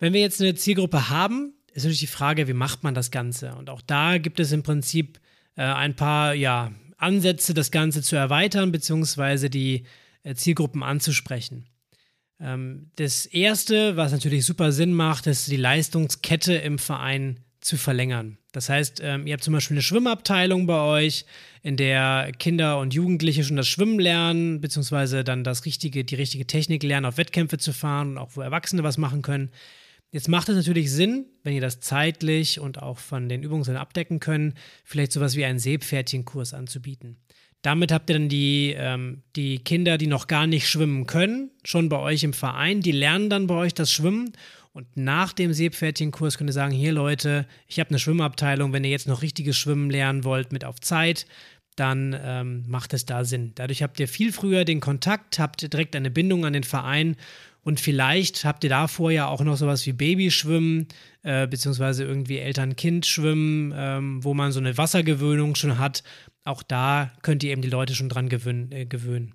Wenn 0.00 0.12
wir 0.12 0.20
jetzt 0.20 0.40
eine 0.40 0.56
Zielgruppe 0.56 1.08
haben, 1.08 1.54
ist 1.72 1.84
natürlich 1.84 2.00
die 2.00 2.06
Frage, 2.08 2.48
wie 2.48 2.52
macht 2.52 2.82
man 2.82 2.94
das 2.94 3.10
Ganze? 3.10 3.54
Und 3.54 3.70
auch 3.70 3.80
da 3.80 4.18
gibt 4.18 4.40
es 4.40 4.50
im 4.52 4.62
Prinzip 4.62 5.20
äh, 5.56 5.62
ein 5.62 5.94
paar 5.94 6.34
ja, 6.34 6.72
Ansätze, 6.96 7.54
das 7.54 7.70
Ganze 7.70 8.02
zu 8.02 8.16
erweitern, 8.16 8.72
beziehungsweise 8.72 9.50
die 9.50 9.84
äh, 10.24 10.34
Zielgruppen 10.34 10.82
anzusprechen. 10.82 11.66
Ähm, 12.40 12.90
das 12.96 13.26
erste, 13.26 13.96
was 13.96 14.12
natürlich 14.12 14.44
super 14.44 14.72
Sinn 14.72 14.92
macht, 14.92 15.26
ist 15.26 15.50
die 15.50 15.56
Leistungskette 15.56 16.54
im 16.54 16.78
Verein 16.78 17.40
zu 17.64 17.78
verlängern. 17.78 18.36
Das 18.52 18.68
heißt, 18.68 19.00
ähm, 19.02 19.26
ihr 19.26 19.32
habt 19.32 19.42
zum 19.42 19.54
Beispiel 19.54 19.76
eine 19.76 19.82
Schwimmabteilung 19.82 20.66
bei 20.66 20.80
euch, 20.80 21.24
in 21.62 21.78
der 21.78 22.30
Kinder 22.38 22.78
und 22.78 22.92
Jugendliche 22.92 23.42
schon 23.42 23.56
das 23.56 23.66
Schwimmen 23.66 23.98
lernen, 23.98 24.60
beziehungsweise 24.60 25.24
dann 25.24 25.44
das 25.44 25.64
richtige, 25.64 26.04
die 26.04 26.14
richtige 26.14 26.46
Technik 26.46 26.82
lernen, 26.82 27.06
auf 27.06 27.16
Wettkämpfe 27.16 27.56
zu 27.56 27.72
fahren 27.72 28.10
und 28.10 28.18
auch 28.18 28.30
wo 28.34 28.42
Erwachsene 28.42 28.82
was 28.82 28.98
machen 28.98 29.22
können. 29.22 29.50
Jetzt 30.10 30.28
macht 30.28 30.50
es 30.50 30.56
natürlich 30.56 30.92
Sinn, 30.92 31.24
wenn 31.42 31.54
ihr 31.54 31.62
das 31.62 31.80
zeitlich 31.80 32.60
und 32.60 32.82
auch 32.82 32.98
von 32.98 33.30
den 33.30 33.42
Übungen 33.42 33.76
abdecken 33.76 34.20
können, 34.20 34.54
vielleicht 34.84 35.12
sowas 35.12 35.34
wie 35.34 35.46
einen 35.46 35.58
Seepferdchenkurs 35.58 36.52
anzubieten. 36.52 37.16
Damit 37.62 37.92
habt 37.92 38.10
ihr 38.10 38.16
dann 38.16 38.28
die, 38.28 38.74
ähm, 38.76 39.22
die 39.36 39.58
Kinder, 39.58 39.96
die 39.96 40.06
noch 40.06 40.26
gar 40.26 40.46
nicht 40.46 40.68
schwimmen 40.68 41.06
können, 41.06 41.50
schon 41.64 41.88
bei 41.88 41.98
euch 41.98 42.22
im 42.22 42.34
Verein. 42.34 42.82
Die 42.82 42.92
lernen 42.92 43.30
dann 43.30 43.46
bei 43.46 43.54
euch 43.54 43.72
das 43.72 43.90
Schwimmen. 43.90 44.32
Und 44.74 44.96
nach 44.96 45.32
dem 45.32 45.54
Seepferdchenkurs 45.54 46.36
könnt 46.36 46.50
ihr 46.50 46.54
sagen, 46.54 46.74
hier 46.74 46.92
Leute, 46.92 47.46
ich 47.66 47.80
habe 47.80 47.90
eine 47.90 47.98
Schwimmabteilung, 47.98 48.72
wenn 48.72 48.84
ihr 48.84 48.90
jetzt 48.90 49.08
noch 49.08 49.22
richtiges 49.22 49.56
Schwimmen 49.56 49.88
lernen 49.88 50.24
wollt 50.24 50.52
mit 50.52 50.64
auf 50.64 50.80
Zeit, 50.80 51.26
dann 51.76 52.14
ähm, 52.20 52.64
macht 52.68 52.92
es 52.92 53.06
da 53.06 53.24
Sinn. 53.24 53.52
Dadurch 53.54 53.82
habt 53.82 53.98
ihr 53.98 54.08
viel 54.08 54.32
früher 54.32 54.64
den 54.64 54.80
Kontakt, 54.80 55.38
habt 55.38 55.72
direkt 55.72 55.96
eine 55.96 56.10
Bindung 56.10 56.44
an 56.44 56.52
den 56.52 56.64
Verein 56.64 57.16
und 57.62 57.80
vielleicht 57.80 58.44
habt 58.44 58.64
ihr 58.64 58.70
davor 58.70 59.10
ja 59.10 59.28
auch 59.28 59.40
noch 59.40 59.56
sowas 59.56 59.86
wie 59.86 59.92
Babyschwimmen, 59.92 60.88
äh, 61.22 61.46
beziehungsweise 61.46 62.04
irgendwie 62.04 62.38
Eltern-Kind-Schwimmen, 62.38 63.72
ähm, 63.74 64.24
wo 64.24 64.34
man 64.34 64.52
so 64.52 64.60
eine 64.60 64.76
Wassergewöhnung 64.76 65.54
schon 65.54 65.78
hat 65.78 66.02
auch 66.44 66.62
da 66.62 67.10
könnt 67.22 67.42
ihr 67.42 67.52
eben 67.52 67.62
die 67.62 67.70
Leute 67.70 67.94
schon 67.94 68.08
dran 68.08 68.28
gewöhnen. 68.28 68.70
Äh, 68.70 68.86
gewöhnen. 68.86 69.34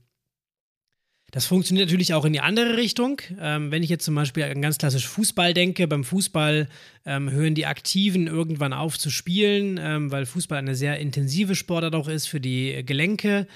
Das 1.31 1.45
funktioniert 1.45 1.87
natürlich 1.87 2.13
auch 2.13 2.25
in 2.25 2.33
die 2.33 2.39
andere 2.39 2.77
Richtung. 2.77 3.21
Ähm, 3.39 3.71
wenn 3.71 3.83
ich 3.83 3.89
jetzt 3.89 4.05
zum 4.05 4.15
Beispiel 4.15 4.43
an 4.43 4.61
ganz 4.61 4.77
klassisch 4.77 5.07
Fußball 5.07 5.53
denke, 5.53 5.87
beim 5.87 6.03
Fußball 6.03 6.67
ähm, 7.05 7.31
hören 7.31 7.55
die 7.55 7.65
Aktiven 7.65 8.27
irgendwann 8.27 8.73
auf 8.73 8.97
zu 8.97 9.09
spielen, 9.09 9.79
ähm, 9.81 10.11
weil 10.11 10.25
Fußball 10.25 10.57
eine 10.57 10.75
sehr 10.75 10.99
intensive 10.99 11.55
Sportart 11.55 11.95
auch 11.95 12.07
ist 12.07 12.27
für 12.27 12.39
die 12.39 12.83
Gelenke. 12.85 13.47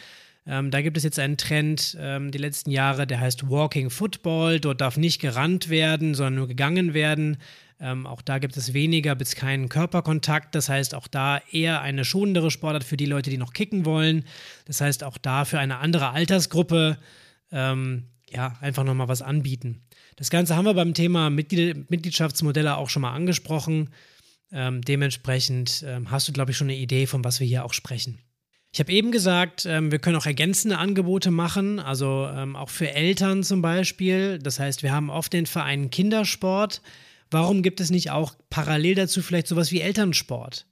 Ähm, 0.45 0.71
da 0.71 0.81
gibt 0.81 0.97
es 0.97 1.03
jetzt 1.03 1.19
einen 1.19 1.37
Trend 1.37 1.97
ähm, 1.99 2.31
die 2.31 2.37
letzten 2.37 2.69
Jahre, 2.69 3.07
der 3.07 3.19
heißt 3.19 3.49
Walking 3.49 3.89
Football. 3.89 4.59
Dort 4.59 4.81
darf 4.81 4.97
nicht 4.97 5.21
gerannt 5.21 5.69
werden, 5.69 6.15
sondern 6.15 6.35
nur 6.35 6.47
gegangen 6.47 6.93
werden. 6.93 7.37
Ähm, 7.79 8.05
auch 8.05 8.21
da 8.21 8.39
gibt 8.39 8.55
es 8.55 8.73
weniger 8.73 9.15
bis 9.15 9.35
keinen 9.35 9.69
Körperkontakt. 9.69 10.53
Das 10.53 10.69
heißt, 10.69 10.95
auch 10.95 11.07
da 11.07 11.41
eher 11.51 11.81
eine 11.81 12.05
schonendere 12.05 12.51
Sportart 12.51 12.83
für 12.83 12.97
die 12.97 13.05
Leute, 13.05 13.29
die 13.29 13.37
noch 13.37 13.53
kicken 13.53 13.85
wollen. 13.85 14.25
Das 14.65 14.81
heißt, 14.81 15.03
auch 15.03 15.17
da 15.17 15.45
für 15.45 15.59
eine 15.59 15.77
andere 15.77 16.11
Altersgruppe 16.11 16.97
ähm, 17.53 18.09
ja, 18.29 18.57
einfach 18.59 18.83
nochmal 18.83 19.07
was 19.07 19.21
anbieten. 19.21 19.83
Das 20.17 20.29
Ganze 20.29 20.55
haben 20.55 20.65
wir 20.65 20.73
beim 20.73 20.93
Thema 20.93 21.29
Mitglied 21.29 21.89
Mitgliedschaftsmodelle 21.89 22.75
auch 22.75 22.89
schon 22.89 23.03
mal 23.03 23.13
angesprochen. 23.13 23.91
Ähm, 24.51 24.81
dementsprechend 24.81 25.83
ähm, 25.87 26.11
hast 26.11 26.27
du, 26.27 26.33
glaube 26.33 26.51
ich, 26.51 26.57
schon 26.57 26.67
eine 26.67 26.77
Idee, 26.77 27.07
von 27.07 27.23
was 27.23 27.39
wir 27.39 27.47
hier 27.47 27.63
auch 27.63 27.73
sprechen. 27.73 28.19
Ich 28.71 28.79
habe 28.79 28.91
eben 28.91 29.11
gesagt, 29.11 29.65
ähm, 29.65 29.91
wir 29.91 29.99
können 29.99 30.15
auch 30.15 30.25
ergänzende 30.25 30.79
Angebote 30.79 31.31
machen, 31.31 31.79
also 31.79 32.27
ähm, 32.35 32.55
auch 32.55 32.69
für 32.69 32.91
Eltern 32.91 33.43
zum 33.43 33.61
Beispiel. 33.61 34.39
Das 34.39 34.59
heißt, 34.59 34.83
wir 34.83 34.91
haben 34.91 35.09
oft 35.09 35.31
den 35.31 35.45
Verein 35.45 35.91
Kindersport, 35.91 36.81
Warum 37.33 37.63
gibt 37.63 37.79
es 37.81 37.89
nicht 37.89 38.11
auch 38.11 38.35
parallel 38.51 38.93
dazu 38.93 39.23
vielleicht 39.23 39.47
sowas 39.47 39.71
wie 39.71 39.81
Elternsport? 39.81 40.67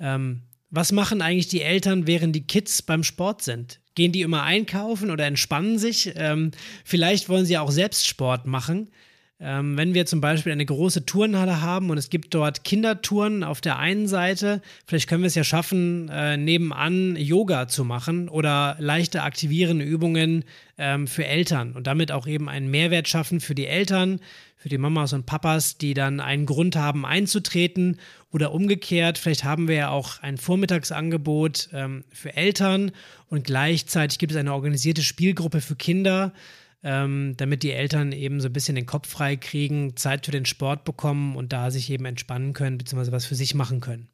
Ähm, 0.00 0.44
was 0.70 0.90
machen 0.90 1.20
eigentlich 1.20 1.48
die 1.48 1.60
Eltern, 1.60 2.06
während 2.06 2.34
die 2.34 2.46
Kids 2.46 2.80
beim 2.80 3.04
Sport 3.04 3.42
sind? 3.42 3.80
Gehen 3.98 4.12
die 4.12 4.22
immer 4.22 4.44
einkaufen 4.44 5.10
oder 5.10 5.26
entspannen 5.26 5.76
sich? 5.76 6.12
Ähm, 6.14 6.52
vielleicht 6.84 7.28
wollen 7.28 7.46
sie 7.46 7.58
auch 7.58 7.72
selbst 7.72 8.06
Sport 8.06 8.46
machen. 8.46 8.92
Ähm, 9.40 9.76
wenn 9.76 9.92
wir 9.92 10.06
zum 10.06 10.20
Beispiel 10.20 10.52
eine 10.52 10.64
große 10.64 11.04
Turnhalle 11.04 11.60
haben 11.60 11.90
und 11.90 11.98
es 11.98 12.10
gibt 12.10 12.32
dort 12.32 12.62
Kindertouren 12.62 13.42
auf 13.42 13.60
der 13.60 13.78
einen 13.80 14.06
Seite, 14.06 14.62
vielleicht 14.86 15.08
können 15.08 15.22
wir 15.24 15.26
es 15.28 15.34
ja 15.34 15.42
schaffen, 15.42 16.08
äh, 16.08 16.36
nebenan 16.36 17.16
Yoga 17.16 17.66
zu 17.66 17.84
machen 17.84 18.28
oder 18.28 18.76
leichte 18.78 19.22
aktivierende 19.22 19.84
Übungen 19.84 20.44
ähm, 20.76 21.08
für 21.08 21.24
Eltern 21.24 21.72
und 21.72 21.88
damit 21.88 22.12
auch 22.12 22.28
eben 22.28 22.48
einen 22.48 22.70
Mehrwert 22.70 23.08
schaffen 23.08 23.40
für 23.40 23.56
die 23.56 23.66
Eltern, 23.66 24.20
für 24.56 24.68
die 24.68 24.78
Mamas 24.78 25.12
und 25.12 25.26
Papas, 25.26 25.78
die 25.78 25.94
dann 25.94 26.18
einen 26.18 26.46
Grund 26.46 26.74
haben 26.74 27.06
einzutreten 27.06 27.98
oder 28.32 28.52
umgekehrt. 28.52 29.18
Vielleicht 29.18 29.44
haben 29.44 29.68
wir 29.68 29.76
ja 29.76 29.90
auch 29.90 30.20
ein 30.20 30.36
Vormittagsangebot 30.36 31.68
ähm, 31.72 32.04
für 32.12 32.36
Eltern 32.36 32.90
und 33.30 33.44
gleichzeitig 33.44 34.18
gibt 34.18 34.32
es 34.32 34.38
eine 34.38 34.52
organisierte 34.54 35.02
Spielgruppe 35.02 35.60
für 35.60 35.76
Kinder, 35.76 36.32
ähm, 36.82 37.34
damit 37.36 37.62
die 37.62 37.72
Eltern 37.72 38.12
eben 38.12 38.40
so 38.40 38.48
ein 38.48 38.52
bisschen 38.52 38.76
den 38.76 38.86
Kopf 38.86 39.08
frei 39.08 39.36
kriegen, 39.36 39.96
Zeit 39.96 40.26
für 40.26 40.32
den 40.32 40.46
Sport 40.46 40.84
bekommen 40.84 41.36
und 41.36 41.52
da 41.52 41.70
sich 41.70 41.90
eben 41.90 42.04
entspannen 42.04 42.52
können, 42.52 42.78
beziehungsweise 42.78 43.12
was 43.12 43.26
für 43.26 43.34
sich 43.34 43.54
machen 43.54 43.80
können. 43.80 44.08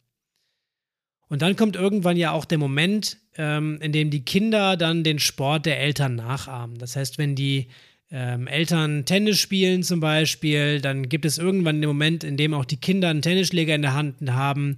Und 1.29 1.43
dann 1.43 1.57
kommt 1.57 1.77
irgendwann 1.77 2.17
ja 2.17 2.33
auch 2.33 2.45
der 2.45 2.59
Moment, 2.59 3.19
ähm, 3.37 3.79
in 3.81 3.93
dem 3.93 4.11
die 4.11 4.25
Kinder 4.25 4.77
dann 4.77 5.05
den 5.05 5.19
Sport 5.19 5.67
der 5.67 5.81
Eltern 5.81 6.17
nachahmen. 6.17 6.79
Das 6.79 6.97
heißt, 6.97 7.19
wenn 7.19 7.35
die 7.35 7.69
ähm, 8.11 8.47
Eltern 8.47 9.05
Tennis 9.05 9.39
spielen 9.39 9.83
zum 9.83 10.01
Beispiel, 10.01 10.81
dann 10.81 11.09
gibt 11.09 11.25
es 11.25 11.39
irgendwann 11.39 11.81
den 11.81 11.89
Moment, 11.89 12.25
in 12.25 12.37
dem 12.37 12.55
auch 12.55 12.65
die 12.65 12.77
Kinder 12.77 13.09
einen 13.09 13.23
Tennisschläger 13.23 13.75
in 13.75 13.83
der 13.83 13.95
Hand 13.95 14.17
haben 14.31 14.77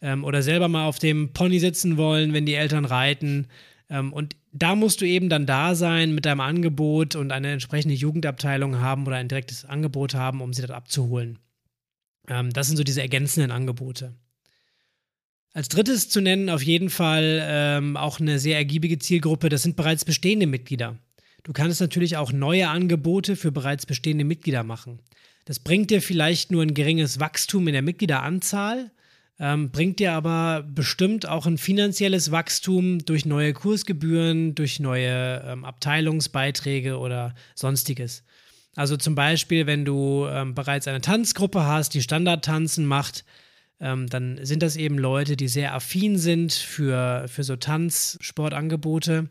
ähm, 0.00 0.24
oder 0.24 0.42
selber 0.42 0.68
mal 0.68 0.86
auf 0.86 0.98
dem 0.98 1.32
Pony 1.32 1.58
sitzen 1.58 1.96
wollen, 1.96 2.32
wenn 2.32 2.46
die 2.46 2.54
Eltern 2.54 2.84
reiten. 2.84 3.48
Ähm, 3.90 4.12
und 4.12 4.36
da 4.52 4.74
musst 4.74 5.00
du 5.00 5.06
eben 5.06 5.28
dann 5.28 5.46
da 5.46 5.74
sein 5.74 6.14
mit 6.14 6.26
deinem 6.26 6.40
Angebot 6.40 7.14
und 7.14 7.32
eine 7.32 7.52
entsprechende 7.52 7.94
Jugendabteilung 7.94 8.80
haben 8.80 9.06
oder 9.06 9.16
ein 9.16 9.28
direktes 9.28 9.64
Angebot 9.64 10.14
haben, 10.14 10.40
um 10.40 10.52
sie 10.52 10.62
dort 10.62 10.72
abzuholen. 10.72 11.38
Ähm, 12.28 12.52
das 12.52 12.66
sind 12.66 12.76
so 12.76 12.84
diese 12.84 13.02
ergänzenden 13.02 13.50
Angebote. 13.50 14.14
Als 15.54 15.68
drittes 15.68 16.08
zu 16.08 16.20
nennen 16.20 16.50
auf 16.50 16.62
jeden 16.62 16.90
Fall 16.90 17.40
ähm, 17.42 17.96
auch 17.96 18.20
eine 18.20 18.38
sehr 18.38 18.56
ergiebige 18.56 18.98
Zielgruppe, 18.98 19.48
das 19.48 19.62
sind 19.62 19.76
bereits 19.76 20.04
bestehende 20.04 20.46
Mitglieder. 20.46 20.98
Du 21.42 21.52
kannst 21.52 21.80
natürlich 21.80 22.16
auch 22.16 22.32
neue 22.32 22.68
Angebote 22.68 23.34
für 23.34 23.50
bereits 23.50 23.86
bestehende 23.86 24.24
Mitglieder 24.24 24.62
machen. 24.62 25.00
Das 25.46 25.58
bringt 25.58 25.90
dir 25.90 26.02
vielleicht 26.02 26.52
nur 26.52 26.62
ein 26.62 26.74
geringes 26.74 27.20
Wachstum 27.20 27.66
in 27.68 27.72
der 27.72 27.82
Mitgliederanzahl, 27.82 28.90
ähm, 29.40 29.70
bringt 29.70 30.00
dir 30.00 30.12
aber 30.12 30.64
bestimmt 30.66 31.26
auch 31.26 31.46
ein 31.46 31.58
finanzielles 31.58 32.30
Wachstum 32.32 33.04
durch 33.04 33.24
neue 33.24 33.52
Kursgebühren, 33.52 34.54
durch 34.54 34.80
neue 34.80 35.42
ähm, 35.46 35.64
Abteilungsbeiträge 35.64 36.98
oder 36.98 37.34
sonstiges. 37.54 38.24
Also 38.74 38.96
zum 38.96 39.14
Beispiel, 39.14 39.66
wenn 39.66 39.84
du 39.84 40.26
ähm, 40.26 40.54
bereits 40.54 40.88
eine 40.88 41.00
Tanzgruppe 41.00 41.64
hast, 41.64 41.94
die 41.94 42.02
Standardtanzen 42.02 42.86
macht, 42.86 43.24
ähm, 43.80 44.08
dann 44.08 44.44
sind 44.44 44.62
das 44.62 44.76
eben 44.76 44.98
Leute, 44.98 45.36
die 45.36 45.48
sehr 45.48 45.74
affin 45.74 46.18
sind 46.18 46.52
für, 46.52 47.26
für 47.28 47.44
so 47.44 47.56
Tanzsportangebote. 47.56 49.28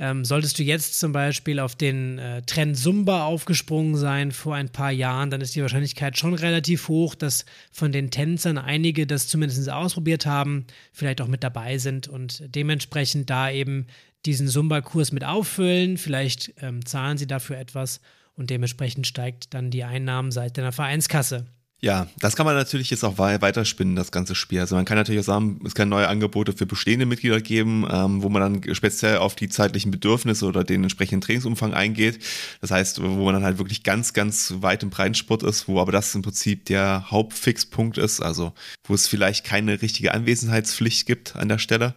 Ähm, 0.00 0.24
solltest 0.24 0.58
du 0.58 0.62
jetzt 0.62 1.00
zum 1.00 1.10
Beispiel 1.10 1.58
auf 1.58 1.74
den 1.74 2.18
äh, 2.18 2.42
Trend 2.42 2.78
Zumba 2.78 3.24
aufgesprungen 3.24 3.96
sein 3.96 4.30
vor 4.30 4.54
ein 4.54 4.68
paar 4.68 4.92
Jahren, 4.92 5.30
dann 5.30 5.40
ist 5.40 5.56
die 5.56 5.62
Wahrscheinlichkeit 5.62 6.16
schon 6.16 6.34
relativ 6.34 6.86
hoch, 6.86 7.16
dass 7.16 7.44
von 7.72 7.90
den 7.90 8.12
Tänzern 8.12 8.58
einige 8.58 9.08
das 9.08 9.26
zumindest 9.26 9.68
ausprobiert 9.68 10.24
haben, 10.24 10.66
vielleicht 10.92 11.20
auch 11.20 11.26
mit 11.26 11.42
dabei 11.42 11.78
sind 11.78 12.06
und 12.06 12.42
dementsprechend 12.54 13.28
da 13.28 13.50
eben 13.50 13.86
diesen 14.24 14.46
Zumba-Kurs 14.46 15.10
mit 15.10 15.24
auffüllen. 15.24 15.98
Vielleicht 15.98 16.54
ähm, 16.60 16.86
zahlen 16.86 17.18
sie 17.18 17.26
dafür 17.26 17.58
etwas 17.58 18.00
und 18.36 18.50
dementsprechend 18.50 19.06
steigt 19.06 19.52
dann 19.52 19.70
die 19.70 19.82
Einnahmenseite 19.82 20.60
der 20.60 20.72
Vereinskasse. 20.72 21.46
Ja, 21.80 22.08
das 22.18 22.34
kann 22.34 22.44
man 22.44 22.56
natürlich 22.56 22.90
jetzt 22.90 23.04
auch 23.04 23.18
weiterspinnen, 23.18 23.94
das 23.94 24.10
ganze 24.10 24.34
Spiel. 24.34 24.58
Also 24.58 24.74
man 24.74 24.84
kann 24.84 24.96
natürlich 24.96 25.20
auch 25.20 25.26
sagen, 25.26 25.60
es 25.64 25.76
kann 25.76 25.88
neue 25.88 26.08
Angebote 26.08 26.52
für 26.52 26.66
bestehende 26.66 27.06
Mitglieder 27.06 27.40
geben, 27.40 27.86
ähm, 27.88 28.20
wo 28.20 28.28
man 28.28 28.42
dann 28.42 28.74
speziell 28.74 29.18
auf 29.18 29.36
die 29.36 29.48
zeitlichen 29.48 29.92
Bedürfnisse 29.92 30.44
oder 30.46 30.64
den 30.64 30.82
entsprechenden 30.82 31.20
Trainingsumfang 31.20 31.74
eingeht. 31.74 32.18
Das 32.60 32.72
heißt, 32.72 33.00
wo 33.00 33.24
man 33.24 33.34
dann 33.34 33.44
halt 33.44 33.58
wirklich 33.58 33.84
ganz, 33.84 34.12
ganz 34.12 34.54
weit 34.58 34.82
im 34.82 34.90
Breitensport 34.90 35.44
ist, 35.44 35.68
wo 35.68 35.80
aber 35.80 35.92
das 35.92 36.12
im 36.16 36.22
Prinzip 36.22 36.64
der 36.64 37.12
Hauptfixpunkt 37.12 37.96
ist, 37.96 38.20
also 38.20 38.52
wo 38.82 38.94
es 38.94 39.06
vielleicht 39.06 39.44
keine 39.44 39.80
richtige 39.80 40.14
Anwesenheitspflicht 40.14 41.06
gibt 41.06 41.36
an 41.36 41.48
der 41.48 41.58
Stelle. 41.58 41.94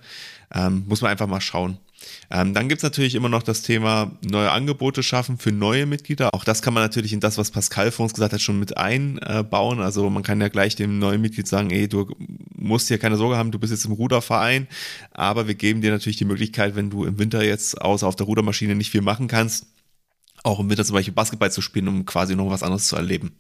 Ähm, 0.54 0.84
muss 0.88 1.02
man 1.02 1.10
einfach 1.10 1.28
mal 1.28 1.42
schauen. 1.42 1.80
Ähm, 2.30 2.54
dann 2.54 2.70
gibt's 2.70 2.84
natürlich 2.84 3.16
immer 3.16 3.30
noch 3.30 3.44
das 3.44 3.62
Thema 3.62 4.12
neue 4.22 4.52
Angebote 4.52 5.04
schaffen 5.04 5.38
für 5.38 5.52
neue 5.52 5.86
Mitglieder. 5.86 6.34
Auch 6.34 6.44
das 6.44 6.62
kann 6.62 6.74
man 6.74 6.84
natürlich 6.84 7.14
in 7.14 7.20
das, 7.20 7.38
was 7.38 7.52
Pascal 7.52 7.92
vor 7.92 8.04
uns 8.04 8.14
gesagt 8.14 8.34
hat, 8.34 8.42
schon 8.42 8.60
mit 8.60 8.78
einbauen. 8.78 9.82
Also 9.82 10.10
man 10.10 10.24
kann 10.24 10.40
ja 10.40 10.48
gleich 10.48 10.76
dem 10.76 11.00
neuen 11.00 11.22
Mitglied 11.22 11.48
sagen, 11.48 11.70
ey, 11.72 11.88
du 11.88 12.08
musst 12.56 12.88
hier 12.88 13.00
keine 13.00 13.18
Sorge 13.18 13.38
haben, 13.38 13.52
du 13.52 13.60
bist 13.60 13.72
jetzt 13.72 13.86
im 13.86 13.92
Ruderverein, 13.92 14.68
aber 15.12 15.48
wir 15.48 15.56
geben 15.56 15.82
dir 15.82 15.92
natürlich 15.92 16.18
die 16.18 16.26
Möglichkeit, 16.26 16.76
wenn 16.76 16.90
du 16.90 17.06
im 17.06 17.20
Winter 17.20 17.44
jetzt 17.44 17.82
außer 17.82 18.08
auf 18.08 18.16
der 18.16 18.26
Rudermaschine 18.26 18.76
nicht 18.76 18.92
viel 18.92 19.02
machen 19.02 19.28
kannst, 19.28 19.66
auch 20.44 20.60
im 20.60 20.70
Winter 20.70 20.86
zum 20.86 20.96
Beispiel 20.96 21.14
Basketball 21.14 21.52
zu 21.52 21.62
spielen, 21.62 21.88
um 21.88 22.06
quasi 22.06 22.36
noch 22.36 22.50
was 22.50 22.64
anderes 22.64 22.88
zu 22.88 22.96
erleben. 22.96 23.34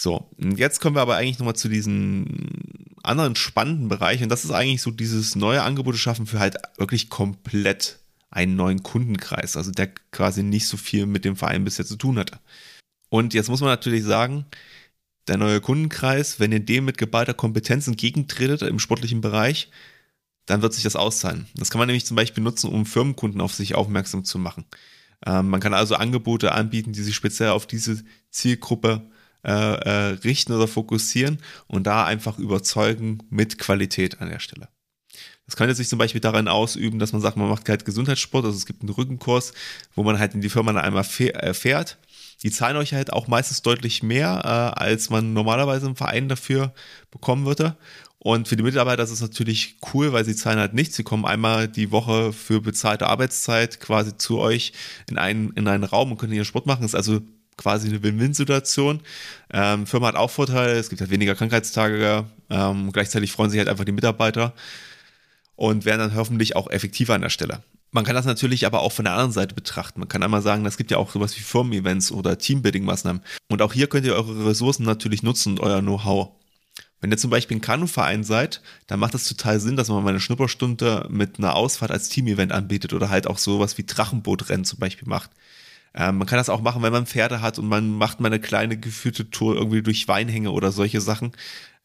So, 0.00 0.30
jetzt 0.38 0.80
kommen 0.80 0.94
wir 0.94 1.02
aber 1.02 1.16
eigentlich 1.16 1.40
nochmal 1.40 1.56
zu 1.56 1.68
diesem 1.68 2.26
anderen 3.02 3.34
spannenden 3.34 3.88
Bereich 3.88 4.22
und 4.22 4.28
das 4.28 4.44
ist 4.44 4.52
eigentlich 4.52 4.80
so 4.80 4.92
dieses 4.92 5.34
neue 5.34 5.64
Angebote 5.64 5.98
schaffen 5.98 6.26
für 6.26 6.38
halt 6.38 6.56
wirklich 6.76 7.10
komplett 7.10 7.98
einen 8.30 8.54
neuen 8.54 8.84
Kundenkreis, 8.84 9.56
also 9.56 9.72
der 9.72 9.88
quasi 10.12 10.44
nicht 10.44 10.68
so 10.68 10.76
viel 10.76 11.06
mit 11.06 11.24
dem 11.24 11.34
Verein 11.34 11.64
bisher 11.64 11.84
zu 11.84 11.96
tun 11.96 12.16
hatte. 12.16 12.38
Und 13.08 13.34
jetzt 13.34 13.48
muss 13.48 13.60
man 13.60 13.70
natürlich 13.70 14.04
sagen, 14.04 14.44
der 15.26 15.36
neue 15.36 15.60
Kundenkreis, 15.60 16.38
wenn 16.38 16.52
ihr 16.52 16.60
dem 16.60 16.84
mit 16.84 16.96
geballter 16.96 17.34
Kompetenz 17.34 17.88
entgegentretet 17.88 18.62
im 18.62 18.78
sportlichen 18.78 19.20
Bereich, 19.20 19.68
dann 20.46 20.62
wird 20.62 20.74
sich 20.74 20.84
das 20.84 20.94
auszahlen. 20.94 21.48
Das 21.56 21.70
kann 21.70 21.80
man 21.80 21.88
nämlich 21.88 22.06
zum 22.06 22.16
Beispiel 22.16 22.44
nutzen, 22.44 22.70
um 22.70 22.86
Firmenkunden 22.86 23.40
auf 23.40 23.52
sich 23.52 23.74
aufmerksam 23.74 24.24
zu 24.24 24.38
machen. 24.38 24.64
Ähm, 25.26 25.48
man 25.48 25.60
kann 25.60 25.74
also 25.74 25.96
Angebote 25.96 26.52
anbieten, 26.52 26.92
die 26.92 27.02
sich 27.02 27.16
speziell 27.16 27.50
auf 27.50 27.66
diese 27.66 28.04
Zielgruppe 28.30 29.10
äh, 29.44 29.50
äh, 29.50 29.90
richten 30.24 30.52
oder 30.52 30.68
fokussieren 30.68 31.38
und 31.66 31.86
da 31.86 32.04
einfach 32.04 32.38
überzeugen 32.38 33.18
mit 33.30 33.58
Qualität 33.58 34.20
an 34.20 34.28
der 34.28 34.40
Stelle. 34.40 34.68
Das 35.46 35.56
könnte 35.56 35.74
sich 35.74 35.88
zum 35.88 35.98
Beispiel 35.98 36.20
darin 36.20 36.46
ausüben, 36.46 36.98
dass 36.98 37.12
man 37.12 37.22
sagt, 37.22 37.38
man 37.38 37.48
macht 37.48 37.68
halt 37.68 37.86
Gesundheitssport, 37.86 38.44
also 38.44 38.56
es 38.56 38.66
gibt 38.66 38.82
einen 38.82 38.90
Rückenkurs, 38.90 39.54
wo 39.94 40.02
man 40.02 40.18
halt 40.18 40.34
in 40.34 40.42
die 40.42 40.50
Firma 40.50 40.72
dann 40.72 40.84
einmal 40.84 41.06
äh, 41.18 41.54
fährt. 41.54 41.98
Die 42.42 42.50
zahlen 42.50 42.76
euch 42.76 42.92
halt 42.92 43.12
auch 43.12 43.28
meistens 43.28 43.62
deutlich 43.62 44.02
mehr, 44.02 44.42
äh, 44.44 44.80
als 44.80 45.08
man 45.08 45.32
normalerweise 45.32 45.86
im 45.86 45.96
Verein 45.96 46.28
dafür 46.28 46.74
bekommen 47.10 47.46
würde. 47.46 47.76
Und 48.18 48.48
für 48.48 48.56
die 48.56 48.62
Mitarbeiter 48.62 49.02
ist 49.02 49.10
es 49.10 49.20
natürlich 49.20 49.78
cool, 49.94 50.12
weil 50.12 50.24
sie 50.24 50.36
zahlen 50.36 50.58
halt 50.58 50.74
nichts. 50.74 50.96
Sie 50.96 51.04
kommen 51.04 51.24
einmal 51.24 51.68
die 51.68 51.92
Woche 51.92 52.32
für 52.32 52.60
bezahlte 52.60 53.06
Arbeitszeit 53.06 53.80
quasi 53.80 54.16
zu 54.16 54.38
euch 54.38 54.72
in 55.08 55.18
einen, 55.18 55.52
in 55.52 55.66
einen 55.68 55.84
Raum 55.84 56.12
und 56.12 56.18
können 56.18 56.32
ihren 56.32 56.44
Sport 56.44 56.66
machen. 56.66 56.82
Das 56.82 56.90
ist 56.90 56.96
also 56.96 57.20
quasi 57.58 57.88
eine 57.88 58.02
Win-Win-Situation. 58.02 59.00
Ähm, 59.52 59.86
Firma 59.86 60.08
hat 60.08 60.16
auch 60.16 60.30
Vorteile, 60.30 60.78
es 60.78 60.88
gibt 60.88 61.02
halt 61.02 61.10
weniger 61.10 61.34
Krankheitstage, 61.34 62.24
ähm, 62.48 62.90
gleichzeitig 62.92 63.32
freuen 63.32 63.50
sich 63.50 63.58
halt 63.58 63.68
einfach 63.68 63.84
die 63.84 63.92
Mitarbeiter 63.92 64.54
und 65.56 65.84
werden 65.84 65.98
dann 65.98 66.14
hoffentlich 66.14 66.56
auch 66.56 66.70
effektiver 66.70 67.14
an 67.14 67.20
der 67.20 67.30
Stelle. 67.30 67.62
Man 67.90 68.04
kann 68.04 68.14
das 68.14 68.26
natürlich 68.26 68.66
aber 68.66 68.80
auch 68.80 68.92
von 68.92 69.04
der 69.04 69.14
anderen 69.14 69.32
Seite 69.32 69.54
betrachten. 69.54 70.00
Man 70.00 70.08
kann 70.08 70.22
einmal 70.22 70.42
sagen, 70.42 70.64
es 70.66 70.76
gibt 70.76 70.90
ja 70.90 70.98
auch 70.98 71.10
sowas 71.10 71.36
wie 71.36 71.40
Firmen-Events 71.40 72.12
oder 72.12 72.38
Teambuilding-Maßnahmen. 72.38 73.22
Und 73.48 73.62
auch 73.62 73.72
hier 73.72 73.86
könnt 73.86 74.06
ihr 74.06 74.14
eure 74.14 74.46
Ressourcen 74.46 74.84
natürlich 74.84 75.22
nutzen 75.22 75.52
und 75.52 75.60
euer 75.60 75.80
Know-how. 75.80 76.30
Wenn 77.00 77.10
ihr 77.10 77.16
zum 77.16 77.30
Beispiel 77.30 77.56
ein 77.56 77.62
Kanuverein 77.62 78.24
seid, 78.24 78.60
dann 78.88 79.00
macht 79.00 79.14
es 79.14 79.28
total 79.28 79.60
Sinn, 79.60 79.76
dass 79.76 79.88
man 79.88 80.02
mal 80.02 80.10
eine 80.10 80.20
Schnupperstunde 80.20 81.06
mit 81.10 81.38
einer 81.38 81.54
Ausfahrt 81.54 81.90
als 81.90 82.08
Team-Event 82.08 82.52
anbietet 82.52 82.92
oder 82.92 83.08
halt 83.08 83.26
auch 83.26 83.38
sowas 83.38 83.78
wie 83.78 83.84
Drachenbootrennen 83.84 84.64
zum 84.64 84.80
Beispiel 84.80 85.08
macht. 85.08 85.30
Ähm, 85.94 86.18
man 86.18 86.26
kann 86.26 86.38
das 86.38 86.48
auch 86.48 86.60
machen, 86.60 86.82
wenn 86.82 86.92
man 86.92 87.06
Pferde 87.06 87.40
hat 87.40 87.58
und 87.58 87.66
man 87.66 87.90
macht 87.90 88.20
mal 88.20 88.28
eine 88.28 88.40
kleine 88.40 88.78
geführte 88.78 89.30
Tour 89.30 89.56
irgendwie 89.56 89.82
durch 89.82 90.08
Weinhänge 90.08 90.50
oder 90.50 90.72
solche 90.72 91.00
Sachen. 91.00 91.32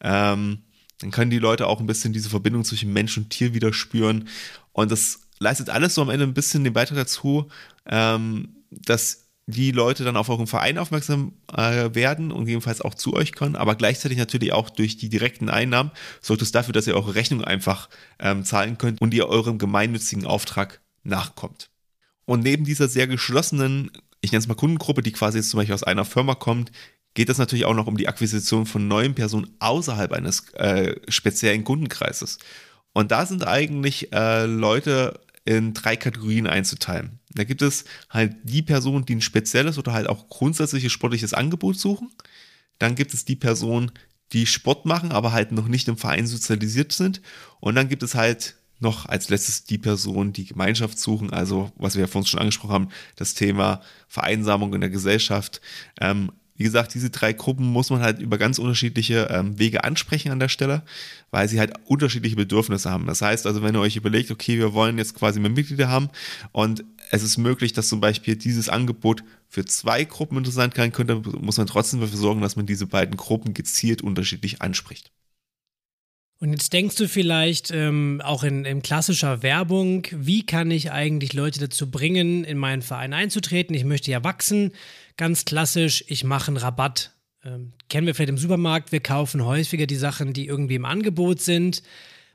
Ähm, 0.01 0.63
dann 0.99 1.11
können 1.11 1.31
die 1.31 1.39
Leute 1.39 1.67
auch 1.67 1.79
ein 1.79 1.87
bisschen 1.87 2.13
diese 2.13 2.29
Verbindung 2.29 2.63
zwischen 2.63 2.93
Mensch 2.93 3.17
und 3.17 3.29
Tier 3.29 3.53
wieder 3.53 3.73
spüren. 3.73 4.27
Und 4.71 4.91
das 4.91 5.21
leistet 5.39 5.69
alles 5.69 5.95
so 5.95 6.01
am 6.01 6.09
Ende 6.09 6.25
ein 6.25 6.33
bisschen 6.33 6.63
den 6.63 6.73
Beitrag 6.73 6.97
dazu, 6.97 7.49
ähm, 7.85 8.55
dass 8.71 9.23
die 9.45 9.71
Leute 9.71 10.05
dann 10.05 10.15
auf 10.15 10.29
euren 10.29 10.47
Verein 10.47 10.77
aufmerksam 10.77 11.33
äh, 11.53 11.93
werden 11.93 12.31
und 12.31 12.47
jedenfalls 12.47 12.81
auch 12.81 12.93
zu 12.93 13.13
euch 13.13 13.33
kommen, 13.33 13.55
aber 13.57 13.75
gleichzeitig 13.75 14.17
natürlich 14.17 14.53
auch 14.53 14.69
durch 14.69 14.95
die 14.95 15.09
direkten 15.09 15.49
Einnahmen 15.49 15.91
sorgt 16.21 16.41
es 16.41 16.53
dafür, 16.53 16.73
dass 16.73 16.87
ihr 16.87 16.95
eure 16.95 17.15
Rechnung 17.15 17.43
einfach 17.43 17.89
ähm, 18.19 18.45
zahlen 18.45 18.77
könnt 18.77 19.01
und 19.01 19.13
ihr 19.13 19.27
eurem 19.27 19.57
gemeinnützigen 19.57 20.25
Auftrag 20.25 20.81
nachkommt. 21.03 21.72
Und 22.25 22.43
neben 22.43 22.65
dieser 22.65 22.87
sehr 22.87 23.07
geschlossenen, 23.07 23.91
ich 24.21 24.31
nenne 24.31 24.39
es 24.39 24.47
mal 24.47 24.55
Kundengruppe, 24.55 25.01
die 25.01 25.11
quasi 25.11 25.39
jetzt 25.39 25.49
zum 25.49 25.59
Beispiel 25.59 25.75
aus 25.75 25.83
einer 25.83 26.05
Firma 26.05 26.35
kommt, 26.35 26.71
geht 27.13 27.29
es 27.29 27.37
natürlich 27.37 27.65
auch 27.65 27.75
noch 27.75 27.87
um 27.87 27.97
die 27.97 28.07
Akquisition 28.07 28.65
von 28.65 28.87
neuen 28.87 29.13
Personen 29.13 29.55
außerhalb 29.59 30.11
eines 30.13 30.49
äh, 30.53 30.95
speziellen 31.07 31.63
Kundenkreises. 31.63 32.39
Und 32.93 33.11
da 33.11 33.25
sind 33.25 33.45
eigentlich 33.45 34.13
äh, 34.13 34.45
Leute 34.45 35.19
in 35.45 35.73
drei 35.73 35.95
Kategorien 35.95 36.47
einzuteilen. 36.47 37.19
Da 37.31 37.43
gibt 37.43 37.61
es 37.61 37.85
halt 38.09 38.35
die 38.43 38.61
Personen, 38.61 39.05
die 39.05 39.15
ein 39.15 39.21
spezielles 39.21 39.77
oder 39.77 39.93
halt 39.93 40.07
auch 40.07 40.29
grundsätzliches 40.29 40.91
sportliches 40.91 41.33
Angebot 41.33 41.77
suchen. 41.77 42.11
Dann 42.79 42.95
gibt 42.95 43.13
es 43.13 43.25
die 43.25 43.35
Personen, 43.35 43.91
die 44.31 44.45
Sport 44.45 44.85
machen, 44.85 45.11
aber 45.11 45.31
halt 45.31 45.51
noch 45.51 45.67
nicht 45.67 45.87
im 45.87 45.97
Verein 45.97 46.27
sozialisiert 46.27 46.91
sind. 46.91 47.21
Und 47.59 47.75
dann 47.75 47.89
gibt 47.89 48.03
es 48.03 48.15
halt 48.15 48.55
noch 48.83 49.07
als 49.07 49.29
letztes 49.29 49.63
die 49.63 49.79
Personen, 49.79 50.33
die 50.33 50.45
Gemeinschaft 50.45 50.99
suchen, 50.99 51.33
also 51.33 51.71
was 51.75 51.95
wir 51.95 52.01
ja 52.01 52.07
vorhin 52.07 52.27
schon 52.27 52.39
angesprochen 52.39 52.73
haben, 52.73 52.89
das 53.15 53.33
Thema 53.33 53.81
Vereinsamung 54.07 54.73
in 54.75 54.81
der 54.81 54.91
Gesellschaft. 54.91 55.61
Ähm, 55.99 56.31
wie 56.55 56.63
gesagt, 56.63 56.93
diese 56.93 57.09
drei 57.09 57.33
Gruppen 57.33 57.65
muss 57.65 57.89
man 57.89 58.01
halt 58.01 58.19
über 58.19 58.37
ganz 58.37 58.59
unterschiedliche 58.59 59.27
ähm, 59.31 59.57
Wege 59.57 59.83
ansprechen 59.83 60.31
an 60.31 60.39
der 60.39 60.49
Stelle, 60.49 60.83
weil 61.31 61.49
sie 61.49 61.59
halt 61.59 61.73
unterschiedliche 61.85 62.35
Bedürfnisse 62.35 62.91
haben. 62.91 63.07
Das 63.07 63.23
heißt 63.23 63.47
also, 63.47 63.63
wenn 63.63 63.73
ihr 63.73 63.81
euch 63.81 63.95
überlegt, 63.95 64.29
okay, 64.29 64.59
wir 64.59 64.73
wollen 64.73 64.99
jetzt 64.99 65.15
quasi 65.15 65.39
mehr 65.39 65.49
Mitglieder 65.49 65.89
haben 65.89 66.09
und 66.51 66.83
es 67.09 67.23
ist 67.23 67.37
möglich, 67.37 67.73
dass 67.73 67.89
zum 67.89 68.01
Beispiel 68.01 68.35
dieses 68.35 68.69
Angebot 68.69 69.23
für 69.49 69.65
zwei 69.65 70.03
Gruppen 70.03 70.37
interessant 70.37 70.75
sein 70.75 70.91
könnte, 70.91 71.15
muss 71.15 71.57
man 71.57 71.67
trotzdem 71.67 72.01
dafür 72.01 72.17
sorgen, 72.17 72.41
dass 72.41 72.55
man 72.55 72.67
diese 72.67 72.85
beiden 72.85 73.17
Gruppen 73.17 73.55
gezielt 73.55 74.03
unterschiedlich 74.03 74.61
anspricht. 74.61 75.11
Und 76.43 76.51
jetzt 76.51 76.73
denkst 76.73 76.97
du 76.97 77.07
vielleicht 77.07 77.71
ähm, 77.71 78.21
auch 78.21 78.43
in, 78.43 78.65
in, 78.65 78.81
klassischer 78.81 79.43
Werbung, 79.43 80.05
wie 80.11 80.45
kann 80.45 80.71
ich 80.71 80.91
eigentlich 80.91 81.31
Leute 81.31 81.61
dazu 81.61 81.89
bringen, 81.89 82.43
in 82.43 82.57
meinen 82.57 82.81
Verein 82.81 83.13
einzutreten? 83.13 83.73
Ich 83.73 83.85
möchte 83.85 84.11
ja 84.11 84.25
wachsen. 84.25 84.73
Ganz 85.15 85.45
klassisch, 85.45 86.03
ich 86.09 86.25
mache 86.25 86.49
einen 86.49 86.57
Rabatt. 86.57 87.13
Ähm, 87.45 87.71
kennen 87.87 88.07
wir 88.07 88.13
vielleicht 88.13 88.27
im 88.27 88.37
Supermarkt, 88.37 88.91
wir 88.91 88.99
kaufen 88.99 89.45
häufiger 89.45 89.87
die 89.87 89.95
Sachen, 89.95 90.33
die 90.33 90.45
irgendwie 90.45 90.75
im 90.75 90.83
Angebot 90.83 91.39
sind. 91.39 91.81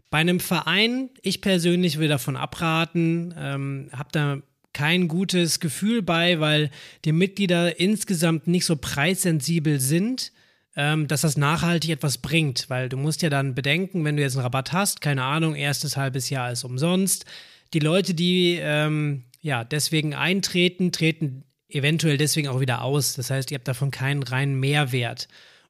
Bei 0.09 0.16
einem 0.16 0.40
Verein, 0.40 1.11
ich 1.20 1.42
persönlich 1.42 1.98
will 1.98 2.09
davon 2.09 2.38
abraten, 2.38 3.34
ähm, 3.36 3.90
habe 3.92 4.09
da 4.12 4.38
kein 4.72 5.09
gutes 5.09 5.61
Gefühl 5.61 6.00
bei, 6.00 6.40
weil 6.40 6.70
die 7.04 7.12
Mitglieder 7.12 7.78
insgesamt 7.78 8.46
nicht 8.46 8.64
so 8.64 8.76
preissensibel 8.76 9.80
sind 9.80 10.32
ähm, 10.78 11.08
dass 11.08 11.22
das 11.22 11.36
nachhaltig 11.36 11.90
etwas 11.90 12.18
bringt, 12.18 12.70
weil 12.70 12.88
du 12.88 12.96
musst 12.96 13.20
ja 13.22 13.28
dann 13.28 13.56
bedenken, 13.56 14.04
wenn 14.04 14.16
du 14.16 14.22
jetzt 14.22 14.36
einen 14.36 14.44
Rabatt 14.44 14.72
hast, 14.72 15.00
keine 15.00 15.24
Ahnung, 15.24 15.56
erstes 15.56 15.96
halbes 15.96 16.30
Jahr 16.30 16.52
ist 16.52 16.62
umsonst. 16.62 17.24
Die 17.74 17.80
Leute, 17.80 18.14
die 18.14 18.60
ähm, 18.62 19.24
ja 19.40 19.64
deswegen 19.64 20.14
eintreten, 20.14 20.92
treten 20.92 21.42
eventuell 21.68 22.16
deswegen 22.16 22.46
auch 22.46 22.60
wieder 22.60 22.82
aus. 22.82 23.14
Das 23.14 23.28
heißt, 23.28 23.50
ihr 23.50 23.56
habt 23.56 23.66
davon 23.66 23.90
keinen 23.90 24.22
reinen 24.22 24.60
Mehrwert. 24.60 25.26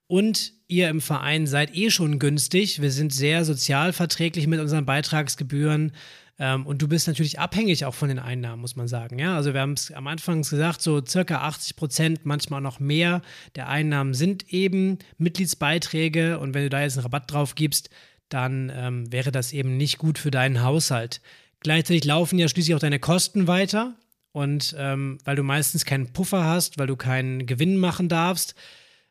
Und 0.08 0.52
ihr 0.68 0.90
im 0.90 1.00
Verein 1.00 1.46
seid 1.46 1.74
eh 1.74 1.88
schon 1.90 2.18
günstig. 2.18 2.82
Wir 2.82 2.90
sind 2.90 3.12
sehr 3.12 3.46
sozialverträglich 3.46 4.46
mit 4.46 4.60
unseren 4.60 4.84
Beitragsgebühren. 4.84 5.92
Ähm, 6.38 6.66
und 6.66 6.80
du 6.80 6.88
bist 6.88 7.08
natürlich 7.08 7.38
abhängig 7.38 7.84
auch 7.84 7.94
von 7.94 8.08
den 8.08 8.18
Einnahmen, 8.18 8.60
muss 8.60 8.76
man 8.76 8.88
sagen. 8.88 9.18
Ja, 9.18 9.34
also 9.34 9.54
wir 9.54 9.60
haben 9.60 9.72
es 9.72 9.90
am 9.90 10.06
Anfang 10.06 10.42
gesagt, 10.42 10.82
so 10.82 11.04
circa 11.04 11.38
80 11.42 11.76
Prozent, 11.76 12.20
manchmal 12.24 12.60
noch 12.60 12.78
mehr 12.80 13.22
der 13.56 13.68
Einnahmen 13.68 14.14
sind 14.14 14.52
eben 14.52 14.98
Mitgliedsbeiträge. 15.18 16.38
Und 16.38 16.54
wenn 16.54 16.62
du 16.62 16.70
da 16.70 16.82
jetzt 16.82 16.96
einen 16.96 17.02
Rabatt 17.02 17.32
drauf 17.32 17.54
gibst, 17.54 17.90
dann 18.28 18.70
ähm, 18.74 19.10
wäre 19.12 19.32
das 19.32 19.52
eben 19.52 19.76
nicht 19.76 19.98
gut 19.98 20.18
für 20.18 20.30
deinen 20.30 20.62
Haushalt. 20.62 21.20
Gleichzeitig 21.60 22.04
laufen 22.04 22.38
ja 22.38 22.48
schließlich 22.48 22.76
auch 22.76 22.80
deine 22.80 23.00
Kosten 23.00 23.46
weiter. 23.46 23.96
Und 24.32 24.76
ähm, 24.78 25.18
weil 25.24 25.36
du 25.36 25.42
meistens 25.42 25.84
keinen 25.84 26.12
Puffer 26.12 26.44
hast, 26.44 26.78
weil 26.78 26.86
du 26.86 26.96
keinen 26.96 27.46
Gewinn 27.46 27.76
machen 27.78 28.08
darfst, 28.08 28.54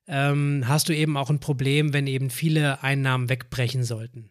ähm, 0.07 0.63
hast 0.67 0.87
du 0.87 0.95
eben 0.95 1.17
auch 1.17 1.29
ein 1.29 1.39
Problem, 1.39 1.91
wenn 1.91 2.07
eben 2.07 2.29
viele 2.29 2.81
Einnahmen 2.83 3.27
wegbrechen 3.27 3.83
sollten. 3.83 4.29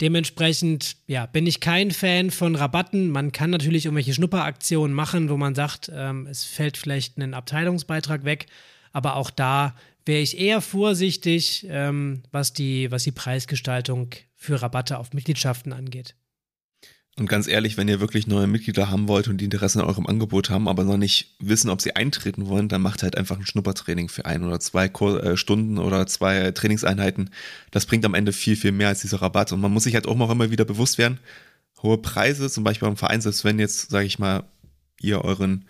Dementsprechend, 0.00 0.96
ja, 1.06 1.26
bin 1.26 1.46
ich 1.46 1.60
kein 1.60 1.92
Fan 1.92 2.30
von 2.30 2.56
Rabatten. 2.56 3.10
Man 3.10 3.30
kann 3.30 3.50
natürlich 3.50 3.84
irgendwelche 3.84 4.14
Schnupperaktionen 4.14 4.94
machen, 4.94 5.28
wo 5.28 5.36
man 5.36 5.54
sagt, 5.54 5.90
ähm, 5.94 6.26
es 6.26 6.44
fällt 6.44 6.76
vielleicht 6.76 7.16
ein 7.16 7.34
Abteilungsbeitrag 7.34 8.24
weg. 8.24 8.46
Aber 8.92 9.16
auch 9.16 9.30
da 9.30 9.76
wäre 10.04 10.20
ich 10.20 10.38
eher 10.38 10.60
vorsichtig, 10.60 11.66
ähm, 11.68 12.22
was, 12.32 12.52
die, 12.52 12.90
was 12.90 13.04
die 13.04 13.12
Preisgestaltung 13.12 14.10
für 14.34 14.60
Rabatte 14.60 14.98
auf 14.98 15.12
Mitgliedschaften 15.12 15.72
angeht. 15.72 16.14
Und 17.16 17.28
ganz 17.28 17.46
ehrlich, 17.46 17.76
wenn 17.76 17.86
ihr 17.86 18.00
wirklich 18.00 18.26
neue 18.26 18.48
Mitglieder 18.48 18.90
haben 18.90 19.06
wollt 19.06 19.28
und 19.28 19.38
die 19.38 19.44
Interesse 19.44 19.80
an 19.80 19.86
eurem 19.86 20.06
Angebot 20.06 20.50
haben, 20.50 20.66
aber 20.66 20.82
noch 20.82 20.96
nicht 20.96 21.36
wissen, 21.38 21.70
ob 21.70 21.80
sie 21.80 21.94
eintreten 21.94 22.48
wollen, 22.48 22.68
dann 22.68 22.82
macht 22.82 23.04
halt 23.04 23.16
einfach 23.16 23.38
ein 23.38 23.46
Schnuppertraining 23.46 24.08
für 24.08 24.24
ein 24.24 24.42
oder 24.42 24.58
zwei 24.58 24.86
äh, 24.86 25.36
Stunden 25.36 25.78
oder 25.78 26.08
zwei 26.08 26.50
Trainingseinheiten. 26.50 27.30
Das 27.70 27.86
bringt 27.86 28.04
am 28.04 28.14
Ende 28.14 28.32
viel, 28.32 28.56
viel 28.56 28.72
mehr 28.72 28.88
als 28.88 29.02
dieser 29.02 29.22
Rabatt. 29.22 29.52
Und 29.52 29.60
man 29.60 29.72
muss 29.72 29.84
sich 29.84 29.94
halt 29.94 30.08
auch 30.08 30.16
noch 30.16 30.30
immer 30.30 30.50
wieder 30.50 30.64
bewusst 30.64 30.98
werden, 30.98 31.20
hohe 31.82 31.98
Preise, 31.98 32.50
zum 32.50 32.64
Beispiel 32.64 32.88
beim 32.88 32.96
Verein, 32.96 33.20
selbst 33.20 33.44
wenn 33.44 33.60
jetzt, 33.60 33.90
sage 33.90 34.06
ich 34.06 34.18
mal, 34.18 34.42
ihr 35.00 35.22
euren 35.22 35.66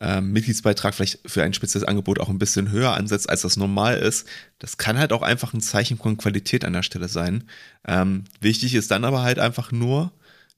ähm, 0.00 0.32
Mitgliedsbeitrag 0.32 0.94
vielleicht 0.94 1.20
für 1.26 1.42
ein 1.42 1.52
spezielles 1.52 1.86
Angebot 1.86 2.20
auch 2.20 2.28
ein 2.28 2.38
bisschen 2.38 2.70
höher 2.70 2.94
ansetzt, 2.94 3.28
als 3.28 3.42
das 3.42 3.56
normal 3.56 3.98
ist. 3.98 4.26
Das 4.58 4.78
kann 4.78 4.98
halt 4.98 5.12
auch 5.12 5.22
einfach 5.22 5.52
ein 5.52 5.60
Zeichen 5.60 5.98
von 5.98 6.16
Qualität 6.16 6.64
an 6.64 6.72
der 6.72 6.82
Stelle 6.82 7.08
sein. 7.08 7.44
Ähm, 7.86 8.24
wichtig 8.40 8.74
ist 8.74 8.90
dann 8.90 9.04
aber 9.04 9.22
halt 9.22 9.38
einfach 9.38 9.72
nur, 9.72 10.12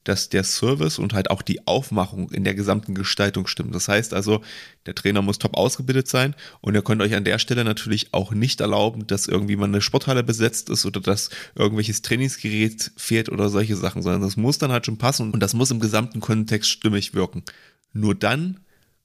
dass 0.05 0.30
der 0.30 0.44
Service 0.44 0.98
und 0.98 1.12
halt 1.12 1.30
auch 1.30 1.42
die 1.42 1.66
Aufmachung 1.66 2.30
in 2.30 2.44
der 2.44 2.55
gesamten 2.55 2.94
Gestaltung 2.94 3.46
stimmt. 3.46 3.74
Das 3.74 3.88
heißt 3.88 4.14
also, 4.14 4.42
der 4.86 4.94
Trainer 4.94 5.20
muss 5.20 5.38
top 5.38 5.57
ausgebildet 5.57 6.09
sein 6.09 6.34
und 6.61 6.74
ihr 6.74 6.82
könnt 6.82 7.03
euch 7.03 7.14
an 7.14 7.24
der 7.24 7.38
Stelle 7.38 7.64
natürlich 7.64 8.14
auch 8.14 8.32
nicht 8.32 8.61
erlauben, 8.61 9.07
dass 9.07 9.26
irgendwie 9.26 9.57
mal 9.57 9.66
eine 9.66 9.82
Sporthalle 9.82 10.22
besetzt 10.22 10.70
ist 10.70 10.86
oder 10.86 11.01
dass 11.01 11.30
irgendwelches 11.55 12.03
Trainingsgerät 12.03 12.92
fehlt 12.96 13.28
oder 13.28 13.51
solche 13.51 13.76
Sachen, 13.76 14.03
sondern 14.03 14.22
das 14.22 14.36
muss 14.36 14.59
dann 14.59 14.72
halt 14.72 14.86
schon 14.86 14.98
passen 14.98 15.32
und 15.32 15.40
das 15.40 15.53
muss 15.53 15.70
im 15.70 15.80
gesamten 15.80 16.20
Kontext 16.20 16.70
stimmig 16.70 17.12
wirken. 17.12 17.44
Nur 17.92 18.14
dann 18.14 18.61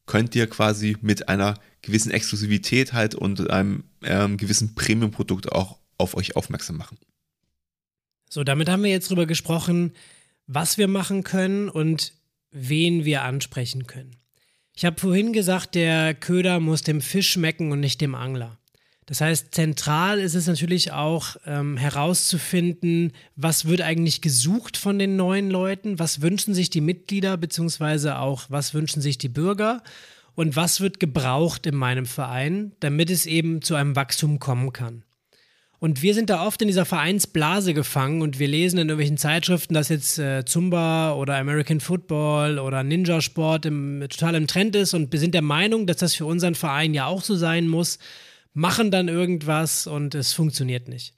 könnt 0.05 0.35
ihr 0.35 0.47
quasi 0.47 0.97
mit 1.01 1.27
einer 1.29 1.55
gewissen 1.81 2.11
Exklusivität 2.11 2.93
halt 2.93 3.15
und 3.15 3.49
einem 3.49 3.83
ähm, 4.03 4.37
gewissen 4.37 4.75
Premium-Produkt 4.75 5.51
auch 5.51 5.79
auf 5.97 6.15
euch 6.15 6.35
aufmerksam 6.35 6.77
machen. 6.77 6.97
So, 8.29 8.43
damit 8.43 8.69
haben 8.69 8.83
wir 8.83 8.91
jetzt 8.91 9.09
drüber 9.09 9.25
gesprochen, 9.25 9.93
was 10.47 10.77
wir 10.77 10.87
machen 10.87 11.23
können 11.23 11.69
und 11.69 12.13
wen 12.51 13.05
wir 13.05 13.23
ansprechen 13.23 13.87
können. 13.87 14.15
Ich 14.75 14.85
habe 14.85 14.99
vorhin 14.99 15.31
gesagt, 15.31 15.75
der 15.75 16.13
Köder 16.13 16.59
muss 16.59 16.81
dem 16.81 17.01
Fisch 17.01 17.31
schmecken 17.31 17.71
und 17.71 17.79
nicht 17.79 18.01
dem 18.01 18.13
Angler. 18.13 18.59
Das 19.05 19.21
heißt, 19.21 19.53
zentral 19.53 20.19
ist 20.19 20.33
es 20.33 20.47
natürlich 20.47 20.91
auch 20.91 21.35
ähm, 21.45 21.77
herauszufinden, 21.77 23.13
was 23.35 23.65
wird 23.65 23.81
eigentlich 23.81 24.21
gesucht 24.21 24.77
von 24.77 24.97
den 24.97 25.15
neuen 25.15 25.51
Leuten, 25.51 25.99
was 25.99 26.21
wünschen 26.21 26.55
sich 26.55 26.71
die 26.71 26.81
Mitglieder, 26.81 27.37
beziehungsweise 27.37 28.17
auch, 28.17 28.45
was 28.49 28.73
wünschen 28.73 29.01
sich 29.01 29.19
die 29.19 29.29
Bürger 29.29 29.83
und 30.33 30.55
was 30.55 30.81
wird 30.81 30.99
gebraucht 30.99 31.67
in 31.67 31.75
meinem 31.75 32.07
Verein, 32.07 32.73
damit 32.79 33.11
es 33.11 33.27
eben 33.27 33.61
zu 33.61 33.75
einem 33.75 33.95
Wachstum 33.95 34.39
kommen 34.39 34.73
kann. 34.73 35.04
Und 35.79 36.01
wir 36.01 36.13
sind 36.13 36.29
da 36.29 36.45
oft 36.45 36.61
in 36.61 36.67
dieser 36.67 36.85
Vereinsblase 36.85 37.73
gefangen 37.73 38.21
und 38.21 38.39
wir 38.39 38.47
lesen 38.47 38.77
in 38.77 38.89
irgendwelchen 38.89 39.17
Zeitschriften, 39.17 39.73
dass 39.73 39.89
jetzt 39.89 40.17
äh, 40.17 40.45
Zumba 40.45 41.13
oder 41.13 41.35
American 41.37 41.79
Football 41.79 42.59
oder 42.59 42.83
Ninja-Sport 42.83 43.65
im, 43.65 44.05
total 44.09 44.35
im 44.35 44.47
Trend 44.47 44.75
ist 44.75 44.93
und 44.93 45.11
wir 45.11 45.19
sind 45.19 45.33
der 45.33 45.41
Meinung, 45.41 45.85
dass 45.85 45.97
das 45.97 46.15
für 46.15 46.25
unseren 46.25 46.55
Verein 46.55 46.93
ja 46.93 47.05
auch 47.05 47.21
so 47.21 47.35
sein 47.35 47.67
muss 47.67 47.99
machen 48.55 48.89
dann 48.89 49.09
irgendwas 49.09 49.85
und 49.85 50.15
es 50.15 50.33
funktioniert 50.33 50.87
nicht. 50.87 51.13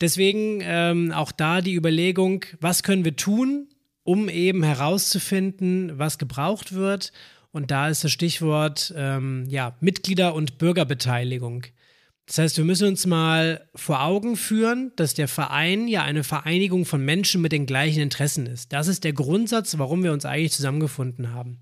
Deswegen 0.00 0.60
ähm, 0.62 1.12
auch 1.12 1.32
da 1.32 1.60
die 1.60 1.74
Überlegung, 1.74 2.44
was 2.60 2.82
können 2.82 3.04
wir 3.04 3.16
tun, 3.16 3.68
um 4.04 4.28
eben 4.28 4.62
herauszufinden, 4.62 5.98
was 5.98 6.18
gebraucht 6.18 6.72
wird. 6.72 7.12
Und 7.50 7.70
da 7.70 7.88
ist 7.88 8.02
das 8.02 8.12
Stichwort 8.12 8.94
ähm, 8.96 9.44
ja, 9.48 9.76
Mitglieder- 9.80 10.34
und 10.34 10.58
Bürgerbeteiligung. 10.58 11.66
Das 12.26 12.38
heißt, 12.38 12.56
wir 12.56 12.64
müssen 12.64 12.88
uns 12.88 13.04
mal 13.06 13.68
vor 13.74 14.02
Augen 14.02 14.36
führen, 14.36 14.92
dass 14.96 15.14
der 15.14 15.28
Verein 15.28 15.88
ja 15.88 16.02
eine 16.02 16.24
Vereinigung 16.24 16.84
von 16.84 17.04
Menschen 17.04 17.42
mit 17.42 17.52
den 17.52 17.66
gleichen 17.66 18.00
Interessen 18.00 18.46
ist. 18.46 18.72
Das 18.72 18.86
ist 18.86 19.04
der 19.04 19.12
Grundsatz, 19.12 19.76
warum 19.78 20.04
wir 20.04 20.12
uns 20.12 20.24
eigentlich 20.24 20.52
zusammengefunden 20.52 21.32
haben. 21.32 21.60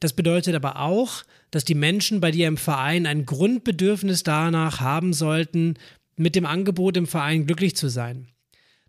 Das 0.00 0.12
bedeutet 0.12 0.54
aber 0.54 0.80
auch, 0.80 1.24
dass 1.50 1.64
die 1.64 1.74
Menschen 1.74 2.20
bei 2.20 2.30
dir 2.30 2.46
im 2.46 2.56
Verein 2.56 3.06
ein 3.06 3.24
Grundbedürfnis 3.26 4.22
danach 4.22 4.80
haben 4.80 5.12
sollten, 5.12 5.74
mit 6.16 6.36
dem 6.36 6.46
Angebot 6.46 6.96
im 6.96 7.06
Verein 7.06 7.46
glücklich 7.46 7.74
zu 7.74 7.88
sein. 7.88 8.28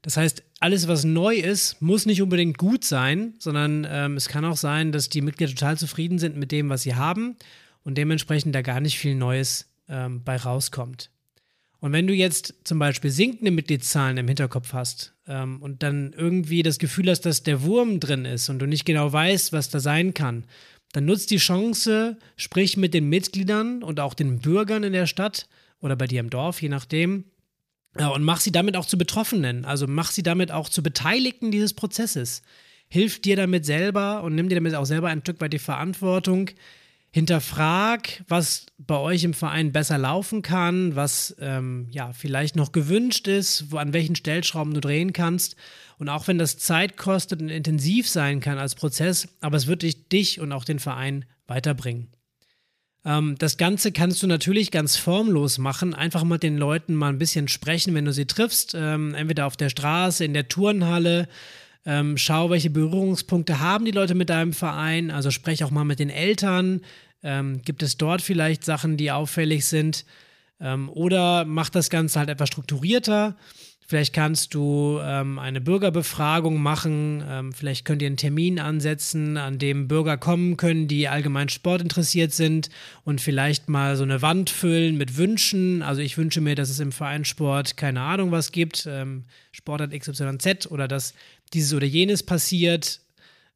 Das 0.02 0.18
heißt, 0.18 0.44
alles, 0.60 0.88
was 0.88 1.04
neu 1.04 1.36
ist, 1.36 1.82
muss 1.82 2.06
nicht 2.06 2.22
unbedingt 2.22 2.58
gut 2.58 2.84
sein, 2.84 3.34
sondern 3.40 3.86
ähm, 3.90 4.16
es 4.16 4.30
kann 4.30 4.46
auch 4.46 4.58
sein, 4.58 4.92
dass 4.92 5.10
die 5.10 5.22
Mitglieder 5.22 5.54
total 5.54 5.78
zufrieden 5.78 6.20
sind 6.20 6.38
mit 6.38 6.52
dem, 6.52 6.70
was 6.70 6.84
sie 6.84 6.96
haben 6.96 7.36
und 7.84 7.98
dementsprechend 7.98 8.56
da 8.56 8.62
gar 8.62 8.80
nicht 8.80 8.98
viel 8.98 9.16
Neues 9.16 9.69
ähm, 9.90 10.24
bei 10.24 10.38
rauskommt. 10.38 11.10
Und 11.82 11.94
wenn 11.94 12.08
du 12.08 12.14
jetzt 12.14 12.56
zum 12.66 12.78
Beispiel 12.80 13.10
sinkende 13.10 13.52
Mitgliedszahlen 13.52 14.18
im 14.18 14.28
Hinterkopf 14.28 14.74
hast 14.74 15.14
ähm, 15.28 15.62
und 15.62 15.82
dann 15.82 16.14
irgendwie 16.14 16.62
das 16.62 16.78
Gefühl 16.78 17.10
hast, 17.10 17.22
dass 17.22 17.44
der 17.44 17.64
Wurm 17.64 18.00
drin 18.00 18.26
ist 18.26 18.50
und 18.50 18.60
du 18.60 18.66
nicht 18.66 18.86
genau 18.86 19.12
weißt, 19.12 19.54
was 19.54 19.70
da 19.70 19.80
sein 19.80 20.14
kann, 20.14 20.46
dann 20.92 21.06
nutzt 21.06 21.32
die 21.32 21.38
Chance, 21.38 22.18
sprich 22.36 22.76
mit 22.76 22.94
den 22.94 23.08
Mitgliedern 23.08 23.84
und 23.84 24.00
auch 24.00 24.14
den 24.14 24.40
Bürgern 24.40 24.84
in 24.84 24.94
der 24.94 25.06
Stadt 25.06 25.48
oder 25.80 25.96
bei 25.96 26.08
dir 26.08 26.20
im 26.20 26.30
Dorf, 26.30 26.62
je 26.62 26.70
nachdem, 26.70 27.26
und 27.96 28.24
mach 28.24 28.40
sie 28.40 28.52
damit 28.52 28.76
auch 28.76 28.86
zu 28.86 28.98
Betroffenen, 28.98 29.66
also 29.66 29.88
mach 29.88 30.12
sie 30.12 30.24
damit 30.24 30.52
auch 30.52 30.70
zu 30.70 30.84
Beteiligten 30.84 31.52
dieses 31.52 31.74
Prozesses. 31.74 32.44
Hilf 32.88 33.20
dir 33.22 33.36
damit 33.36 33.66
selber 33.66 34.24
und 34.24 34.36
nimm 34.36 34.50
dir 34.50 34.56
damit 34.56 34.76
auch 34.76 34.86
selber 34.86 35.10
ein 35.10 35.22
Stück 35.22 35.42
weit 35.42 35.54
die 35.54 35.60
Verantwortung, 35.60 36.50
hinterfrag, 37.12 38.24
was 38.28 38.68
bei 38.78 38.98
euch 38.98 39.24
im 39.24 39.34
Verein 39.34 39.72
besser 39.72 39.98
laufen 39.98 40.42
kann, 40.42 40.96
was 40.96 41.36
ähm, 41.40 41.88
ja 41.90 42.14
vielleicht 42.14 42.56
noch 42.56 42.72
gewünscht 42.72 43.28
ist, 43.28 43.72
wo, 43.72 43.78
an 43.78 43.94
welchen 43.94 44.16
Stellschrauben 44.16 44.74
du 44.74 44.82
drehen 44.82 45.14
kannst. 45.14 45.56
Und 45.98 46.08
auch 46.08 46.28
wenn 46.28 46.38
das 46.38 46.58
Zeit 46.58 46.98
kostet 46.98 47.42
und 47.42 47.50
intensiv 47.50 48.08
sein 48.08 48.40
kann 48.40 48.58
als 48.58 48.76
Prozess, 48.76 49.28
aber 49.42 49.58
es 49.58 49.68
wird 49.68 49.82
dich, 49.82 50.08
dich 50.08 50.40
und 50.40 50.52
auch 50.52 50.64
den 50.64 50.80
Verein 50.80 51.26
weiterbringen. 51.48 52.10
Ähm, 53.06 53.36
das 53.40 53.58
Ganze 53.58 53.92
kannst 53.92 54.22
du 54.22 54.28
natürlich 54.28 54.72
ganz 54.72 54.96
formlos 54.96 55.58
machen, 55.58 55.94
einfach 55.94 56.24
mit 56.24 56.44
den 56.44 56.58
Leuten 56.58 56.94
mal 56.94 57.10
ein 57.10 57.18
bisschen 57.18 57.48
sprechen, 57.48 57.96
wenn 57.96 58.06
du 58.06 58.14
sie 58.14 58.26
triffst, 58.26 58.76
ähm, 58.76 59.16
entweder 59.16 59.48
auf 59.48 59.58
der 59.58 59.70
Straße, 59.70 60.24
in 60.24 60.34
der 60.34 60.48
Turnhalle. 60.48 61.28
Ähm, 61.90 62.18
schau, 62.18 62.52
welche 62.52 62.70
Berührungspunkte 62.70 63.60
haben 63.60 63.84
die 63.84 63.90
Leute 63.90 64.14
mit 64.14 64.30
deinem 64.30 64.54
Verein. 64.54 65.10
Also 65.10 65.32
sprech 65.32 65.64
auch 65.64 65.72
mal 65.72 65.86
mit 65.86 65.98
den 65.98 66.12
Eltern. 66.12 66.82
Ähm, 67.24 67.64
gibt 67.64 67.82
es 67.82 67.98
dort 67.98 68.22
vielleicht 68.22 68.64
Sachen, 68.64 68.96
die 68.96 69.10
auffällig 69.10 69.66
sind? 69.66 70.06
Ähm, 70.60 70.88
oder 70.90 71.46
mach 71.46 71.70
das 71.70 71.90
Ganze 71.90 72.20
halt 72.20 72.30
etwas 72.30 72.50
strukturierter. 72.50 73.36
Vielleicht 73.90 74.14
kannst 74.14 74.54
du 74.54 75.00
ähm, 75.02 75.40
eine 75.40 75.62
Bürgerbefragung 75.62 76.62
machen. 76.62 77.24
Ähm, 77.28 77.54
vielleicht 77.54 77.86
könnt 77.86 78.04
ihr 78.04 78.06
einen 78.06 78.18
Termin 78.18 78.60
ansetzen, 78.60 79.36
an 79.36 79.58
dem 79.58 79.88
Bürger 79.88 80.16
kommen 80.16 80.58
können, 80.58 80.88
die 80.88 81.08
allgemein 81.08 81.50
Sport 81.50 81.82
interessiert 81.82 82.32
sind 82.32 82.70
und 83.04 83.20
vielleicht 83.20 83.68
mal 83.68 83.96
so 83.96 84.04
eine 84.04 84.22
Wand 84.22 84.52
füllen 84.52 84.96
mit 84.96 85.18
Wünschen. 85.18 85.82
Also 85.82 86.02
ich 86.02 86.20
wünsche 86.20 86.40
mir, 86.40 86.54
dass 86.54 86.70
es 86.70 86.80
im 86.80 86.92
Vereinssport 86.92 87.78
keine 87.78 88.02
Ahnung 88.02 88.32
was 88.32 88.52
gibt, 88.52 88.88
ähm, 88.88 89.24
Sportart 89.52 89.92
XYZ 89.92 90.68
oder 90.70 90.88
dass 90.88 91.16
dieses 91.54 91.74
oder 91.74 91.86
jenes 91.86 92.24
passiert. 92.24 93.02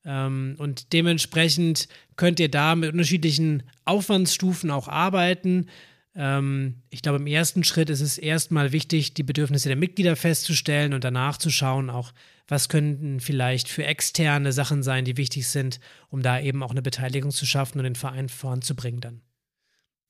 Ähm, 0.06 0.56
und 0.58 0.94
dementsprechend 0.94 1.88
könnt 2.16 2.40
ihr 2.40 2.50
da 2.50 2.76
mit 2.76 2.92
unterschiedlichen 2.92 3.64
Aufwandsstufen 3.86 4.72
auch 4.72 4.88
arbeiten. 4.88 5.68
Ähm, 6.16 6.76
ich 6.90 7.02
glaube, 7.02 7.20
im 7.20 7.28
ersten 7.28 7.64
Schritt 7.64 7.90
ist 7.90 8.02
es 8.02 8.18
erstmal 8.18 8.72
wichtig, 8.72 9.14
die 9.14 9.24
Bedürfnisse 9.24 9.70
der 9.70 9.78
Mitglieder 9.78 10.16
festzustellen 10.16 10.94
und 10.94 11.04
danach 11.04 11.38
zu 11.38 11.50
schauen, 11.50 11.90
auch 11.90 12.14
was 12.48 12.70
könnten 12.70 13.20
vielleicht 13.20 13.70
für 13.70 13.86
externe 13.86 14.52
Sachen 14.52 14.84
sein, 14.84 15.06
die 15.06 15.18
wichtig 15.18 15.48
sind, 15.48 15.80
um 16.10 16.22
da 16.22 16.40
eben 16.40 16.62
auch 16.62 16.72
eine 16.72 16.82
Beteiligung 16.82 17.32
zu 17.32 17.46
schaffen 17.46 17.80
und 17.80 17.86
den 17.86 17.96
Verein 17.96 18.30
voranzubringen 18.30 19.02
dann. 19.02 19.22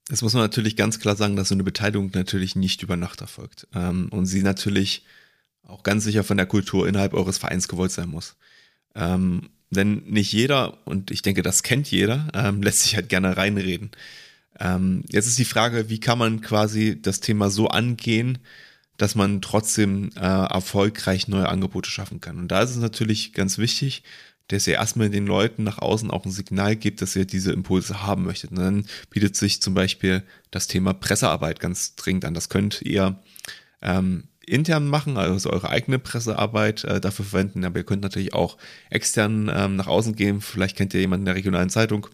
Jetzt 0.10 0.22
muss 0.22 0.34
man 0.34 0.44
natürlich 0.44 0.76
ganz 0.76 1.00
klar 1.00 1.16
sagen, 1.16 1.36
dass 1.38 1.50
so 1.50 1.56
eine 1.56 1.64
Beteiligung 1.64 2.12
natürlich 2.14 2.56
nicht 2.56 2.84
über 2.84 2.98
Nacht 2.98 3.22
erfolgt 3.22 3.68
ähm, 3.74 4.10
und 4.10 4.26
sie 4.26 4.44
natürlich 4.44 5.06
auch 5.68 5.84
ganz 5.84 6.04
sicher 6.04 6.24
von 6.24 6.38
der 6.38 6.46
Kultur 6.46 6.88
innerhalb 6.88 7.14
eures 7.14 7.38
Vereins 7.38 7.68
gewollt 7.68 7.92
sein 7.92 8.10
muss. 8.10 8.36
Ähm, 8.96 9.50
denn 9.70 10.04
nicht 10.06 10.32
jeder, 10.32 10.78
und 10.86 11.12
ich 11.12 11.22
denke, 11.22 11.42
das 11.42 11.64
kennt 11.64 11.90
jeder, 11.90 12.28
ähm, 12.34 12.62
lässt 12.64 12.82
sich 12.84 12.96
halt 12.96 13.10
gerne 13.10 13.38
reinreden. 13.38 13.92
Ähm, 14.60 15.04
jetzt 15.10 15.28
ist 15.28 15.40
die 15.40 15.46
Frage, 15.46 15.90
wie 15.90 16.00
kann 16.00 16.20
man 16.20 16.42
quasi 16.42 17.02
das 17.02 17.20
Thema 17.20 17.50
so 17.50 17.68
angehen, 17.68 18.40
dass 18.98 19.16
man 19.16 19.42
trotzdem 19.42 20.12
äh, 20.16 20.20
erfolgreich 20.20 21.28
neue 21.28 21.50
Angebote 21.50 21.90
schaffen 21.90 22.22
kann. 22.22 22.38
Und 22.38 22.50
da 22.50 22.62
ist 22.62 22.70
es 22.70 22.78
natürlich 22.78 23.34
ganz 23.34 23.58
wichtig, 23.58 24.04
dass 24.50 24.68
ihr 24.68 24.76
erstmal 24.76 25.10
den 25.10 25.26
Leuten 25.26 25.64
nach 25.64 25.80
außen 25.80 26.12
auch 26.12 26.26
ein 26.26 26.32
Signal 26.32 26.76
gibt, 26.76 27.02
dass 27.02 27.16
ihr 27.16 27.26
diese 27.26 27.52
Impulse 27.52 28.04
haben 28.04 28.24
möchtet. 28.24 28.52
Und 28.52 28.60
dann 28.60 28.86
bietet 29.10 29.36
sich 29.36 29.62
zum 29.62 29.74
Beispiel 29.74 30.24
das 30.52 30.68
Thema 30.68 30.94
Pressearbeit 30.94 31.60
ganz 31.60 31.96
dringend 31.96 32.26
an. 32.26 32.34
Das 32.34 32.50
könnt 32.50 32.82
ihr 32.82 33.20
ähm, 33.82 34.26
intern 34.46 34.88
machen, 34.88 35.18
also 35.18 35.50
eure 35.50 35.70
eigene 35.70 36.00
Pressearbeit 36.00 36.84
äh, 36.84 37.00
dafür 37.00 37.26
verwenden, 37.26 37.66
aber 37.66 37.80
ihr 37.80 37.86
könnt 37.86 38.04
natürlich 38.04 38.34
auch 38.34 38.58
extern 38.90 39.52
ähm, 39.54 39.76
nach 39.76 39.88
außen 39.88 40.16
gehen. 40.16 40.42
Vielleicht 40.42 40.76
kennt 40.76 40.94
ihr 40.94 41.02
jemanden 41.02 41.24
in 41.24 41.28
der 41.28 41.36
regionalen 41.36 41.70
Zeitung 41.70 42.08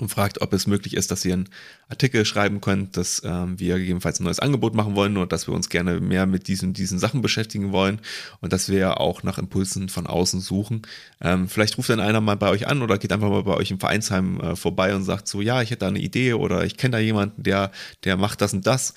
und 0.00 0.08
fragt, 0.10 0.40
ob 0.40 0.52
es 0.52 0.66
möglich 0.66 0.94
ist, 0.94 1.10
dass 1.10 1.24
ihr 1.24 1.32
einen 1.32 1.48
Artikel 1.88 2.24
schreiben 2.24 2.60
könnt, 2.60 2.96
dass 2.96 3.20
ähm, 3.24 3.58
wir 3.58 3.78
gegebenenfalls 3.78 4.20
ein 4.20 4.24
neues 4.24 4.38
Angebot 4.38 4.74
machen 4.74 4.94
wollen 4.94 5.16
oder 5.16 5.26
dass 5.26 5.48
wir 5.48 5.54
uns 5.54 5.68
gerne 5.68 6.00
mehr 6.00 6.26
mit 6.26 6.46
diesen, 6.46 6.72
diesen 6.72 7.00
Sachen 7.00 7.20
beschäftigen 7.20 7.72
wollen 7.72 8.00
und 8.40 8.52
dass 8.52 8.68
wir 8.68 9.00
auch 9.00 9.24
nach 9.24 9.38
Impulsen 9.38 9.88
von 9.88 10.06
außen 10.06 10.40
suchen. 10.40 10.82
Ähm, 11.20 11.48
vielleicht 11.48 11.76
ruft 11.78 11.90
dann 11.90 12.00
einer 12.00 12.20
mal 12.20 12.36
bei 12.36 12.48
euch 12.48 12.68
an 12.68 12.82
oder 12.82 12.98
geht 12.98 13.12
einfach 13.12 13.28
mal 13.28 13.42
bei 13.42 13.56
euch 13.56 13.72
im 13.72 13.80
Vereinsheim 13.80 14.40
äh, 14.40 14.56
vorbei 14.56 14.94
und 14.94 15.02
sagt 15.02 15.26
so, 15.26 15.40
ja, 15.40 15.62
ich 15.62 15.70
hätte 15.70 15.80
da 15.80 15.88
eine 15.88 15.98
Idee 15.98 16.34
oder 16.34 16.64
ich 16.64 16.76
kenne 16.76 16.92
da 16.92 16.98
jemanden, 16.98 17.42
der, 17.42 17.72
der 18.04 18.16
macht 18.16 18.40
das 18.40 18.52
und 18.52 18.66
das. 18.66 18.94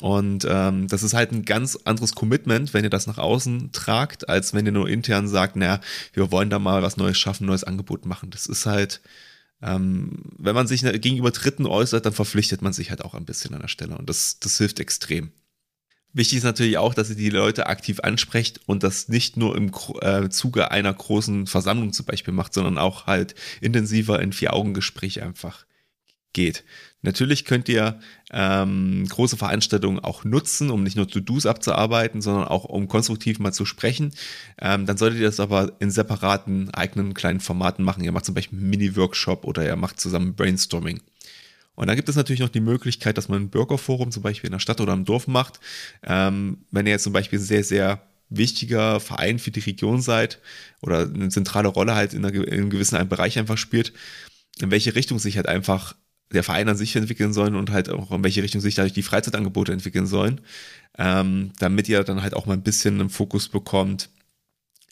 Und 0.00 0.46
ähm, 0.48 0.86
das 0.86 1.02
ist 1.02 1.14
halt 1.14 1.32
ein 1.32 1.44
ganz 1.44 1.76
anderes 1.84 2.14
Commitment, 2.14 2.72
wenn 2.72 2.84
ihr 2.84 2.90
das 2.90 3.08
nach 3.08 3.18
außen 3.18 3.72
tragt, 3.72 4.28
als 4.28 4.54
wenn 4.54 4.64
ihr 4.64 4.72
nur 4.72 4.88
intern 4.88 5.26
sagt, 5.26 5.56
naja, 5.56 5.80
wir 6.12 6.30
wollen 6.30 6.50
da 6.50 6.58
mal 6.58 6.82
was 6.82 6.96
Neues 6.96 7.18
schaffen, 7.18 7.46
neues 7.46 7.64
Angebot 7.64 8.06
machen. 8.06 8.30
Das 8.30 8.46
ist 8.46 8.64
halt, 8.64 9.00
ähm, 9.60 10.22
wenn 10.38 10.54
man 10.54 10.68
sich 10.68 10.82
gegenüber 10.82 11.32
Dritten 11.32 11.66
äußert, 11.66 12.06
dann 12.06 12.12
verpflichtet 12.12 12.62
man 12.62 12.72
sich 12.72 12.90
halt 12.90 13.04
auch 13.04 13.14
ein 13.14 13.24
bisschen 13.24 13.54
an 13.54 13.60
der 13.60 13.68
Stelle. 13.68 13.98
Und 13.98 14.08
das, 14.08 14.38
das 14.38 14.58
hilft 14.58 14.78
extrem. 14.78 15.32
Wichtig 16.12 16.38
ist 16.38 16.44
natürlich 16.44 16.78
auch, 16.78 16.94
dass 16.94 17.10
ihr 17.10 17.16
die 17.16 17.30
Leute 17.30 17.66
aktiv 17.66 18.00
ansprecht 18.00 18.60
und 18.66 18.82
das 18.82 19.08
nicht 19.08 19.36
nur 19.36 19.56
im 19.56 19.72
äh, 20.00 20.28
Zuge 20.30 20.70
einer 20.70 20.94
großen 20.94 21.46
Versammlung 21.46 21.92
zum 21.92 22.06
Beispiel 22.06 22.32
macht, 22.32 22.54
sondern 22.54 22.78
auch 22.78 23.06
halt 23.06 23.34
intensiver 23.60 24.20
in 24.20 24.32
Vier-Augen-Gespräch 24.32 25.22
einfach 25.22 25.66
geht. 26.32 26.64
Natürlich 27.02 27.44
könnt 27.44 27.68
ihr 27.68 28.00
ähm, 28.32 29.06
große 29.08 29.36
Veranstaltungen 29.36 30.00
auch 30.00 30.24
nutzen, 30.24 30.70
um 30.70 30.82
nicht 30.82 30.96
nur 30.96 31.06
To-Dos 31.06 31.46
abzuarbeiten, 31.46 32.20
sondern 32.20 32.48
auch 32.48 32.64
um 32.64 32.88
konstruktiv 32.88 33.38
mal 33.38 33.52
zu 33.52 33.64
sprechen. 33.64 34.12
Ähm, 34.60 34.84
dann 34.84 34.96
solltet 34.96 35.20
ihr 35.20 35.26
das 35.26 35.38
aber 35.38 35.72
in 35.78 35.90
separaten 35.90 36.70
eigenen 36.74 37.14
kleinen 37.14 37.40
Formaten 37.40 37.84
machen. 37.84 38.02
Ihr 38.02 38.12
macht 38.12 38.24
zum 38.24 38.34
Beispiel 38.34 38.58
einen 38.58 38.70
Mini-Workshop 38.70 39.44
oder 39.44 39.64
ihr 39.64 39.76
macht 39.76 40.00
zusammen 40.00 40.34
Brainstorming. 40.34 41.00
Und 41.76 41.86
dann 41.86 41.94
gibt 41.94 42.08
es 42.08 42.16
natürlich 42.16 42.40
noch 42.40 42.48
die 42.48 42.60
Möglichkeit, 42.60 43.16
dass 43.16 43.28
man 43.28 43.42
ein 43.42 43.50
Bürgerforum 43.50 44.10
zum 44.10 44.24
Beispiel 44.24 44.48
in 44.48 44.52
der 44.52 44.58
Stadt 44.58 44.80
oder 44.80 44.92
im 44.92 45.04
Dorf 45.04 45.28
macht. 45.28 45.60
Ähm, 46.02 46.64
wenn 46.72 46.86
ihr 46.86 46.92
jetzt 46.92 47.04
zum 47.04 47.12
Beispiel 47.12 47.38
sehr, 47.38 47.62
sehr 47.62 48.02
wichtiger 48.30 48.98
Verein 48.98 49.38
für 49.38 49.52
die 49.52 49.60
Region 49.60 50.02
seid 50.02 50.40
oder 50.82 51.02
eine 51.02 51.28
zentrale 51.28 51.68
Rolle 51.68 51.94
halt 51.94 52.14
in, 52.14 52.24
einer, 52.24 52.34
in 52.34 52.52
einem 52.52 52.70
gewissen 52.70 53.08
Bereich 53.08 53.38
einfach 53.38 53.56
spielt, 53.56 53.92
in 54.60 54.72
welche 54.72 54.96
Richtung 54.96 55.20
sich 55.20 55.36
halt 55.36 55.46
einfach 55.46 55.94
der 56.32 56.44
Verein 56.44 56.68
an 56.68 56.76
sich 56.76 56.94
entwickeln 56.96 57.32
sollen 57.32 57.54
und 57.54 57.70
halt 57.70 57.88
auch 57.88 58.10
in 58.10 58.24
welche 58.24 58.42
Richtung 58.42 58.60
sich 58.60 58.74
dadurch 58.74 58.92
die 58.92 59.02
Freizeitangebote 59.02 59.72
entwickeln 59.72 60.06
sollen, 60.06 60.40
ähm, 60.98 61.52
damit 61.58 61.88
ihr 61.88 62.04
dann 62.04 62.22
halt 62.22 62.34
auch 62.34 62.46
mal 62.46 62.54
ein 62.54 62.62
bisschen 62.62 63.00
einen 63.00 63.10
Fokus 63.10 63.48
bekommt, 63.48 64.10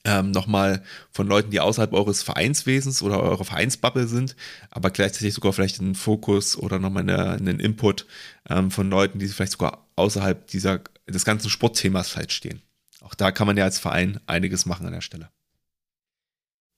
ähm, 0.06 0.30
nochmal 0.30 0.82
von 1.10 1.26
Leuten, 1.26 1.50
die 1.50 1.60
außerhalb 1.60 1.92
eures 1.92 2.22
Vereinswesens 2.22 3.02
oder 3.02 3.20
eurer 3.20 3.44
Vereinsbubble 3.44 4.06
sind, 4.06 4.36
aber 4.70 4.90
gleichzeitig 4.90 5.34
sogar 5.34 5.52
vielleicht 5.52 5.80
einen 5.80 5.96
Fokus 5.96 6.56
oder 6.56 6.78
nochmal 6.78 7.02
eine, 7.02 7.32
einen 7.32 7.58
Input 7.58 8.06
ähm, 8.48 8.70
von 8.70 8.88
Leuten, 8.88 9.18
die 9.18 9.26
vielleicht 9.26 9.52
sogar 9.52 9.88
außerhalb 9.96 10.46
dieser, 10.46 10.80
des 11.08 11.24
ganzen 11.24 11.50
Sportthemas 11.50 12.08
vielleicht 12.08 12.32
stehen. 12.32 12.62
Auch 13.00 13.14
da 13.14 13.32
kann 13.32 13.46
man 13.46 13.56
ja 13.56 13.64
als 13.64 13.78
Verein 13.78 14.20
einiges 14.26 14.64
machen 14.64 14.86
an 14.86 14.92
der 14.92 15.00
Stelle. 15.00 15.28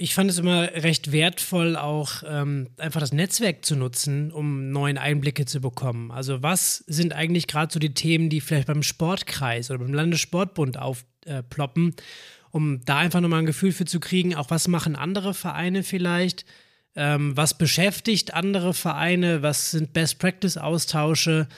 Ich 0.00 0.14
fand 0.14 0.30
es 0.30 0.38
immer 0.38 0.62
recht 0.74 1.10
wertvoll, 1.10 1.74
auch 1.74 2.22
ähm, 2.24 2.68
einfach 2.76 3.00
das 3.00 3.12
Netzwerk 3.12 3.64
zu 3.64 3.74
nutzen, 3.74 4.30
um 4.30 4.70
neuen 4.70 4.96
Einblicke 4.96 5.44
zu 5.44 5.60
bekommen. 5.60 6.12
Also 6.12 6.40
was 6.40 6.84
sind 6.86 7.12
eigentlich 7.12 7.48
gerade 7.48 7.72
so 7.72 7.80
die 7.80 7.94
Themen, 7.94 8.30
die 8.30 8.40
vielleicht 8.40 8.68
beim 8.68 8.84
Sportkreis 8.84 9.70
oder 9.70 9.80
beim 9.80 9.92
Landessportbund 9.92 10.78
aufploppen, 10.78 11.88
äh, 11.88 12.02
um 12.52 12.80
da 12.84 12.98
einfach 12.98 13.20
nochmal 13.20 13.40
ein 13.40 13.46
Gefühl 13.46 13.72
für 13.72 13.86
zu 13.86 13.98
kriegen, 13.98 14.36
auch 14.36 14.50
was 14.50 14.68
machen 14.68 14.94
andere 14.94 15.34
Vereine 15.34 15.82
vielleicht, 15.82 16.44
ähm, 16.94 17.36
was 17.36 17.58
beschäftigt 17.58 18.34
andere 18.34 18.74
Vereine, 18.74 19.42
was 19.42 19.72
sind 19.72 19.94
Best-Practice-Austausche, 19.94 21.48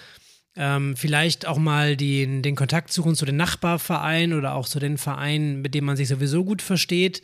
ähm, 0.57 0.97
vielleicht 0.97 1.47
auch 1.47 1.59
mal 1.59 1.95
die, 1.95 2.41
den 2.41 2.57
Kontakt 2.57 2.91
suchen 2.91 3.17
zu 3.17 3.27
den 3.27 3.37
Nachbarvereinen 3.37 4.39
oder 4.39 4.55
auch 4.55 4.67
zu 4.67 4.81
den 4.81 4.97
Vereinen, 4.97 5.61
mit 5.61 5.75
denen 5.75 5.87
man 5.87 5.99
sich 5.99 6.09
sowieso 6.09 6.43
gut 6.43 6.63
versteht 6.63 7.21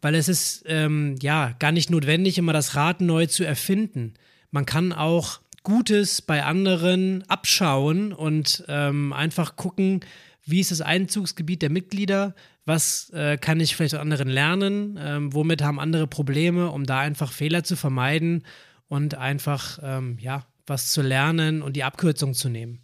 weil 0.00 0.14
es 0.14 0.28
ist 0.28 0.64
ähm, 0.66 1.16
ja 1.20 1.54
gar 1.58 1.72
nicht 1.72 1.90
notwendig, 1.90 2.38
immer 2.38 2.52
das 2.52 2.74
Rad 2.74 3.00
neu 3.00 3.26
zu 3.26 3.44
erfinden. 3.44 4.14
Man 4.50 4.66
kann 4.66 4.92
auch 4.92 5.40
Gutes 5.62 6.22
bei 6.22 6.44
anderen 6.44 7.22
abschauen 7.28 8.12
und 8.12 8.64
ähm, 8.68 9.12
einfach 9.12 9.56
gucken, 9.56 10.00
wie 10.44 10.60
ist 10.60 10.70
das 10.70 10.80
Einzugsgebiet 10.80 11.62
der 11.62 11.70
Mitglieder, 11.70 12.34
was 12.64 13.10
äh, 13.10 13.36
kann 13.36 13.60
ich 13.60 13.76
vielleicht 13.76 13.92
von 13.92 14.00
anderen 14.00 14.28
lernen, 14.28 14.98
ähm, 15.00 15.34
womit 15.34 15.62
haben 15.62 15.78
andere 15.78 16.06
Probleme, 16.06 16.70
um 16.70 16.86
da 16.86 17.00
einfach 17.00 17.32
Fehler 17.32 17.62
zu 17.62 17.76
vermeiden 17.76 18.44
und 18.88 19.14
einfach 19.16 19.78
ähm, 19.82 20.18
ja 20.18 20.46
was 20.66 20.92
zu 20.92 21.02
lernen 21.02 21.62
und 21.62 21.74
die 21.74 21.84
Abkürzung 21.84 22.32
zu 22.32 22.48
nehmen. 22.48 22.80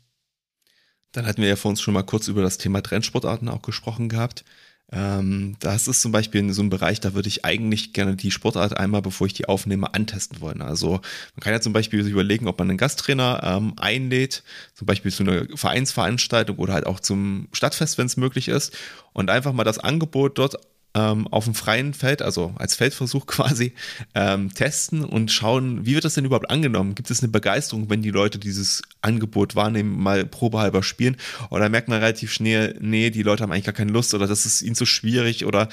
Dann 1.13 1.25
hatten 1.25 1.41
wir 1.41 1.49
ja 1.49 1.57
vor 1.57 1.71
uns 1.71 1.81
schon 1.81 1.95
mal 1.95 2.03
kurz 2.03 2.29
über 2.29 2.43
das 2.43 2.59
Thema 2.59 2.83
Trendsportarten 2.83 3.49
auch 3.49 3.63
gesprochen 3.63 4.09
gehabt. 4.09 4.45
Ähm, 4.93 5.57
das 5.59 5.89
ist 5.89 6.01
zum 6.01 6.13
Beispiel 6.13 6.53
so 6.53 6.63
ein 6.63 6.71
Bereich, 6.71 7.01
da 7.01 7.15
würde 7.15 7.29
ich 7.29 7.45
eigentlich 7.45 7.93
gerne 7.93 8.15
die 8.15 8.31
Sportart 8.31 8.77
einmal, 8.77 9.03
bevor 9.03 9.27
ich 9.27 9.33
die 9.33 9.49
aufnehme, 9.49 9.93
antesten 9.93 10.41
wollen. 10.41 10.63
Also 10.63 10.91
man 10.91 11.41
kann 11.41 11.53
ja 11.53 11.61
zum 11.61 11.73
Beispiel 11.73 12.03
sich 12.05 12.13
überlegen, 12.13 12.47
ob 12.47 12.59
man 12.59 12.71
einen 12.71 12.79
Gasttrainer 12.79 13.41
ähm, 13.43 13.75
einlädt, 13.79 14.45
zum 14.75 14.87
Beispiel 14.87 15.11
zu 15.11 15.25
einer 15.25 15.47
Vereinsveranstaltung 15.57 16.59
oder 16.59 16.75
halt 16.75 16.87
auch 16.87 17.01
zum 17.01 17.49
Stadtfest, 17.53 17.99
wenn 17.99 18.07
es 18.07 18.17
möglich 18.17 18.49
ist, 18.49 18.77
und 19.13 19.29
einfach 19.31 19.53
mal 19.53 19.65
das 19.65 19.79
Angebot 19.79 20.39
dort 20.39 20.57
ähm, 20.97 21.29
auf 21.29 21.45
dem 21.45 21.55
freien 21.55 21.93
Feld, 21.93 22.23
also 22.23 22.55
als 22.57 22.75
Feldversuch 22.75 23.27
quasi, 23.27 23.75
ähm, 24.15 24.53
testen 24.53 25.05
und 25.05 25.31
schauen, 25.31 25.85
wie 25.85 25.95
wird 25.95 26.05
das 26.05 26.15
denn 26.15 26.25
überhaupt 26.25 26.51
angenommen? 26.51 26.95
Gibt 26.95 27.11
es 27.11 27.21
eine 27.21 27.29
Begeisterung, 27.29 27.91
wenn 27.91 28.03
die 28.03 28.11
Leute 28.11 28.39
dieses 28.39 28.83
Angebot 29.03 29.55
wahrnehmen, 29.55 30.03
mal 30.03 30.25
probehalber 30.25 30.83
spielen? 30.83 31.17
Oder 31.51 31.69
merkt 31.69 31.89
man 31.89 31.99
relativ 31.99 32.33
schnell, 32.33 32.77
nee, 32.81 33.11
die 33.11 33.23
Leute 33.23 33.43
haben 33.43 33.53
eigentlich 33.53 33.67
gar 33.67 33.75
keine 33.75 33.93
Lust 33.93 34.15
oder 34.15 34.27
das 34.27 34.47
ist 34.47 34.63
ihnen 34.63 34.75
zu 34.75 34.87
schwierig 34.87 35.45
oder 35.45 35.69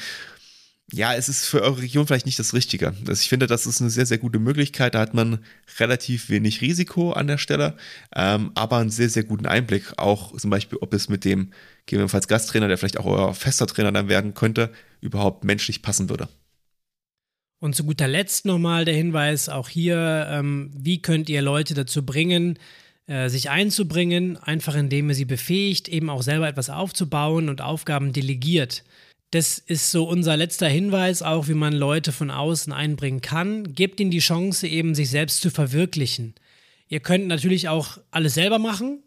ja, 0.91 1.15
es 1.15 1.29
ist 1.29 1.45
für 1.45 1.61
eure 1.61 1.81
Region 1.81 2.05
vielleicht 2.05 2.25
nicht 2.25 2.37
das 2.37 2.53
Richtige. 2.53 2.93
Also 3.07 3.13
ich 3.13 3.29
finde, 3.29 3.47
das 3.47 3.65
ist 3.65 3.79
eine 3.81 3.89
sehr, 3.89 4.05
sehr 4.05 4.17
gute 4.17 4.37
Möglichkeit. 4.37 4.93
Da 4.93 4.99
hat 4.99 5.13
man 5.13 5.39
relativ 5.79 6.29
wenig 6.29 6.61
Risiko 6.61 7.13
an 7.13 7.25
der 7.25 7.37
Stelle, 7.37 7.77
ähm, 8.13 8.51
aber 8.53 8.77
einen 8.77 8.89
sehr, 8.89 9.09
sehr 9.09 9.23
guten 9.23 9.47
Einblick. 9.47 9.93
Auch 9.97 10.37
zum 10.37 10.49
Beispiel, 10.49 10.77
ob 10.81 10.93
es 10.93 11.09
mit 11.09 11.25
dem 11.25 11.51
gegebenenfalls 11.85 12.27
Gasttrainer, 12.27 12.67
der 12.67 12.77
vielleicht 12.77 12.99
auch 12.99 13.05
euer 13.05 13.33
fester 13.33 13.65
Trainer 13.65 13.91
dann 13.91 14.09
werden 14.09 14.33
könnte, 14.33 14.71
überhaupt 15.03 15.43
menschlich 15.43 15.81
passen 15.81 16.09
würde. 16.09 16.29
Und 17.59 17.75
zu 17.75 17.85
guter 17.85 18.07
Letzt 18.07 18.45
nochmal 18.45 18.83
der 18.83 18.95
Hinweis 18.95 19.47
auch 19.47 19.69
hier, 19.69 20.27
ähm, 20.29 20.71
wie 20.75 21.01
könnt 21.01 21.29
ihr 21.29 21.41
Leute 21.41 21.73
dazu 21.73 22.05
bringen, 22.05 22.59
äh, 23.07 23.29
sich 23.29 23.49
einzubringen, 23.49 24.37
einfach 24.37 24.75
indem 24.75 25.09
ihr 25.09 25.15
sie 25.15 25.25
befähigt, 25.25 25.87
eben 25.87 26.09
auch 26.09 26.23
selber 26.23 26.47
etwas 26.47 26.69
aufzubauen 26.69 27.47
und 27.49 27.61
Aufgaben 27.61 28.11
delegiert. 28.11 28.83
Das 29.31 29.57
ist 29.57 29.91
so 29.91 30.03
unser 30.07 30.37
letzter 30.37 30.67
Hinweis, 30.67 31.21
auch 31.21 31.47
wie 31.47 31.53
man 31.53 31.73
Leute 31.73 32.11
von 32.11 32.29
außen 32.29 32.71
einbringen 32.71 33.21
kann. 33.21 33.73
Gebt 33.73 33.99
ihnen 33.99 34.11
die 34.11 34.19
Chance, 34.19 34.67
eben 34.67 34.93
sich 34.93 35.09
selbst 35.09 35.41
zu 35.41 35.49
verwirklichen. 35.49 36.35
Ihr 36.87 36.99
könnt 36.99 37.27
natürlich 37.27 37.69
auch 37.69 37.97
alles 38.11 38.35
selber 38.35 38.59
machen, 38.59 39.01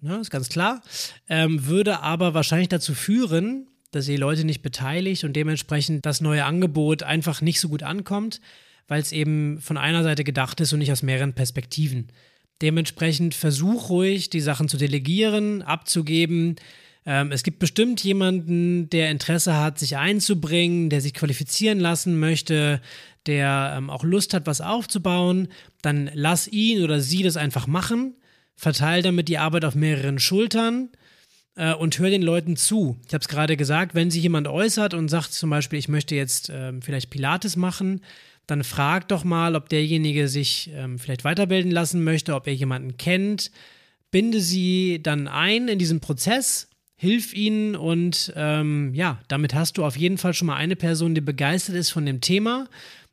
ne, 0.00 0.16
ist 0.16 0.30
ganz 0.30 0.48
klar, 0.48 0.80
ähm, 1.28 1.66
würde 1.66 2.00
aber 2.00 2.34
wahrscheinlich 2.34 2.68
dazu 2.68 2.94
führen, 2.94 3.68
dass 3.96 4.08
ihr 4.08 4.18
Leute 4.18 4.44
nicht 4.44 4.62
beteiligt 4.62 5.24
und 5.24 5.34
dementsprechend 5.34 6.06
das 6.06 6.20
neue 6.20 6.44
Angebot 6.44 7.02
einfach 7.02 7.40
nicht 7.40 7.60
so 7.60 7.68
gut 7.68 7.82
ankommt, 7.82 8.40
weil 8.88 9.00
es 9.00 9.10
eben 9.10 9.60
von 9.60 9.76
einer 9.76 10.02
Seite 10.02 10.22
gedacht 10.22 10.60
ist 10.60 10.72
und 10.72 10.78
nicht 10.78 10.92
aus 10.92 11.02
mehreren 11.02 11.32
Perspektiven. 11.32 12.08
Dementsprechend 12.62 13.34
versuch 13.34 13.90
ruhig, 13.90 14.30
die 14.30 14.40
Sachen 14.40 14.68
zu 14.68 14.76
delegieren, 14.76 15.62
abzugeben. 15.62 16.56
Ähm, 17.04 17.32
es 17.32 17.42
gibt 17.42 17.58
bestimmt 17.58 18.02
jemanden, 18.04 18.88
der 18.90 19.10
Interesse 19.10 19.56
hat, 19.56 19.78
sich 19.78 19.96
einzubringen, 19.96 20.88
der 20.88 21.00
sich 21.00 21.14
qualifizieren 21.14 21.80
lassen 21.80 22.18
möchte, 22.18 22.80
der 23.26 23.74
ähm, 23.76 23.90
auch 23.90 24.04
Lust 24.04 24.34
hat, 24.34 24.46
was 24.46 24.60
aufzubauen. 24.60 25.48
Dann 25.82 26.10
lass 26.14 26.48
ihn 26.48 26.82
oder 26.82 27.00
sie 27.00 27.22
das 27.22 27.36
einfach 27.36 27.66
machen. 27.66 28.14
Verteil 28.56 29.02
damit 29.02 29.28
die 29.28 29.38
Arbeit 29.38 29.64
auf 29.64 29.74
mehreren 29.74 30.18
Schultern 30.18 30.90
äh, 31.56 31.74
und 31.74 31.98
hör 31.98 32.10
den 32.10 32.22
Leuten 32.22 32.56
zu. 32.56 32.96
Ich 33.06 33.14
habe 33.14 33.22
es 33.22 33.28
gerade 33.28 33.56
gesagt, 33.56 33.94
wenn 33.94 34.10
sich 34.10 34.22
jemand 34.22 34.46
äußert 34.46 34.94
und 34.94 35.08
sagt 35.08 35.32
zum 35.32 35.50
Beispiel, 35.50 35.78
ich 35.78 35.88
möchte 35.88 36.14
jetzt 36.14 36.50
ähm, 36.54 36.82
vielleicht 36.82 37.10
Pilates 37.10 37.56
machen, 37.56 38.02
dann 38.46 38.62
frag 38.62 39.08
doch 39.08 39.24
mal, 39.24 39.56
ob 39.56 39.68
derjenige 39.68 40.28
sich 40.28 40.70
ähm, 40.72 40.98
vielleicht 40.98 41.24
weiterbilden 41.24 41.72
lassen 41.72 42.04
möchte, 42.04 42.34
ob 42.34 42.46
er 42.46 42.54
jemanden 42.54 42.96
kennt. 42.96 43.50
Binde 44.12 44.40
sie 44.40 45.00
dann 45.02 45.26
ein 45.26 45.66
in 45.66 45.80
diesen 45.80 46.00
Prozess, 46.00 46.68
hilf 46.94 47.34
ihnen 47.34 47.74
und 47.74 48.32
ähm, 48.36 48.94
ja, 48.94 49.20
damit 49.28 49.52
hast 49.54 49.78
du 49.78 49.84
auf 49.84 49.96
jeden 49.96 50.16
Fall 50.16 50.32
schon 50.32 50.46
mal 50.46 50.56
eine 50.56 50.76
Person, 50.76 51.14
die 51.14 51.20
begeistert 51.20 51.74
ist 51.74 51.90
von 51.90 52.06
dem 52.06 52.20
Thema 52.20 52.68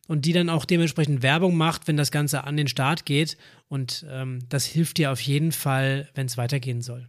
und 0.07 0.25
die 0.25 0.33
dann 0.33 0.49
auch 0.49 0.65
dementsprechend 0.65 1.23
Werbung 1.23 1.57
macht, 1.57 1.87
wenn 1.87 1.97
das 1.97 2.11
Ganze 2.11 2.43
an 2.43 2.57
den 2.57 2.67
Start 2.67 3.05
geht. 3.05 3.37
Und 3.67 4.05
ähm, 4.09 4.39
das 4.49 4.65
hilft 4.65 4.97
dir 4.97 5.11
auf 5.11 5.21
jeden 5.21 5.51
Fall, 5.51 6.09
wenn 6.13 6.27
es 6.27 6.37
weitergehen 6.37 6.81
soll. 6.81 7.07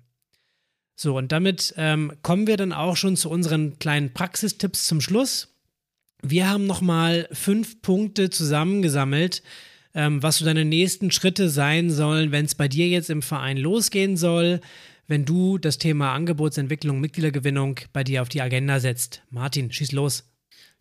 So, 0.96 1.16
und 1.16 1.32
damit 1.32 1.74
ähm, 1.76 2.12
kommen 2.22 2.46
wir 2.46 2.56
dann 2.56 2.72
auch 2.72 2.96
schon 2.96 3.16
zu 3.16 3.28
unseren 3.28 3.78
kleinen 3.78 4.12
Praxistipps 4.12 4.86
zum 4.86 5.00
Schluss. 5.00 5.48
Wir 6.22 6.48
haben 6.48 6.66
nochmal 6.66 7.28
fünf 7.32 7.82
Punkte 7.82 8.30
zusammengesammelt, 8.30 9.42
ähm, 9.94 10.22
was 10.22 10.38
so 10.38 10.44
deine 10.44 10.64
nächsten 10.64 11.10
Schritte 11.10 11.50
sein 11.50 11.90
sollen, 11.90 12.32
wenn 12.32 12.44
es 12.46 12.54
bei 12.54 12.68
dir 12.68 12.88
jetzt 12.88 13.10
im 13.10 13.22
Verein 13.22 13.56
losgehen 13.56 14.16
soll, 14.16 14.60
wenn 15.06 15.24
du 15.24 15.58
das 15.58 15.78
Thema 15.78 16.14
Angebotsentwicklung, 16.14 17.00
Mitgliedergewinnung 17.00 17.80
bei 17.92 18.04
dir 18.04 18.22
auf 18.22 18.28
die 18.28 18.40
Agenda 18.40 18.80
setzt. 18.80 19.22
Martin, 19.30 19.70
schieß 19.70 19.92
los. 19.92 20.33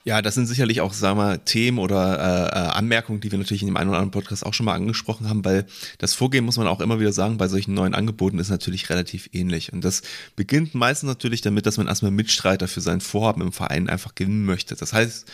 Ja, 0.06 0.22
das 0.22 0.36
sind 0.36 0.48
sicherlich 0.48 0.82
auch, 0.82 0.92
sagen 0.92 1.18
wir, 1.18 1.46
Themen 1.46 1.80
oder 1.80 2.20
äh, 2.20 2.48
äh, 2.50 2.72
Anmerkungen, 2.74 3.22
die 3.22 3.32
wir 3.32 3.40
natürlich 3.40 3.62
in 3.62 3.68
dem 3.68 3.78
einen 3.78 3.90
oder 3.90 4.00
anderen 4.00 4.12
Podcast 4.12 4.46
auch 4.46 4.54
schon 4.54 4.66
mal 4.66 4.74
angesprochen 4.74 5.30
haben, 5.30 5.46
weil 5.46 5.66
das 5.98 6.14
Vorgehen, 6.14 6.44
muss 6.44 6.58
man 6.58 6.68
auch 6.68 6.82
immer 6.82 7.00
wieder 7.00 7.14
sagen, 7.14 7.38
bei 7.38 7.48
solchen 7.48 7.74
neuen 7.74 7.94
Angeboten 7.94 8.38
ist 8.38 8.50
natürlich 8.50 8.90
relativ 8.90 9.30
ähnlich. 9.32 9.72
Und 9.72 9.82
das 9.86 10.02
beginnt 10.36 10.76
meistens 10.76 11.08
natürlich 11.08 11.40
damit, 11.40 11.66
dass 11.66 11.78
man 11.78 11.88
erstmal 11.88 12.12
Mitstreiter 12.12 12.68
für 12.68 12.82
sein 12.82 13.00
Vorhaben 13.00 13.42
im 13.42 13.54
Verein 13.54 13.88
einfach 13.88 14.14
gewinnen 14.14 14.44
möchte. 14.44 14.76
Das 14.76 14.92
heißt, 14.92 15.32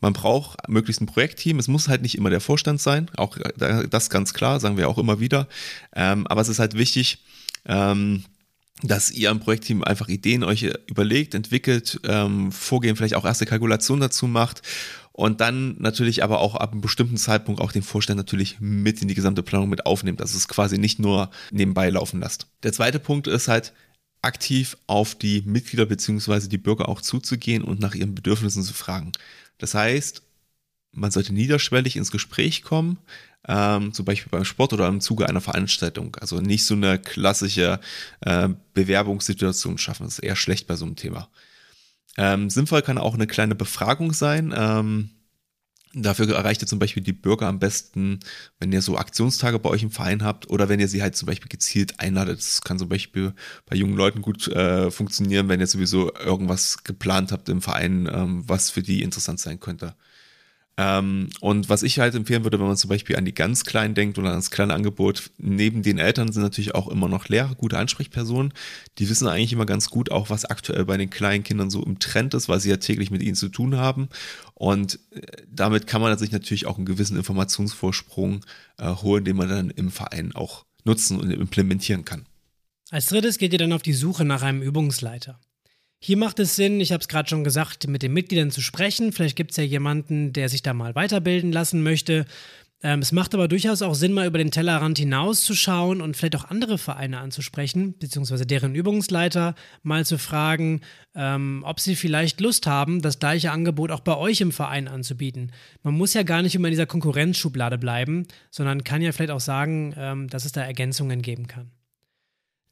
man 0.00 0.14
braucht 0.14 0.68
möglichst 0.68 1.00
ein 1.00 1.06
Projektteam. 1.06 1.60
Es 1.60 1.68
muss 1.68 1.86
halt 1.86 2.02
nicht 2.02 2.16
immer 2.16 2.30
der 2.30 2.40
Vorstand 2.40 2.80
sein, 2.80 3.08
auch 3.16 3.36
äh, 3.36 3.86
das 3.88 4.10
ganz 4.10 4.34
klar, 4.34 4.58
sagen 4.58 4.76
wir 4.76 4.88
auch 4.88 4.98
immer 4.98 5.20
wieder. 5.20 5.46
Ähm, 5.94 6.26
aber 6.26 6.40
es 6.40 6.48
ist 6.48 6.58
halt 6.58 6.74
wichtig, 6.74 7.18
ähm, 7.66 8.24
dass 8.82 9.10
ihr 9.10 9.30
im 9.30 9.40
Projektteam 9.40 9.82
einfach 9.82 10.08
Ideen 10.08 10.44
euch 10.44 10.70
überlegt, 10.86 11.34
entwickelt, 11.34 12.00
ähm, 12.04 12.52
Vorgehen, 12.52 12.96
vielleicht 12.96 13.14
auch 13.14 13.24
erste 13.24 13.46
Kalkulationen 13.46 14.00
dazu 14.00 14.26
macht 14.26 14.62
und 15.12 15.40
dann 15.40 15.76
natürlich 15.80 16.22
aber 16.22 16.38
auch 16.38 16.54
ab 16.54 16.72
einem 16.72 16.80
bestimmten 16.80 17.16
Zeitpunkt 17.16 17.60
auch 17.60 17.72
den 17.72 17.82
Vorstand 17.82 18.18
natürlich 18.18 18.60
mit 18.60 19.02
in 19.02 19.08
die 19.08 19.14
gesamte 19.14 19.42
Planung 19.42 19.68
mit 19.68 19.84
aufnimmt, 19.84 20.20
dass 20.20 20.34
es 20.34 20.46
quasi 20.46 20.78
nicht 20.78 21.00
nur 21.00 21.30
nebenbei 21.50 21.90
laufen 21.90 22.20
lasst. 22.20 22.46
Der 22.62 22.72
zweite 22.72 23.00
Punkt 23.00 23.26
ist 23.26 23.48
halt, 23.48 23.72
aktiv 24.22 24.76
auf 24.86 25.14
die 25.14 25.42
Mitglieder 25.46 25.86
beziehungsweise 25.86 26.48
die 26.48 26.58
Bürger 26.58 26.88
auch 26.88 27.00
zuzugehen 27.00 27.62
und 27.62 27.80
nach 27.80 27.94
ihren 27.94 28.14
Bedürfnissen 28.14 28.62
zu 28.62 28.74
fragen. 28.74 29.12
Das 29.58 29.74
heißt, 29.74 30.22
man 30.92 31.10
sollte 31.10 31.32
niederschwellig 31.32 31.96
ins 31.96 32.10
Gespräch 32.10 32.62
kommen, 32.62 32.98
ähm, 33.48 33.92
zum 33.92 34.04
Beispiel 34.04 34.30
beim 34.30 34.44
Sport 34.44 34.72
oder 34.72 34.86
im 34.86 35.00
Zuge 35.00 35.28
einer 35.28 35.40
Veranstaltung. 35.40 36.16
Also 36.20 36.40
nicht 36.40 36.64
so 36.64 36.74
eine 36.74 36.98
klassische 36.98 37.80
äh, 38.20 38.48
Bewerbungssituation 38.74 39.78
schaffen. 39.78 40.04
Das 40.04 40.14
ist 40.14 40.24
eher 40.24 40.36
schlecht 40.36 40.66
bei 40.66 40.76
so 40.76 40.84
einem 40.84 40.96
Thema. 40.96 41.28
Ähm, 42.16 42.50
sinnvoll 42.50 42.82
kann 42.82 42.98
auch 42.98 43.14
eine 43.14 43.26
kleine 43.26 43.54
Befragung 43.54 44.12
sein. 44.12 44.54
Ähm, 44.56 45.10
Dafür 45.94 46.30
erreicht 46.34 46.60
ihr 46.62 46.68
zum 46.68 46.78
Beispiel 46.78 47.02
die 47.02 47.14
Bürger 47.14 47.46
am 47.46 47.58
besten, 47.58 48.20
wenn 48.60 48.72
ihr 48.72 48.82
so 48.82 48.98
Aktionstage 48.98 49.58
bei 49.58 49.70
euch 49.70 49.82
im 49.82 49.90
Verein 49.90 50.22
habt 50.22 50.50
oder 50.50 50.68
wenn 50.68 50.80
ihr 50.80 50.88
sie 50.88 51.00
halt 51.00 51.16
zum 51.16 51.26
Beispiel 51.26 51.48
gezielt 51.48 51.98
einladet. 51.98 52.38
Das 52.38 52.60
kann 52.60 52.78
zum 52.78 52.90
Beispiel 52.90 53.32
bei 53.64 53.74
jungen 53.74 53.96
Leuten 53.96 54.20
gut 54.20 54.48
äh, 54.48 54.90
funktionieren, 54.90 55.48
wenn 55.48 55.60
ihr 55.60 55.66
sowieso 55.66 56.14
irgendwas 56.14 56.84
geplant 56.84 57.32
habt 57.32 57.48
im 57.48 57.62
Verein, 57.62 58.08
ähm, 58.12 58.44
was 58.46 58.68
für 58.68 58.82
die 58.82 59.02
interessant 59.02 59.40
sein 59.40 59.60
könnte. 59.60 59.94
Ähm, 60.80 61.28
und 61.40 61.68
was 61.68 61.82
ich 61.82 61.98
halt 61.98 62.14
empfehlen 62.14 62.44
würde, 62.44 62.60
wenn 62.60 62.68
man 62.68 62.76
zum 62.76 62.88
Beispiel 62.88 63.16
an 63.16 63.24
die 63.24 63.34
ganz 63.34 63.64
Kleinen 63.64 63.96
denkt 63.96 64.16
oder 64.16 64.30
ans 64.30 64.52
kleine 64.52 64.74
Angebot, 64.74 65.32
neben 65.36 65.82
den 65.82 65.98
Eltern 65.98 66.30
sind 66.30 66.44
natürlich 66.44 66.76
auch 66.76 66.86
immer 66.86 67.08
noch 67.08 67.28
Lehrer, 67.28 67.56
gute 67.56 67.76
Ansprechpersonen. 67.76 68.54
Die 68.98 69.10
wissen 69.10 69.26
eigentlich 69.26 69.52
immer 69.52 69.66
ganz 69.66 69.90
gut 69.90 70.12
auch, 70.12 70.30
was 70.30 70.44
aktuell 70.44 70.84
bei 70.84 70.96
den 70.96 71.10
kleinen 71.10 71.42
Kindern 71.42 71.68
so 71.68 71.82
im 71.84 71.98
Trend 71.98 72.32
ist, 72.32 72.48
weil 72.48 72.60
sie 72.60 72.70
ja 72.70 72.76
täglich 72.76 73.10
mit 73.10 73.24
ihnen 73.24 73.34
zu 73.34 73.48
tun 73.48 73.76
haben. 73.76 74.08
Und 74.54 75.00
äh, 75.10 75.22
damit 75.50 75.88
kann 75.88 76.00
man 76.00 76.16
sich 76.16 76.30
natürlich 76.30 76.66
auch 76.66 76.76
einen 76.76 76.86
gewissen 76.86 77.16
Informationsvorsprung 77.16 78.46
äh, 78.78 78.94
holen, 78.94 79.24
den 79.24 79.36
man 79.36 79.48
dann 79.48 79.70
im 79.70 79.90
Verein 79.90 80.32
auch 80.32 80.64
nutzen 80.84 81.18
und 81.18 81.28
implementieren 81.32 82.04
kann. 82.04 82.24
Als 82.90 83.06
drittes 83.06 83.38
geht 83.38 83.52
ihr 83.52 83.58
dann 83.58 83.72
auf 83.72 83.82
die 83.82 83.92
Suche 83.94 84.24
nach 84.24 84.42
einem 84.42 84.62
Übungsleiter. 84.62 85.40
Hier 86.00 86.16
macht 86.16 86.38
es 86.38 86.54
Sinn, 86.54 86.80
ich 86.80 86.92
habe 86.92 87.00
es 87.00 87.08
gerade 87.08 87.28
schon 87.28 87.42
gesagt, 87.42 87.88
mit 87.88 88.02
den 88.02 88.12
Mitgliedern 88.12 88.52
zu 88.52 88.60
sprechen. 88.60 89.12
Vielleicht 89.12 89.36
gibt 89.36 89.50
es 89.50 89.56
ja 89.56 89.64
jemanden, 89.64 90.32
der 90.32 90.48
sich 90.48 90.62
da 90.62 90.72
mal 90.72 90.94
weiterbilden 90.94 91.50
lassen 91.50 91.82
möchte. 91.82 92.24
Ähm, 92.80 93.00
es 93.00 93.10
macht 93.10 93.34
aber 93.34 93.48
durchaus 93.48 93.82
auch 93.82 93.94
Sinn, 93.94 94.12
mal 94.12 94.28
über 94.28 94.38
den 94.38 94.52
Tellerrand 94.52 94.98
hinauszuschauen 94.98 96.00
und 96.00 96.16
vielleicht 96.16 96.36
auch 96.36 96.44
andere 96.44 96.78
Vereine 96.78 97.18
anzusprechen, 97.18 97.98
beziehungsweise 97.98 98.46
deren 98.46 98.76
Übungsleiter 98.76 99.56
mal 99.82 100.06
zu 100.06 100.18
fragen, 100.18 100.82
ähm, 101.16 101.64
ob 101.66 101.80
sie 101.80 101.96
vielleicht 101.96 102.40
Lust 102.40 102.68
haben, 102.68 103.02
das 103.02 103.18
gleiche 103.18 103.50
Angebot 103.50 103.90
auch 103.90 104.00
bei 104.00 104.16
euch 104.16 104.40
im 104.40 104.52
Verein 104.52 104.86
anzubieten. 104.86 105.50
Man 105.82 105.94
muss 105.94 106.14
ja 106.14 106.22
gar 106.22 106.42
nicht 106.42 106.54
immer 106.54 106.68
in 106.68 106.72
dieser 106.72 106.86
Konkurrenzschublade 106.86 107.78
bleiben, 107.78 108.28
sondern 108.52 108.84
kann 108.84 109.02
ja 109.02 109.10
vielleicht 109.10 109.32
auch 109.32 109.40
sagen, 109.40 109.94
ähm, 109.96 110.28
dass 110.28 110.44
es 110.44 110.52
da 110.52 110.62
Ergänzungen 110.62 111.22
geben 111.22 111.48
kann. 111.48 111.72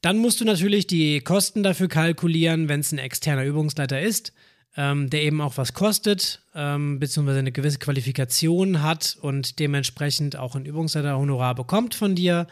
Dann 0.07 0.19
musst 0.19 0.39
du 0.39 0.45
natürlich 0.45 0.87
die 0.87 1.19
Kosten 1.19 1.63
dafür 1.63 1.89
kalkulieren, 1.89 2.69
wenn 2.69 2.79
es 2.79 2.93
ein 2.93 2.97
externer 2.97 3.43
Übungsleiter 3.43 3.99
ist, 3.99 4.31
ähm, 4.77 5.09
der 5.09 5.23
eben 5.23 5.41
auch 5.41 5.57
was 5.57 5.73
kostet, 5.73 6.43
ähm, 6.55 6.97
beziehungsweise 6.97 7.39
eine 7.39 7.51
gewisse 7.51 7.79
Qualifikation 7.79 8.81
hat 8.81 9.17
und 9.19 9.59
dementsprechend 9.59 10.37
auch 10.37 10.55
ein 10.55 10.65
Übungsleiterhonorar 10.65 11.55
bekommt 11.55 11.93
von 11.93 12.15
dir. 12.15 12.47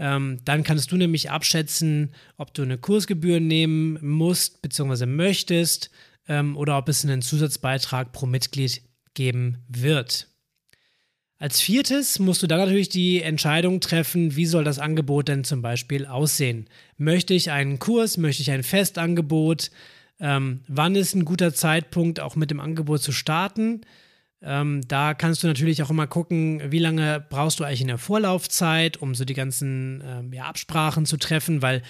Ähm, 0.00 0.38
dann 0.44 0.64
kannst 0.64 0.90
du 0.90 0.96
nämlich 0.96 1.30
abschätzen, 1.30 2.12
ob 2.38 2.54
du 2.54 2.62
eine 2.62 2.76
Kursgebühr 2.76 3.38
nehmen 3.38 3.96
musst, 4.04 4.60
beziehungsweise 4.60 5.06
möchtest, 5.06 5.92
ähm, 6.26 6.56
oder 6.56 6.76
ob 6.76 6.88
es 6.88 7.04
einen 7.04 7.22
Zusatzbeitrag 7.22 8.10
pro 8.10 8.26
Mitglied 8.26 8.82
geben 9.14 9.58
wird. 9.68 10.26
Als 11.40 11.58
viertes 11.58 12.18
musst 12.18 12.42
du 12.42 12.46
dann 12.46 12.58
natürlich 12.58 12.90
die 12.90 13.22
Entscheidung 13.22 13.80
treffen, 13.80 14.36
wie 14.36 14.44
soll 14.44 14.62
das 14.62 14.78
Angebot 14.78 15.28
denn 15.28 15.42
zum 15.42 15.62
Beispiel 15.62 16.04
aussehen? 16.04 16.66
Möchte 16.98 17.32
ich 17.32 17.50
einen 17.50 17.78
Kurs, 17.78 18.18
möchte 18.18 18.42
ich 18.42 18.50
ein 18.50 18.62
Festangebot? 18.62 19.70
Ähm, 20.20 20.60
wann 20.68 20.94
ist 20.96 21.14
ein 21.14 21.24
guter 21.24 21.54
Zeitpunkt, 21.54 22.20
auch 22.20 22.36
mit 22.36 22.50
dem 22.50 22.60
Angebot 22.60 23.00
zu 23.00 23.10
starten? 23.12 23.80
Ähm, 24.42 24.82
da 24.86 25.14
kannst 25.14 25.42
du 25.42 25.46
natürlich 25.46 25.82
auch 25.82 25.88
immer 25.88 26.06
gucken, 26.06 26.60
wie 26.70 26.78
lange 26.78 27.24
brauchst 27.30 27.58
du 27.58 27.64
eigentlich 27.64 27.80
in 27.80 27.88
der 27.88 27.96
Vorlaufzeit, 27.96 28.98
um 28.98 29.14
so 29.14 29.24
die 29.24 29.32
ganzen 29.32 30.02
ähm, 30.04 30.34
ja, 30.34 30.44
Absprachen 30.44 31.06
zu 31.06 31.16
treffen, 31.16 31.62
weil 31.62 31.80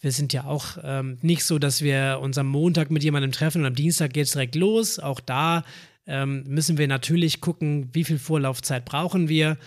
wir 0.00 0.12
sind 0.12 0.34
ja 0.34 0.44
auch 0.44 0.76
ähm, 0.84 1.16
nicht 1.22 1.44
so, 1.44 1.58
dass 1.58 1.80
wir 1.80 2.18
uns 2.20 2.36
am 2.36 2.48
Montag 2.48 2.90
mit 2.90 3.02
jemandem 3.02 3.32
treffen 3.32 3.62
und 3.62 3.66
am 3.68 3.74
Dienstag 3.74 4.12
geht 4.12 4.26
es 4.26 4.32
direkt 4.32 4.54
los. 4.54 4.98
Auch 4.98 5.20
da 5.20 5.64
ähm, 6.08 6.42
müssen 6.48 6.78
wir 6.78 6.88
natürlich 6.88 7.40
gucken, 7.40 7.90
wie 7.92 8.02
viel 8.02 8.18
Vorlaufzeit 8.18 8.84
brauchen 8.84 9.28
wir. 9.28 9.58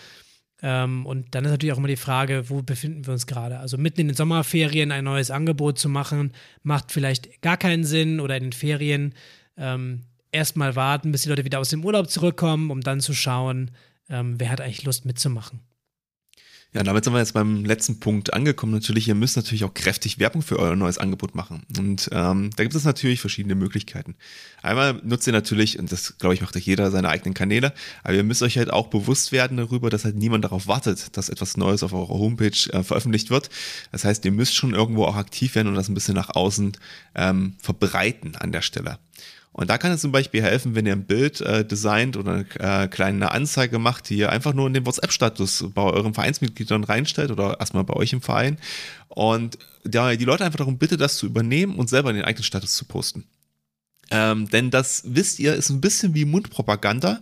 Ähm, 0.64 1.06
und 1.06 1.34
dann 1.34 1.46
ist 1.46 1.52
natürlich 1.52 1.74
auch 1.74 1.78
immer 1.78 1.88
die 1.88 1.96
Frage, 1.96 2.50
wo 2.50 2.62
befinden 2.62 3.06
wir 3.06 3.14
uns 3.14 3.28
gerade? 3.28 3.60
Also 3.60 3.78
mitten 3.78 4.02
in 4.02 4.08
den 4.08 4.16
Sommerferien 4.16 4.92
ein 4.92 5.06
neues 5.06 5.32
Angebot 5.32 5.80
zu 5.80 5.88
machen, 5.88 6.34
macht 6.64 6.92
vielleicht 6.92 7.42
gar 7.42 7.58
keinen 7.58 7.84
Sinn 7.84 8.20
oder 8.20 8.36
in 8.36 8.44
den 8.44 8.54
Ferien 8.54 9.14
ähm, 9.58 10.02
erstmal 10.32 10.76
warten, 10.76 11.12
bis 11.12 11.24
die 11.24 11.30
Leute 11.30 11.46
wieder 11.46 11.60
aus 11.60 11.70
dem 11.70 11.86
Urlaub 11.86 12.10
zurückkommen, 12.10 12.72
um 12.72 12.82
dann 12.82 13.00
zu 13.00 13.14
schauen, 13.14 13.72
ähm, 14.10 14.40
wer 14.40 14.50
hat 14.50 14.62
eigentlich 14.62 14.84
Lust 14.84 15.06
mitzumachen. 15.06 15.60
Ja, 16.74 16.84
damit 16.84 17.04
sind 17.04 17.12
wir 17.12 17.20
jetzt 17.20 17.34
beim 17.34 17.66
letzten 17.66 18.00
Punkt 18.00 18.34
angekommen. 18.34 18.72
Natürlich, 18.72 19.06
ihr 19.06 19.16
müsst 19.16 19.36
natürlich 19.36 19.66
auch 19.66 19.74
kräftig 19.74 20.20
Werbung 20.20 20.42
für 20.42 20.58
euer 20.58 20.78
neues 20.78 20.98
Angebot 20.98 21.36
machen. 21.36 21.64
Und 21.78 22.10
ähm, 22.14 22.50
da 22.56 22.64
gibt 22.64 22.74
es 22.74 22.86
natürlich 22.86 23.20
verschiedene 23.20 23.56
Möglichkeiten. 23.56 24.16
Einmal 24.62 24.94
nutzt 25.04 25.28
ihr 25.28 25.34
natürlich, 25.34 25.80
und 25.80 25.92
das 25.92 26.18
glaube 26.18 26.34
ich 26.34 26.40
macht 26.40 26.56
euch 26.56 26.66
jeder 26.66 26.90
seine 26.90 27.10
eigenen 27.10 27.34
Kanäle, 27.34 27.74
aber 28.04 28.14
ihr 28.14 28.24
müsst 28.24 28.42
euch 28.42 28.58
halt 28.58 28.72
auch 28.72 28.88
bewusst 28.88 29.34
werden 29.34 29.58
darüber, 29.58 29.90
dass 29.90 30.06
halt 30.06 30.16
niemand 30.16 30.46
darauf 30.46 30.68
wartet, 30.68 31.18
dass 31.18 31.28
etwas 31.28 31.58
Neues 31.58 31.84
auf 31.84 31.92
eurer 31.92 32.08
Homepage 32.08 32.70
äh, 32.72 32.84
veröffentlicht 32.84 33.32
wird. 33.32 33.50
Das 33.92 34.06
heißt, 34.06 34.24
ihr 34.24 34.32
müsst 34.32 34.56
schon 34.56 34.74
irgendwo 34.74 35.04
auch 35.04 35.18
aktiv 35.18 35.56
werden 35.56 35.68
und 35.68 35.76
das 35.76 35.90
ein 35.90 35.94
bisschen 35.94 36.16
nach 36.16 36.30
außen 36.30 36.78
ähm, 37.16 37.56
verbreiten 37.60 38.38
an 38.38 38.54
der 38.54 38.62
Stelle. 38.62 38.98
Und 39.54 39.70
da 39.70 39.78
kann 39.78 39.92
es 39.92 40.02
zum 40.02 40.14
Beispiel 40.14 40.42
helfen, 40.42 40.76
wenn 40.76 40.86
ihr 40.86 40.94
ein 40.94 41.04
Bild 41.04 41.42
äh, 41.42 41.66
designt 41.66 42.16
oder 42.16 42.46
eine 42.58 42.84
äh, 42.84 42.88
kleine 42.88 43.32
Anzeige 43.32 43.80
macht, 43.80 44.10
die 44.10 44.18
ihr 44.18 44.32
einfach 44.32 44.54
nur 44.54 44.68
in 44.68 44.74
den 44.74 44.86
WhatsApp-Status 44.86 45.66
bei 45.74 45.82
euren 45.82 46.14
Vereinsmitgliedern 46.14 46.86
reinstellt 46.86 47.32
oder 47.32 47.60
erstmal 47.60 47.84
bei 47.84 47.96
euch 47.96 48.14
im 48.14 48.22
Verein 48.22 48.58
und 49.10 49.58
ja, 49.92 50.16
die 50.16 50.26
Leute 50.26 50.46
einfach 50.46 50.58
darum 50.58 50.78
bitte, 50.78 50.96
das 50.96 51.18
zu 51.18 51.26
übernehmen 51.26 51.76
und 51.76 51.90
selber 51.90 52.12
in 52.12 52.16
den 52.16 52.26
eigenen 52.26 52.44
Status 52.44 52.76
zu 52.76 52.86
posten. 52.86 53.26
Ähm, 54.12 54.50
denn 54.50 54.72
das 54.72 55.04
wisst 55.06 55.40
ihr, 55.40 55.56
ist 55.56 55.70
ein 55.70 55.80
bisschen 55.80 56.14
wie 56.14 56.26
Mundpropaganda. 56.26 57.22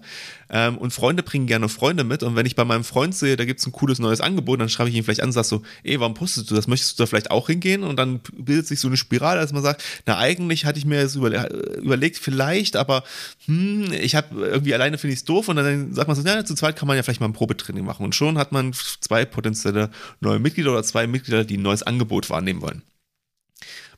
Ähm, 0.49 0.79
und 0.79 0.91
Freunde 0.91 1.21
bringen 1.21 1.45
gerne 1.45 1.69
Freunde 1.69 2.03
mit. 2.03 2.23
Und 2.23 2.35
wenn 2.35 2.47
ich 2.47 2.55
bei 2.55 2.65
meinem 2.65 2.83
Freund 2.83 3.13
sehe, 3.13 3.37
da 3.37 3.45
gibt's 3.45 3.65
ein 3.67 3.71
cooles 3.71 3.99
neues 3.99 4.21
Angebot, 4.21 4.59
dann 4.59 4.69
schreibe 4.69 4.89
ich 4.89 4.95
ihn 4.95 5.03
vielleicht 5.03 5.21
an 5.21 5.29
und 5.29 5.33
sage 5.33 5.47
so, 5.47 5.61
ey, 5.83 5.99
warum 5.99 6.15
postest 6.15 6.49
du 6.49 6.55
das? 6.55 6.67
Möchtest 6.67 6.97
du 6.97 7.03
da 7.03 7.07
vielleicht 7.07 7.29
auch 7.29 7.47
hingehen? 7.47 7.83
Und 7.83 7.97
dann 7.97 8.21
bildet 8.33 8.65
sich 8.67 8.79
so 8.79 8.87
eine 8.87 8.97
Spirale, 8.97 9.39
dass 9.39 9.53
man 9.53 9.61
sagt, 9.61 9.83
na 10.07 10.17
eigentlich 10.17 10.65
hatte 10.65 10.79
ich 10.79 10.85
mir 10.85 11.03
das 11.03 11.15
über, 11.15 11.51
überlegt, 11.77 12.17
vielleicht, 12.17 12.75
aber 12.75 13.03
hm, 13.45 13.93
ich 13.93 14.15
habe 14.15 14.47
irgendwie 14.47 14.73
alleine 14.73 14.97
finde 14.97 15.13
ich 15.13 15.19
es 15.19 15.25
doof. 15.25 15.47
Und 15.47 15.57
dann 15.57 15.93
sagt 15.93 16.07
man 16.07 16.17
so, 16.17 16.23
ja, 16.23 16.43
zu 16.43 16.55
zweit 16.55 16.75
kann 16.75 16.87
man 16.87 16.97
ja 16.97 17.03
vielleicht 17.03 17.19
mal 17.19 17.27
ein 17.27 17.33
Probetraining 17.33 17.85
machen. 17.85 18.03
Und 18.03 18.15
schon 18.15 18.39
hat 18.39 18.51
man 18.51 18.73
zwei 19.01 19.25
potenzielle 19.25 19.91
neue 20.21 20.39
Mitglieder 20.39 20.71
oder 20.71 20.83
zwei 20.83 21.05
Mitglieder, 21.05 21.45
die 21.45 21.57
ein 21.57 21.61
neues 21.61 21.83
Angebot 21.83 22.31
wahrnehmen 22.31 22.63
wollen. 22.63 22.81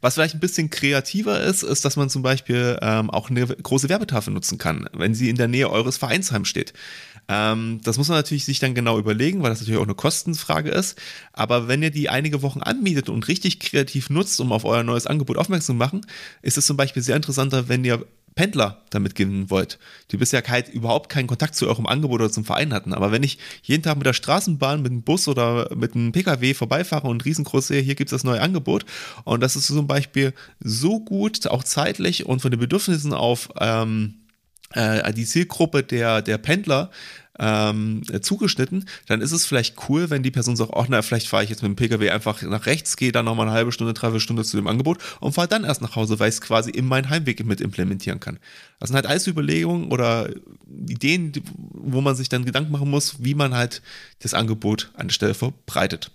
Was 0.02 0.16
vielleicht 0.16 0.34
ein 0.34 0.40
bisschen 0.40 0.70
kreativer 0.70 1.42
ist, 1.42 1.64
ist, 1.64 1.86
dass 1.86 1.96
man 1.96 2.10
zum 2.10 2.24
Beispiel 2.24 2.78
ähm, 2.82 3.10
auch 3.10 3.30
eine 3.30 3.46
große 3.46 3.88
Werbetafel 3.88 4.34
nutzen 4.34 4.58
kann, 4.58 4.90
wenn 4.94 5.14
sie 5.14 5.30
in 5.30 5.38
der 5.38 5.48
Nähe 5.48 5.70
eures 5.70 5.98
Vereinsheims 5.98 6.48
steht. 6.48 6.74
Ähm, 7.28 7.80
das 7.84 7.98
muss 7.98 8.08
man 8.10 8.18
natürlich 8.18 8.46
sich 8.46 8.60
dann 8.60 8.74
genau 8.74 8.98
überlegen, 8.98 9.44
weil 9.44 9.52
das 9.52 9.62
natürlich 9.62 9.80
auch 9.80 9.86
eine 9.86 9.96
Kostenfrage 9.96 10.72
ist. 10.72 10.98
Aber 11.34 11.68
wenn 11.68 11.84
ihr 11.84 11.92
die 11.92 12.10
einige 12.10 12.42
Wochen 12.42 12.62
anmietet 12.62 13.10
und 13.10 13.28
richtig 13.28 13.60
kreativ 13.60 14.10
nutzt, 14.10 14.40
um 14.42 14.52
auf 14.52 14.66
euer 14.66 14.84
neues 14.84 15.08
Angebot 15.08 15.38
aufmerksam 15.38 15.76
zu 15.76 15.78
machen, 15.78 16.02
ist 16.42 16.58
es 16.58 16.66
zum 16.66 16.78
Beispiel 16.78 17.04
sehr 17.04 17.16
interessanter, 17.16 17.70
wenn 17.70 17.86
ihr 17.86 18.06
Pendler 18.36 18.82
damit 18.90 19.16
gewinnen 19.16 19.50
wollt, 19.50 19.78
die 20.12 20.18
bisher 20.18 20.42
halt 20.48 20.70
überhaupt 20.70 21.10
keinen 21.10 21.28
Kontakt 21.28 21.56
zu 21.56 21.68
eurem 21.68 21.86
Angebot 21.86 22.22
oder 22.22 22.32
zum 22.32 22.46
Verein 22.46 22.74
hatten. 22.74 22.94
Aber 22.94 23.12
wenn 23.12 23.24
ich 23.24 23.38
jeden 23.64 23.84
Tag 23.84 23.98
mit 23.98 24.06
der 24.06 24.14
Straßenbahn, 24.14 24.82
mit 24.82 24.92
dem 24.92 25.04
Bus 25.04 25.28
oder 25.28 25.74
mit 25.76 25.96
einem 25.96 26.12
Pkw 26.12 26.54
vorbeifahre 26.54 27.08
und 27.08 27.26
riesengroß 27.26 27.68
sehe, 27.68 27.82
hier 27.82 27.96
gibt 27.96 28.12
es 28.12 28.16
das 28.16 28.24
neue 28.24 28.42
Angebot 28.42 28.86
und 29.26 29.42
das 29.42 29.56
ist 29.56 29.68
zum 29.68 29.88
Beispiel 29.88 30.34
so 30.60 31.00
gut, 31.00 31.46
auch 31.48 31.64
zeitlich 31.64 32.26
und 32.26 32.42
von 32.42 32.52
den 32.52 32.60
Bedürfnissen 32.60 33.14
auf 33.14 33.50
ähm, 33.60 34.22
äh, 34.74 35.14
die 35.14 35.26
Zielgruppe 35.26 35.84
der, 35.84 36.22
der 36.22 36.38
Pendler 36.38 36.92
ähm, 37.40 38.02
zugeschnitten, 38.22 38.86
dann 39.08 39.22
ist 39.22 39.32
es 39.32 39.46
vielleicht 39.46 39.90
cool, 39.90 40.10
wenn 40.10 40.24
die 40.24 40.32
Person 40.32 40.56
sagt, 40.56 40.72
ach 40.76 40.88
na, 40.90 41.02
vielleicht 41.02 41.28
fahre 41.28 41.44
ich 41.44 41.50
jetzt 41.50 41.64
mit 41.64 41.70
dem 41.70 41.76
Pkw 41.76 42.10
einfach 42.10 42.42
nach 42.42 42.66
rechts, 42.66 42.98
gehe 42.98 43.12
dann 43.12 43.26
nochmal 43.26 43.48
eine 43.48 43.56
halbe 43.56 43.72
Stunde, 43.72 43.94
dreiviertel 43.94 44.20
Stunde 44.20 44.44
zu 44.44 44.58
dem 44.58 44.68
Angebot 44.68 44.98
und 45.20 45.34
fahre 45.34 45.48
dann 45.48 45.64
erst 45.64 45.82
nach 45.82 45.96
Hause, 45.96 46.20
weil 46.20 46.30
ich 46.30 46.36
es 46.36 46.42
quasi 46.42 46.72
in 46.72 46.86
meinen 46.86 47.10
Heimweg 47.10 47.46
mit 47.46 47.62
implementieren 47.62 48.20
kann. 48.20 48.40
Das 48.80 48.90
sind 48.90 48.96
halt 48.96 49.06
alles 49.06 49.28
Überlegungen 49.28 49.92
oder 49.92 50.30
Ideen, 50.88 51.32
wo 51.72 52.02
man 52.02 52.16
sich 52.16 52.30
dann 52.30 52.46
Gedanken 52.46 52.72
machen 52.72 52.90
muss, 52.90 53.24
wie 53.24 53.36
man 53.36 53.54
halt 53.54 53.82
das 54.20 54.34
Angebot 54.34 54.92
an 54.96 55.08
der 55.08 55.14
Stelle 55.14 55.34
verbreitet. 55.34 56.12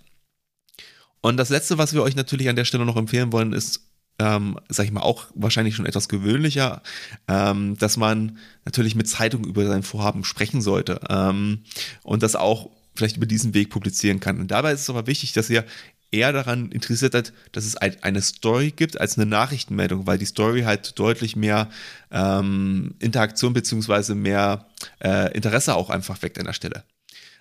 Und 1.23 1.39
das 1.39 1.49
Letzte, 1.49 1.79
was 1.79 1.93
wir 1.93 2.03
euch 2.03 2.15
natürlich 2.15 2.49
an 2.49 2.57
der 2.57 2.65
Stelle 2.65 2.85
noch 2.85 2.97
empfehlen 2.97 3.33
wollen, 3.33 3.53
ist 3.53 3.81
ähm, 4.19 4.59
sag 4.69 4.87
ich 4.87 4.93
mal, 4.93 5.03
auch 5.03 5.27
wahrscheinlich 5.35 5.75
schon 5.75 5.87
etwas 5.87 6.09
gewöhnlicher, 6.09 6.83
ähm, 7.29 7.77
dass 7.79 7.97
man 7.97 8.39
natürlich 8.65 8.95
mit 8.95 9.09
Zeitungen 9.09 9.49
über 9.49 9.67
sein 9.67 9.83
Vorhaben 9.83 10.25
sprechen 10.25 10.63
sollte 10.63 11.01
ähm, 11.09 11.63
und 12.03 12.23
das 12.23 12.37
auch 12.37 12.71
vielleicht 12.95 13.19
über 13.19 13.27
diesen 13.27 13.55
Weg 13.55 13.71
publizieren 13.71 14.21
kann. 14.21 14.41
Und 14.41 14.51
dabei 14.51 14.73
ist 14.73 14.83
es 14.83 14.91
aber 14.91 15.07
wichtig, 15.07 15.33
dass 15.33 15.51
ihr 15.51 15.65
eher 16.11 16.33
daran 16.33 16.71
interessiert 16.71 17.13
seid, 17.13 17.33
dass 17.53 17.65
es 17.65 17.77
eine 17.77 18.23
Story 18.23 18.73
gibt 18.75 18.99
als 19.01 19.19
eine 19.19 19.27
Nachrichtenmeldung, 19.27 20.07
weil 20.07 20.19
die 20.19 20.25
Story 20.25 20.63
halt 20.63 20.99
deutlich 20.99 21.37
mehr 21.37 21.69
ähm, 22.11 22.95
Interaktion 23.01 23.53
beziehungsweise 23.53 24.15
mehr 24.15 24.67
äh, 25.03 25.35
Interesse 25.37 25.75
auch 25.75 25.91
einfach 25.91 26.23
weckt 26.23 26.39
an 26.39 26.47
der 26.47 26.53
Stelle. 26.53 26.85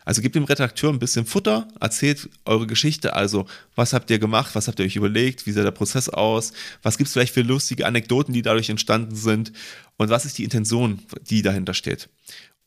Also 0.06 0.22
gebt 0.22 0.36
dem 0.36 0.43
Redakteur 0.43 0.91
ein 0.91 0.99
bisschen 0.99 1.26
Futter, 1.26 1.68
erzählt 1.80 2.30
eure 2.45 2.68
Geschichte, 2.68 3.16
also 3.16 3.45
was 3.76 3.91
habt 3.91 4.10
ihr 4.12 4.20
gemacht, 4.20 4.53
was 4.53 4.68
habt 4.68 4.80
ihr 4.80 4.86
euch 4.86 4.95
überlegt, 4.95 5.47
wie 5.47 5.51
sah 5.51 5.64
der 5.64 5.72
Prozess 5.72 6.10
aus, 6.10 6.53
was 6.84 6.97
gibt 6.97 7.08
es 7.08 7.14
vielleicht 7.14 7.34
für 7.34 7.41
lustige 7.41 7.88
Anekdoten, 7.88 8.34
die 8.34 8.43
dadurch 8.43 8.70
entstanden 8.70 9.16
sind 9.16 9.51
und 9.97 10.10
was 10.10 10.26
ist 10.26 10.38
die 10.38 10.43
Intention, 10.43 10.99
die 11.30 11.41
dahinter 11.41 11.74
steht. 11.74 12.08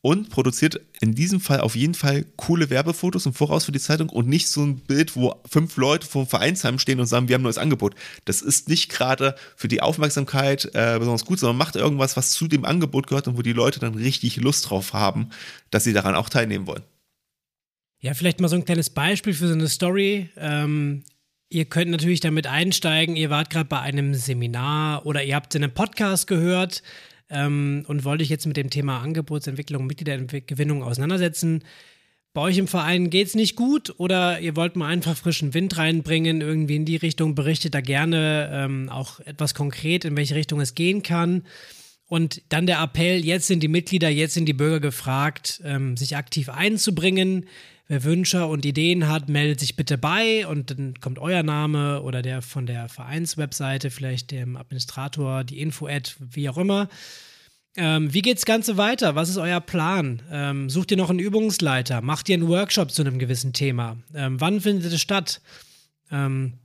Und 0.01 0.29
produziert 0.29 0.79
in 1.01 1.13
diesem 1.13 1.41
Fall 1.41 1.59
auf 1.59 1.75
jeden 1.75 1.93
Fall 1.93 2.25
coole 2.37 2.69
Werbefotos 2.69 3.25
im 3.25 3.33
Voraus 3.33 3.65
für 3.65 3.73
die 3.73 3.81
Zeitung 3.81 4.07
und 4.07 4.29
nicht 4.29 4.47
so 4.47 4.63
ein 4.63 4.77
Bild, 4.77 5.17
wo 5.17 5.35
fünf 5.49 5.75
Leute 5.75 6.07
vor 6.07 6.23
dem 6.23 6.29
Vereinsheim 6.29 6.79
stehen 6.79 7.01
und 7.01 7.05
sagen, 7.05 7.27
wir 7.27 7.33
haben 7.33 7.41
ein 7.41 7.43
neues 7.43 7.57
Angebot. 7.57 7.95
Das 8.23 8.41
ist 8.41 8.69
nicht 8.69 8.89
gerade 8.89 9.35
für 9.57 9.67
die 9.67 9.81
Aufmerksamkeit 9.81 10.71
äh, 10.73 10.95
besonders 10.97 11.25
gut, 11.25 11.39
sondern 11.39 11.57
macht 11.57 11.75
irgendwas, 11.75 12.15
was 12.15 12.31
zu 12.31 12.47
dem 12.47 12.63
Angebot 12.63 13.07
gehört 13.07 13.27
und 13.27 13.37
wo 13.37 13.41
die 13.41 13.51
Leute 13.51 13.81
dann 13.81 13.95
richtig 13.95 14.37
Lust 14.37 14.69
drauf 14.69 14.93
haben, 14.93 15.31
dass 15.69 15.83
sie 15.83 15.91
daran 15.91 16.15
auch 16.15 16.29
teilnehmen 16.29 16.65
wollen. 16.65 16.83
Ja, 18.01 18.13
vielleicht 18.13 18.39
mal 18.39 18.47
so 18.47 18.55
ein 18.55 18.63
kleines 18.63 18.89
Beispiel 18.89 19.33
für 19.33 19.47
so 19.49 19.53
eine 19.53 19.67
Story. 19.67 20.29
Ähm, 20.37 21.03
ihr 21.49 21.65
könnt 21.65 21.91
natürlich 21.91 22.21
damit 22.21 22.47
einsteigen, 22.47 23.17
ihr 23.17 23.29
wart 23.29 23.49
gerade 23.49 23.67
bei 23.67 23.81
einem 23.81 24.13
Seminar 24.13 25.05
oder 25.05 25.21
ihr 25.21 25.35
habt 25.35 25.53
einen 25.53 25.73
Podcast 25.73 26.25
gehört 26.25 26.81
ähm, 27.29 27.83
und 27.89 28.05
wollt 28.05 28.21
euch 28.21 28.29
jetzt 28.29 28.45
mit 28.45 28.55
dem 28.55 28.69
Thema 28.69 29.01
Angebotsentwicklung, 29.01 29.85
Mitgliedergewinnung 29.85 30.81
auseinandersetzen. 30.81 31.65
Bei 32.33 32.41
euch 32.41 32.57
im 32.57 32.69
Verein 32.69 33.09
geht 33.09 33.27
es 33.27 33.35
nicht 33.35 33.57
gut 33.57 33.93
oder 33.97 34.39
ihr 34.39 34.55
wollt 34.55 34.77
mal 34.77 34.87
einfach 34.87 35.17
frischen 35.17 35.53
Wind 35.53 35.77
reinbringen, 35.77 36.39
irgendwie 36.39 36.77
in 36.77 36.85
die 36.85 36.95
Richtung, 36.95 37.35
berichtet 37.35 37.73
da 37.73 37.81
gerne 37.81 38.49
ähm, 38.53 38.87
auch 38.87 39.19
etwas 39.21 39.53
konkret, 39.53 40.05
in 40.05 40.15
welche 40.15 40.35
Richtung 40.35 40.61
es 40.61 40.73
gehen 40.73 41.03
kann. 41.03 41.43
Und 42.05 42.41
dann 42.47 42.65
der 42.65 42.81
Appell, 42.81 43.25
jetzt 43.25 43.47
sind 43.47 43.61
die 43.61 43.67
Mitglieder, 43.67 44.09
jetzt 44.09 44.35
sind 44.35 44.45
die 44.45 44.53
Bürger 44.53 44.79
gefragt, 44.79 45.61
ähm, 45.65 45.97
sich 45.97 46.15
aktiv 46.15 46.47
einzubringen. 46.47 47.45
Wer 47.91 48.03
Wünsche 48.03 48.45
und 48.45 48.67
Ideen 48.67 49.07
hat, 49.07 49.29
meldet 49.29 49.59
sich 49.59 49.75
bitte 49.75 49.97
bei 49.97 50.45
und 50.45 50.69
dann 50.69 50.99
kommt 50.99 51.17
euer 51.17 51.41
Name 51.41 52.03
oder 52.03 52.21
der 52.21 52.43
von 52.43 52.67
der 52.67 52.87
Vereinswebseite, 52.87 53.89
vielleicht 53.89 54.29
dem 54.29 54.57
Administrator, 54.57 55.43
die 55.43 55.59
Info-Ad, 55.59 56.11
wie 56.19 56.49
auch 56.49 56.59
immer. 56.59 56.87
Ähm, 57.75 58.13
wie 58.13 58.21
geht 58.21 58.37
das 58.37 58.45
Ganze 58.45 58.77
weiter? 58.77 59.15
Was 59.15 59.29
ist 59.29 59.37
euer 59.37 59.59
Plan? 59.59 60.21
Ähm, 60.31 60.69
sucht 60.69 60.91
ihr 60.91 60.97
noch 60.97 61.09
einen 61.09 61.17
Übungsleiter? 61.17 62.01
Macht 62.01 62.29
ihr 62.29 62.35
einen 62.35 62.47
Workshop 62.47 62.91
zu 62.91 63.01
einem 63.01 63.17
gewissen 63.17 63.53
Thema? 63.53 63.97
Ähm, 64.13 64.39
wann 64.39 64.61
findet 64.61 64.93
es 64.93 65.01
statt? 65.01 65.41
Ähm, 66.11 66.59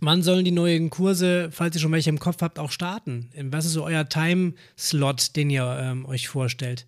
wann 0.00 0.24
sollen 0.24 0.44
die 0.44 0.50
neuen 0.50 0.90
Kurse, 0.90 1.50
falls 1.52 1.76
ihr 1.76 1.82
schon 1.82 1.92
welche 1.92 2.10
im 2.10 2.18
Kopf 2.18 2.42
habt, 2.42 2.58
auch 2.58 2.72
starten? 2.72 3.30
Was 3.52 3.64
ist 3.64 3.74
so 3.74 3.84
euer 3.84 4.08
Time-Slot, 4.08 5.36
den 5.36 5.50
ihr 5.50 5.78
ähm, 5.80 6.04
euch 6.04 6.26
vorstellt? 6.26 6.84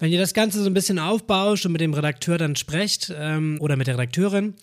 Wenn 0.00 0.10
ihr 0.10 0.18
das 0.18 0.32
Ganze 0.32 0.62
so 0.62 0.66
ein 0.68 0.74
bisschen 0.74 0.98
aufbauscht 0.98 1.66
und 1.66 1.72
mit 1.72 1.82
dem 1.82 1.92
Redakteur 1.92 2.38
dann 2.38 2.56
sprecht 2.56 3.12
ähm, 3.14 3.58
oder 3.60 3.76
mit 3.76 3.86
der 3.86 3.94
Redakteurin, 3.94 4.54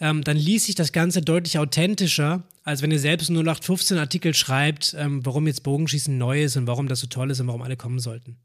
ähm, 0.00 0.22
dann 0.22 0.36
liest 0.36 0.66
sich 0.66 0.76
das 0.76 0.92
Ganze 0.92 1.20
deutlich 1.20 1.58
authentischer, 1.58 2.44
als 2.62 2.80
wenn 2.80 2.92
ihr 2.92 3.00
selbst 3.00 3.28
nur 3.28 3.42
0815 3.42 3.98
Artikel 3.98 4.34
schreibt, 4.34 4.94
ähm, 4.96 5.26
warum 5.26 5.48
jetzt 5.48 5.64
Bogenschießen 5.64 6.16
neu 6.16 6.44
ist 6.44 6.56
und 6.56 6.68
warum 6.68 6.88
das 6.88 7.00
so 7.00 7.08
toll 7.08 7.32
ist 7.32 7.40
und 7.40 7.48
warum 7.48 7.62
alle 7.62 7.76
kommen 7.76 7.98
sollten. 7.98 8.36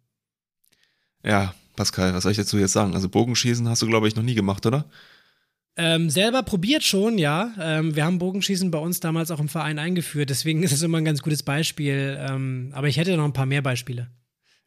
Ja, 1.24 1.54
Pascal, 1.76 2.16
was 2.16 2.24
soll 2.24 2.32
ich 2.32 2.38
dazu 2.38 2.58
jetzt 2.58 2.74
sagen? 2.74 2.96
Also 2.96 3.10
Bogenschießen 3.10 3.70
hast 3.70 3.84
du, 3.84 3.88
glaube 3.88 4.08
ich, 4.08 4.16
noch 4.16 4.24
nie 4.24 4.36
gemacht, 4.36 4.66
oder? 4.66 4.86
Ähm, 5.76 6.10
selber 6.10 6.42
probiert 6.42 6.84
schon, 6.84 7.20
ja. 7.20 7.54
Ähm, 7.60 7.96
wir 7.96 8.06
haben 8.06 8.18
Bogenschießen 8.18 8.72
bei 8.72 8.80
uns 8.80 9.00
damals 9.00 9.30
auch 9.30 9.40
im 9.40 9.50
Verein 9.50 9.78
eingeführt, 9.78 10.32
deswegen 10.32 10.64
ist 10.64 10.72
es 10.72 10.82
immer 10.82 10.98
ein 10.98 11.06
ganz 11.06 11.22
gutes 11.22 11.44
Beispiel. 11.44 12.18
Ähm, 12.20 12.72
aber 12.74 12.88
ich 12.88 12.98
hätte 12.98 13.16
noch 13.16 13.26
ein 13.26 13.34
paar 13.34 13.46
mehr 13.46 13.62
Beispiele. 13.62 14.10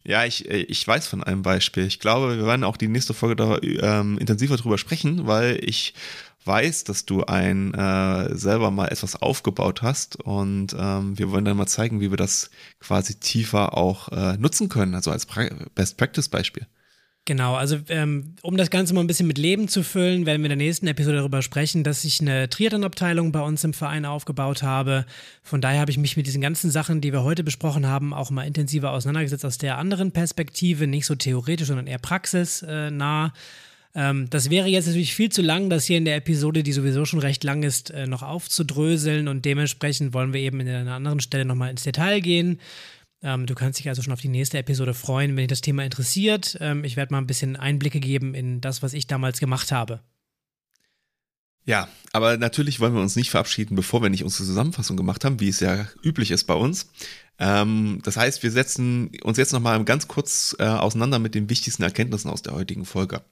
Ja, 0.05 0.25
ich, 0.25 0.49
äh, 0.51 0.63
ich 0.63 0.87
weiß 0.87 1.07
von 1.07 1.23
einem 1.23 1.43
Beispiel. 1.43 1.87
Ich 1.87 2.01
glaube, 2.01 2.37
wir 2.37 2.47
werden 2.47 2.65
auch 2.65 2.77
die 2.77 2.89
nächste 2.89 3.15
Folge 3.15 3.37
da 3.37 3.59
ähm, 3.63 4.19
intensiver 4.19 4.57
drüber 4.57 4.79
sprechen, 4.79 5.27
weil 5.27 5.61
ich 5.63 5.95
weiß, 6.45 6.85
dass 6.85 7.05
du 7.05 7.25
ein 7.25 7.73
äh, 7.75 8.37
selber 8.37 8.71
mal 8.73 8.89
etwas 8.89 9.15
aufgebaut 9.23 9.83
hast 9.83 10.17
und 10.17 10.75
ähm, 10.77 11.17
wir 11.17 11.31
wollen 11.31 11.45
dann 11.45 11.57
mal 11.57 11.69
zeigen, 11.69 12.01
wie 12.01 12.11
wir 12.11 12.17
das 12.17 12.51
quasi 12.81 13.15
tiefer 13.15 13.77
auch 13.77 14.09
äh, 14.09 14.37
nutzen 14.39 14.69
können, 14.69 14.95
also 14.97 15.13
als 15.13 15.25
pra 15.27 15.49
Best 15.77 15.99
Practice 15.99 16.29
Beispiel. 16.29 16.67
Genau, 17.25 17.55
also 17.55 17.79
ähm, 17.89 18.35
um 18.43 18.57
das 18.57 18.69
Ganze 18.69 18.95
mal 18.95 19.01
ein 19.01 19.07
bisschen 19.07 19.29
mit 19.29 19.39
Leben 19.39 19.69
zu 19.69 19.85
füllen, 19.85 20.27
werden 20.27 20.43
wir 20.43 20.51
in 20.51 20.59
der 20.59 20.67
nächsten 20.67 20.89
Episode 20.89 21.19
darüber 21.19 21.41
sprechen, 21.41 21.85
dass 21.85 22.05
ich 22.05 22.21
eine 22.21 22.49
Triathlon-Abteilung 22.49 23.31
bei 23.31 23.41
uns 23.41 23.63
im 23.63 23.75
Verein 23.75 24.05
aufgebaut 24.05 24.65
habe. 24.65 25.07
Von 25.45 25.61
daher 25.61 25.81
habe 25.81 25.93
ich 25.93 25.99
mich 25.99 26.17
mit 26.17 26.27
diesen 26.27 26.41
ganzen 26.41 26.73
Sachen, 26.73 27.01
die 27.01 27.13
wir 27.13 27.23
heute 27.23 27.45
besprochen 27.45 27.87
haben, 27.87 28.13
auch 28.13 28.31
mal 28.31 28.43
intensiver 28.43 28.91
auseinandergesetzt 28.91 29.45
aus 29.45 29.57
der 29.57 29.79
anderen 29.79 30.11
Perspektive, 30.11 30.89
nicht 30.89 31.07
so 31.07 31.15
theoretisch, 31.15 31.69
sondern 31.69 31.87
eher 31.87 31.99
praxisnah. 31.99 33.33
Ähm, 33.95 34.29
das 34.29 34.51
wäre 34.51 34.67
jetzt 34.67 34.87
natürlich 34.87 35.15
viel 35.15 35.31
zu 35.31 35.43
lang, 35.43 35.71
das 35.71 35.85
hier 35.85 35.99
in 35.99 36.05
der 36.05 36.17
Episode, 36.17 36.65
die 36.65 36.73
sowieso 36.73 37.05
schon 37.05 37.21
recht 37.21 37.45
lang 37.45 37.63
ist, 37.63 37.93
äh, 37.93 38.09
noch 38.09 38.23
aufzudröseln 38.23 39.29
und 39.29 39.45
dementsprechend 39.45 40.13
wollen 40.13 40.33
wir 40.33 40.41
eben 40.41 40.59
in 40.59 40.69
einer 40.69 40.95
anderen 40.95 41.21
Stelle 41.21 41.45
nochmal 41.45 41.71
ins 41.71 41.85
Detail 41.85 42.21
gehen. 42.21 42.59
Ähm, 43.23 43.47
du 43.47 43.55
kannst 43.55 43.79
dich 43.79 43.89
also 43.89 44.03
schon 44.03 44.13
auf 44.13 44.21
die 44.21 44.29
nächste 44.29 44.59
Episode 44.59 44.95
freuen, 44.95 45.31
wenn 45.31 45.37
dich 45.39 45.49
das 45.49 45.61
Thema 45.61 45.85
interessiert. 45.85 46.57
Ähm, 46.61 46.85
ich 46.85 46.97
werde 46.97 47.13
mal 47.13 47.19
ein 47.19 47.27
bisschen 47.27 47.57
Einblicke 47.57 48.01
geben 48.01 48.35
in 48.35 48.61
das, 48.61 48.83
was 48.83 48.95
ich 48.95 49.07
damals 49.07 49.39
gemacht 49.39 49.71
habe. 49.73 50.01
Ja, 51.65 51.89
aber 52.13 52.37
natürlich 52.39 52.81
wollen 52.81 52.95
wir 52.95 53.01
uns 53.01 53.15
nicht 53.15 53.31
verabschieden, 53.31 53.77
bevor 53.77 54.03
wir 54.03 54.11
nicht 54.11 54.25
unsere 54.25 54.45
Zusammenfassung 54.45 54.97
gemacht 54.97 55.25
haben, 55.25 55.39
wie 55.39 55.49
es 55.49 55.61
ja 55.61 55.87
üblich 56.03 56.33
ist 56.33 56.45
bei 56.45 56.55
uns. 56.55 56.91
Ähm, 57.39 58.01
das 58.03 58.17
heißt, 58.17 58.43
wir 58.43 58.51
setzen 58.51 59.11
uns 59.23 59.39
jetzt 59.39 59.53
nochmal 59.53 59.85
ganz 59.85 60.09
kurz 60.09 60.57
äh, 60.59 60.65
auseinander 60.65 61.21
mit 61.21 61.37
den 61.37 61.49
wichtigsten 61.49 61.85
Erkenntnissen 61.85 62.31
aus 62.31 62.43
der 62.43 62.55
heutigen 62.55 62.85
Folge. 62.85 63.23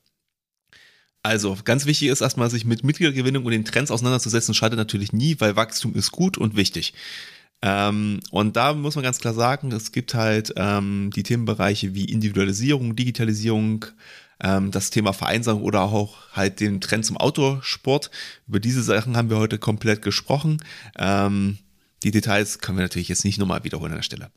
Also, 1.22 1.58
ganz 1.64 1.84
wichtig 1.84 2.08
ist 2.08 2.22
erstmal, 2.22 2.48
sich 2.48 2.64
mit 2.64 2.82
Mitgliedergewinnung 2.82 3.44
und 3.44 3.52
den 3.52 3.64
Trends 3.64 3.90
auseinanderzusetzen, 3.90 4.54
schadet 4.54 4.78
natürlich 4.78 5.12
nie, 5.12 5.36
weil 5.38 5.54
Wachstum 5.56 5.94
ist 5.94 6.12
gut 6.12 6.38
und 6.38 6.56
wichtig. 6.56 6.94
Ähm, 7.62 8.20
und 8.30 8.56
da 8.56 8.72
muss 8.72 8.94
man 8.94 9.04
ganz 9.04 9.18
klar 9.18 9.34
sagen, 9.34 9.70
es 9.72 9.92
gibt 9.92 10.14
halt 10.14 10.54
ähm, 10.56 11.10
die 11.14 11.22
Themenbereiche 11.22 11.94
wie 11.94 12.06
Individualisierung, 12.06 12.96
Digitalisierung, 12.96 13.84
ähm, 14.42 14.70
das 14.70 14.90
Thema 14.90 15.12
Vereinsamung 15.12 15.62
oder 15.62 15.82
auch 15.82 16.16
halt 16.32 16.60
den 16.60 16.80
Trend 16.80 17.04
zum 17.04 17.18
Outdoor-Sport. 17.18 18.10
Über 18.48 18.60
diese 18.60 18.82
Sachen 18.82 19.16
haben 19.16 19.30
wir 19.30 19.38
heute 19.38 19.58
komplett 19.58 20.02
gesprochen. 20.02 20.62
Ähm, 20.98 21.58
die 22.02 22.10
Details 22.10 22.60
können 22.60 22.78
wir 22.78 22.82
natürlich 22.82 23.08
jetzt 23.08 23.24
nicht 23.24 23.38
nochmal 23.38 23.64
wiederholen 23.64 23.92
an 23.92 23.98
der 23.98 24.02
Stelle. 24.04 24.30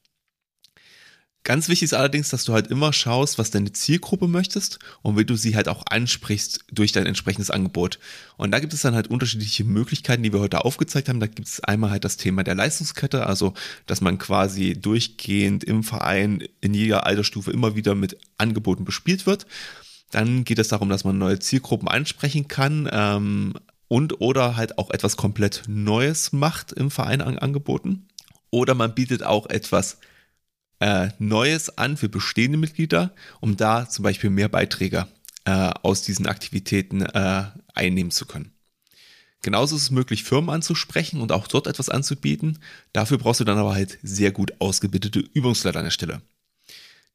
Ganz 1.46 1.68
wichtig 1.68 1.84
ist 1.84 1.94
allerdings, 1.94 2.30
dass 2.30 2.46
du 2.46 2.54
halt 2.54 2.68
immer 2.68 2.94
schaust, 2.94 3.38
was 3.38 3.52
deine 3.52 3.74
Zielgruppe 3.74 4.30
möchtest 4.30 4.80
und 5.02 5.18
wie 5.18 5.26
du 5.26 5.36
sie 5.36 5.58
halt 5.58 5.68
auch 5.68 5.84
ansprichst 5.90 6.64
durch 6.72 6.94
dein 6.94 7.06
entsprechendes 7.06 7.52
Angebot. 7.52 8.00
Und 8.38 8.52
da 8.52 8.60
gibt 8.60 8.74
es 8.74 8.82
dann 8.82 8.96
halt 8.96 9.10
unterschiedliche 9.10 9.66
Möglichkeiten, 9.66 10.24
die 10.24 10.32
wir 10.32 10.40
heute 10.40 10.64
aufgezeigt 10.64 11.10
haben. 11.10 11.20
Da 11.20 11.28
gibt 11.28 11.50
es 11.50 11.60
einmal 11.60 11.92
halt 11.92 12.06
das 12.06 12.16
Thema 12.16 12.46
der 12.46 12.56
Leistungskette, 12.56 13.28
also 13.28 13.54
dass 13.88 14.00
man 14.00 14.20
quasi 14.20 14.80
durchgehend 14.80 15.66
im 15.66 15.84
Verein 15.84 16.48
in 16.62 16.74
jeder 16.74 17.06
Altersstufe 17.06 17.52
immer 17.52 17.76
wieder 17.76 17.94
mit 17.94 18.18
Angeboten 18.38 18.86
bespielt 18.86 19.26
wird. 19.26 19.46
Dann 20.12 20.46
geht 20.46 20.60
es 20.60 20.70
darum, 20.70 20.88
dass 20.88 21.04
man 21.04 21.18
neue 21.18 21.40
Zielgruppen 21.40 21.90
ansprechen 21.90 22.48
kann 22.48 22.90
ähm, 22.90 23.56
und 23.90 24.22
oder 24.22 24.56
halt 24.56 24.78
auch 24.78 24.92
etwas 24.92 25.18
komplett 25.18 25.64
Neues 25.68 26.32
macht 26.32 26.72
im 26.72 26.90
Verein 26.90 27.22
an 27.22 27.38
Angeboten. 27.38 28.08
Oder 28.50 28.76
man 28.76 28.96
bietet 28.96 29.24
auch 29.24 29.50
etwas 29.50 29.98
äh, 30.84 31.12
Neues 31.18 31.78
an 31.78 31.96
für 31.96 32.10
bestehende 32.10 32.58
Mitglieder, 32.58 33.14
um 33.40 33.56
da 33.56 33.88
zum 33.88 34.04
Beispiel 34.04 34.30
mehr 34.30 34.50
Beiträge 34.50 35.08
äh, 35.46 35.72
aus 35.82 36.02
diesen 36.02 36.28
Aktivitäten 36.28 37.02
äh, 37.02 37.46
einnehmen 37.74 38.12
zu 38.12 38.26
können. 38.26 38.52
Genauso 39.42 39.78
ist 39.78 39.84
es 39.84 39.92
möglich, 39.92 40.26
Firmen 40.26 40.50
anzusprechen 40.50 41.22
und 41.22 41.32
auch 41.32 41.48
dort 41.48 41.68
etwas 41.68 41.88
anzubieten. 41.88 42.60
Dafür 42.92 43.18
brauchst 43.18 43.40
du 43.40 43.46
dann 43.46 43.58
aber 43.58 43.74
halt 43.74 43.98
sehr 44.04 44.32
gut 44.32 44.54
ausgebildete 44.60 45.20
Übungsleiter 45.20 45.80
an 45.80 45.86
der 45.86 45.92
Stelle. 45.92 46.22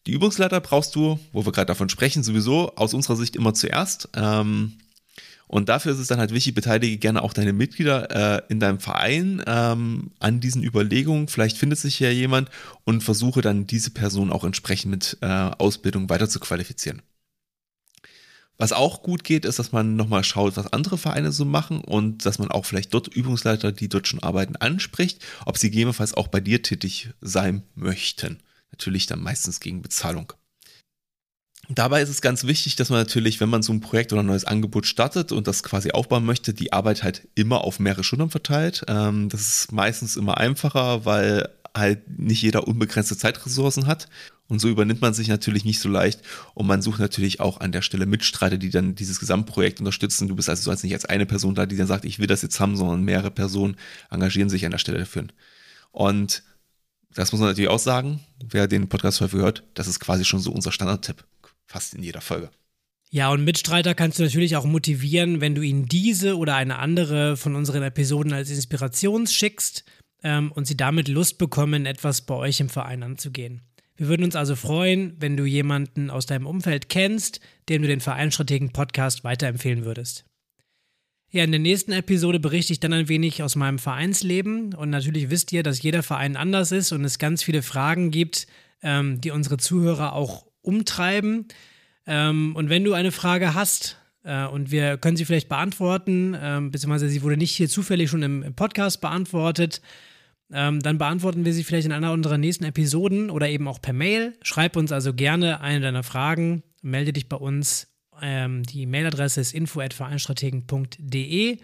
Die 0.06 0.12
Übungsleiter 0.12 0.60
brauchst 0.60 0.94
du, 0.94 1.18
wo 1.32 1.44
wir 1.44 1.52
gerade 1.52 1.66
davon 1.66 1.90
sprechen, 1.90 2.22
sowieso 2.22 2.74
aus 2.76 2.94
unserer 2.94 3.16
Sicht 3.16 3.36
immer 3.36 3.52
zuerst. 3.52 4.08
Ähm, 4.14 4.78
und 5.48 5.70
dafür 5.70 5.92
ist 5.92 5.98
es 5.98 6.06
dann 6.06 6.20
halt 6.20 6.32
wichtig, 6.32 6.54
beteilige 6.54 6.98
gerne 6.98 7.22
auch 7.22 7.32
deine 7.32 7.54
Mitglieder 7.54 8.36
äh, 8.36 8.42
in 8.48 8.60
deinem 8.60 8.78
Verein 8.78 9.42
ähm, 9.46 10.10
an 10.20 10.40
diesen 10.40 10.62
Überlegungen. 10.62 11.26
Vielleicht 11.26 11.56
findet 11.56 11.78
sich 11.78 11.98
ja 11.98 12.10
jemand 12.10 12.50
und 12.84 13.02
versuche 13.02 13.40
dann 13.40 13.66
diese 13.66 13.90
Person 13.90 14.30
auch 14.30 14.44
entsprechend 14.44 14.90
mit 14.90 15.18
äh, 15.22 15.26
Ausbildung 15.26 16.10
weiter 16.10 16.28
zu 16.28 16.38
qualifizieren. 16.38 17.02
Was 18.58 18.72
auch 18.72 19.02
gut 19.02 19.24
geht, 19.24 19.44
ist, 19.44 19.58
dass 19.58 19.72
man 19.72 19.96
nochmal 19.96 20.24
schaut, 20.24 20.56
was 20.56 20.72
andere 20.72 20.98
Vereine 20.98 21.32
so 21.32 21.44
machen 21.44 21.80
und 21.80 22.26
dass 22.26 22.38
man 22.38 22.50
auch 22.50 22.66
vielleicht 22.66 22.92
dort 22.92 23.08
Übungsleiter, 23.08 23.72
die 23.72 23.88
dort 23.88 24.08
schon 24.08 24.22
arbeiten, 24.22 24.56
anspricht, 24.56 25.24
ob 25.46 25.56
sie 25.56 25.70
gegebenenfalls 25.70 26.12
auch 26.12 26.28
bei 26.28 26.40
dir 26.40 26.62
tätig 26.62 27.10
sein 27.20 27.62
möchten. 27.74 28.40
Natürlich 28.72 29.06
dann 29.06 29.22
meistens 29.22 29.60
gegen 29.60 29.80
Bezahlung. 29.80 30.32
Dabei 31.70 32.00
ist 32.00 32.08
es 32.08 32.22
ganz 32.22 32.44
wichtig, 32.44 32.76
dass 32.76 32.88
man 32.88 32.98
natürlich, 32.98 33.40
wenn 33.40 33.50
man 33.50 33.62
so 33.62 33.74
ein 33.74 33.80
Projekt 33.80 34.12
oder 34.12 34.22
ein 34.22 34.26
neues 34.26 34.46
Angebot 34.46 34.86
startet 34.86 35.32
und 35.32 35.46
das 35.46 35.62
quasi 35.62 35.90
aufbauen 35.90 36.24
möchte, 36.24 36.54
die 36.54 36.72
Arbeit 36.72 37.02
halt 37.02 37.28
immer 37.34 37.62
auf 37.62 37.78
mehrere 37.78 38.04
Schultern 38.04 38.30
verteilt. 38.30 38.84
Ähm, 38.88 39.28
das 39.28 39.42
ist 39.42 39.72
meistens 39.72 40.16
immer 40.16 40.38
einfacher, 40.38 41.04
weil 41.04 41.50
halt 41.76 42.18
nicht 42.18 42.40
jeder 42.40 42.66
unbegrenzte 42.66 43.18
Zeitressourcen 43.18 43.86
hat. 43.86 44.08
Und 44.48 44.60
so 44.60 44.68
übernimmt 44.68 45.02
man 45.02 45.12
sich 45.12 45.28
natürlich 45.28 45.66
nicht 45.66 45.80
so 45.80 45.90
leicht. 45.90 46.22
Und 46.54 46.66
man 46.66 46.80
sucht 46.80 47.00
natürlich 47.00 47.40
auch 47.40 47.60
an 47.60 47.70
der 47.70 47.82
Stelle 47.82 48.06
Mitstreiter, 48.06 48.56
die 48.56 48.70
dann 48.70 48.94
dieses 48.94 49.20
Gesamtprojekt 49.20 49.78
unterstützen. 49.78 50.26
Du 50.26 50.36
bist 50.36 50.48
also 50.48 50.70
nicht 50.70 50.94
als 50.94 51.04
eine 51.04 51.26
Person 51.26 51.54
da, 51.54 51.66
die 51.66 51.76
dann 51.76 51.86
sagt, 51.86 52.06
ich 52.06 52.18
will 52.18 52.26
das 52.26 52.40
jetzt 52.40 52.58
haben, 52.60 52.78
sondern 52.78 53.02
mehrere 53.02 53.30
Personen 53.30 53.76
engagieren 54.10 54.48
sich 54.48 54.64
an 54.64 54.70
der 54.70 54.78
Stelle 54.78 55.00
dafür. 55.00 55.26
Und 55.92 56.42
das 57.14 57.32
muss 57.32 57.40
man 57.42 57.50
natürlich 57.50 57.70
auch 57.70 57.78
sagen, 57.78 58.20
wer 58.42 58.68
den 58.68 58.88
Podcast 58.88 59.20
häufig 59.20 59.40
hört, 59.40 59.64
das 59.74 59.86
ist 59.86 60.00
quasi 60.00 60.24
schon 60.24 60.40
so 60.40 60.50
unser 60.50 60.72
Standardtipp 60.72 61.24
fast 61.68 61.94
in 61.94 62.02
jeder 62.02 62.20
Folge. 62.20 62.50
Ja, 63.10 63.30
und 63.30 63.44
Mitstreiter 63.44 63.94
kannst 63.94 64.18
du 64.18 64.24
natürlich 64.24 64.56
auch 64.56 64.66
motivieren, 64.66 65.40
wenn 65.40 65.54
du 65.54 65.62
ihnen 65.62 65.86
diese 65.86 66.36
oder 66.36 66.56
eine 66.56 66.78
andere 66.78 67.36
von 67.36 67.54
unseren 67.54 67.82
Episoden 67.82 68.32
als 68.32 68.50
Inspiration 68.50 69.26
schickst 69.26 69.84
ähm, 70.22 70.52
und 70.52 70.66
sie 70.66 70.76
damit 70.76 71.08
Lust 71.08 71.38
bekommen, 71.38 71.86
etwas 71.86 72.22
bei 72.22 72.34
euch 72.34 72.60
im 72.60 72.68
Verein 72.68 73.02
anzugehen. 73.02 73.62
Wir 73.96 74.08
würden 74.08 74.24
uns 74.24 74.36
also 74.36 74.56
freuen, 74.56 75.16
wenn 75.18 75.36
du 75.36 75.44
jemanden 75.44 76.10
aus 76.10 76.26
deinem 76.26 76.46
Umfeld 76.46 76.88
kennst, 76.88 77.40
dem 77.68 77.82
du 77.82 77.88
den 77.88 78.00
Vereinstrategen 78.00 78.72
Podcast 78.72 79.24
weiterempfehlen 79.24 79.84
würdest. 79.84 80.24
Ja, 81.30 81.44
in 81.44 81.50
der 81.50 81.60
nächsten 81.60 81.92
Episode 81.92 82.40
berichte 82.40 82.72
ich 82.72 82.80
dann 82.80 82.92
ein 82.92 83.08
wenig 83.08 83.42
aus 83.42 83.56
meinem 83.56 83.78
Vereinsleben 83.78 84.74
und 84.74 84.90
natürlich 84.90 85.30
wisst 85.30 85.52
ihr, 85.52 85.62
dass 85.62 85.82
jeder 85.82 86.02
Verein 86.02 86.36
anders 86.36 86.72
ist 86.72 86.92
und 86.92 87.04
es 87.04 87.18
ganz 87.18 87.42
viele 87.42 87.62
Fragen 87.62 88.10
gibt, 88.10 88.46
ähm, 88.82 89.20
die 89.20 89.30
unsere 89.30 89.58
Zuhörer 89.58 90.12
auch 90.12 90.47
umtreiben. 90.68 91.48
Ähm, 92.06 92.54
und 92.54 92.68
wenn 92.68 92.84
du 92.84 92.92
eine 92.92 93.10
Frage 93.10 93.54
hast, 93.54 93.96
äh, 94.22 94.46
und 94.46 94.70
wir 94.70 94.98
können 94.98 95.16
sie 95.16 95.24
vielleicht 95.24 95.48
beantworten, 95.48 96.36
ähm, 96.40 96.70
beziehungsweise 96.70 97.08
sie 97.08 97.22
wurde 97.22 97.38
nicht 97.38 97.56
hier 97.56 97.68
zufällig 97.68 98.08
schon 98.10 98.22
im, 98.22 98.42
im 98.42 98.54
Podcast 98.54 99.00
beantwortet, 99.00 99.80
ähm, 100.52 100.80
dann 100.80 100.98
beantworten 100.98 101.46
wir 101.46 101.54
sie 101.54 101.64
vielleicht 101.64 101.86
in 101.86 101.92
einer 101.92 102.12
unserer 102.12 102.38
nächsten 102.38 102.64
Episoden 102.64 103.30
oder 103.30 103.48
eben 103.48 103.66
auch 103.66 103.80
per 103.80 103.94
Mail. 103.94 104.36
Schreib 104.42 104.76
uns 104.76 104.92
also 104.92 105.14
gerne 105.14 105.62
eine 105.62 105.80
deiner 105.80 106.02
Fragen, 106.02 106.62
melde 106.82 107.14
dich 107.14 107.28
bei 107.28 107.36
uns. 107.36 107.88
Ähm, 108.20 108.64
die 108.64 108.86
Mailadresse 108.86 109.40
ist 109.40 109.54
info.vereinstrategen.de 109.54 111.58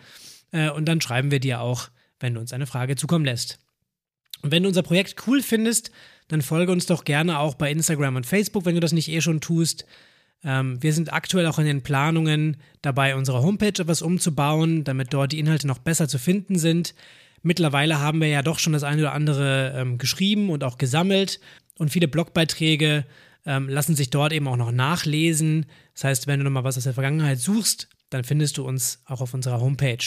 äh, 0.52 0.70
und 0.70 0.86
dann 0.86 1.00
schreiben 1.00 1.30
wir 1.30 1.40
dir 1.40 1.60
auch, 1.60 1.88
wenn 2.20 2.34
du 2.34 2.40
uns 2.40 2.52
eine 2.52 2.66
Frage 2.66 2.96
zukommen 2.96 3.24
lässt. 3.24 3.58
Und 4.42 4.52
wenn 4.52 4.62
du 4.62 4.68
unser 4.68 4.82
Projekt 4.82 5.26
cool 5.26 5.42
findest, 5.42 5.90
dann 6.28 6.42
folge 6.42 6.72
uns 6.72 6.86
doch 6.86 7.04
gerne 7.04 7.38
auch 7.38 7.54
bei 7.54 7.70
Instagram 7.70 8.16
und 8.16 8.26
Facebook, 8.26 8.64
wenn 8.64 8.74
du 8.74 8.80
das 8.80 8.92
nicht 8.92 9.08
eh 9.08 9.20
schon 9.20 9.40
tust. 9.40 9.84
Ähm, 10.42 10.82
wir 10.82 10.92
sind 10.92 11.12
aktuell 11.12 11.46
auch 11.46 11.58
in 11.58 11.66
den 11.66 11.82
Planungen 11.82 12.56
dabei, 12.82 13.16
unsere 13.16 13.42
Homepage 13.42 13.68
etwas 13.68 14.02
umzubauen, 14.02 14.84
damit 14.84 15.12
dort 15.12 15.32
die 15.32 15.38
Inhalte 15.38 15.66
noch 15.66 15.78
besser 15.78 16.08
zu 16.08 16.18
finden 16.18 16.58
sind. 16.58 16.94
Mittlerweile 17.42 18.00
haben 18.00 18.20
wir 18.20 18.28
ja 18.28 18.42
doch 18.42 18.58
schon 18.58 18.72
das 18.72 18.84
eine 18.84 19.02
oder 19.02 19.12
andere 19.12 19.74
ähm, 19.76 19.98
geschrieben 19.98 20.50
und 20.50 20.64
auch 20.64 20.78
gesammelt 20.78 21.40
und 21.76 21.90
viele 21.90 22.08
Blogbeiträge 22.08 23.04
ähm, 23.46 23.68
lassen 23.68 23.96
sich 23.96 24.10
dort 24.10 24.32
eben 24.32 24.48
auch 24.48 24.56
noch 24.56 24.72
nachlesen. 24.72 25.66
Das 25.92 26.04
heißt, 26.04 26.26
wenn 26.26 26.40
du 26.40 26.44
nochmal 26.44 26.64
was 26.64 26.78
aus 26.78 26.84
der 26.84 26.94
Vergangenheit 26.94 27.38
suchst, 27.38 27.88
dann 28.10 28.24
findest 28.24 28.58
du 28.58 28.64
uns 28.64 29.02
auch 29.06 29.20
auf 29.20 29.34
unserer 29.34 29.60
Homepage. 29.60 30.04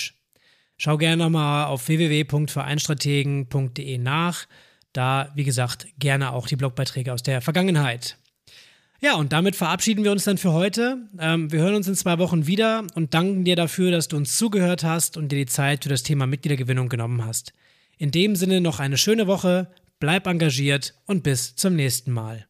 Schau 0.78 0.98
gerne 0.98 1.24
nochmal 1.24 1.68
auf 1.68 1.88
www.vereinstrategen.de 1.88 3.98
nach. 3.98 4.46
Da, 4.98 5.32
wie 5.36 5.44
gesagt, 5.44 5.86
gerne 6.00 6.34
auch 6.34 6.48
die 6.48 6.56
Blogbeiträge 6.56 7.14
aus 7.14 7.22
der 7.22 7.40
Vergangenheit. 7.42 8.18
Ja, 9.00 9.14
und 9.14 9.32
damit 9.32 9.56
verabschieden 9.56 10.04
wir 10.04 10.12
uns 10.12 10.24
dann 10.24 10.40
für 10.40 10.54
heute. 10.54 11.08
Ähm, 11.20 11.52
wir 11.52 11.60
hören 11.60 11.76
uns 11.76 11.88
in 11.88 11.94
zwei 11.94 12.18
Wochen 12.18 12.48
wieder 12.48 12.84
und 12.96 13.14
danken 13.14 13.44
dir 13.44 13.56
dafür, 13.56 13.92
dass 13.92 14.08
du 14.08 14.18
uns 14.18 14.38
zugehört 14.38 14.84
hast 14.84 15.16
und 15.16 15.32
dir 15.32 15.36
die 15.36 15.46
Zeit 15.46 15.84
für 15.84 15.90
das 15.90 16.02
Thema 16.02 16.26
Mitgliedergewinnung 16.26 16.90
genommen 16.90 17.24
hast. 17.24 17.54
In 18.00 18.10
dem 18.10 18.36
Sinne 18.36 18.60
noch 18.60 18.80
eine 18.80 18.98
schöne 18.98 19.28
Woche, 19.28 19.68
bleib 20.00 20.26
engagiert 20.26 20.96
und 21.06 21.22
bis 21.22 21.56
zum 21.56 21.76
nächsten 21.76 22.12
Mal. 22.12 22.47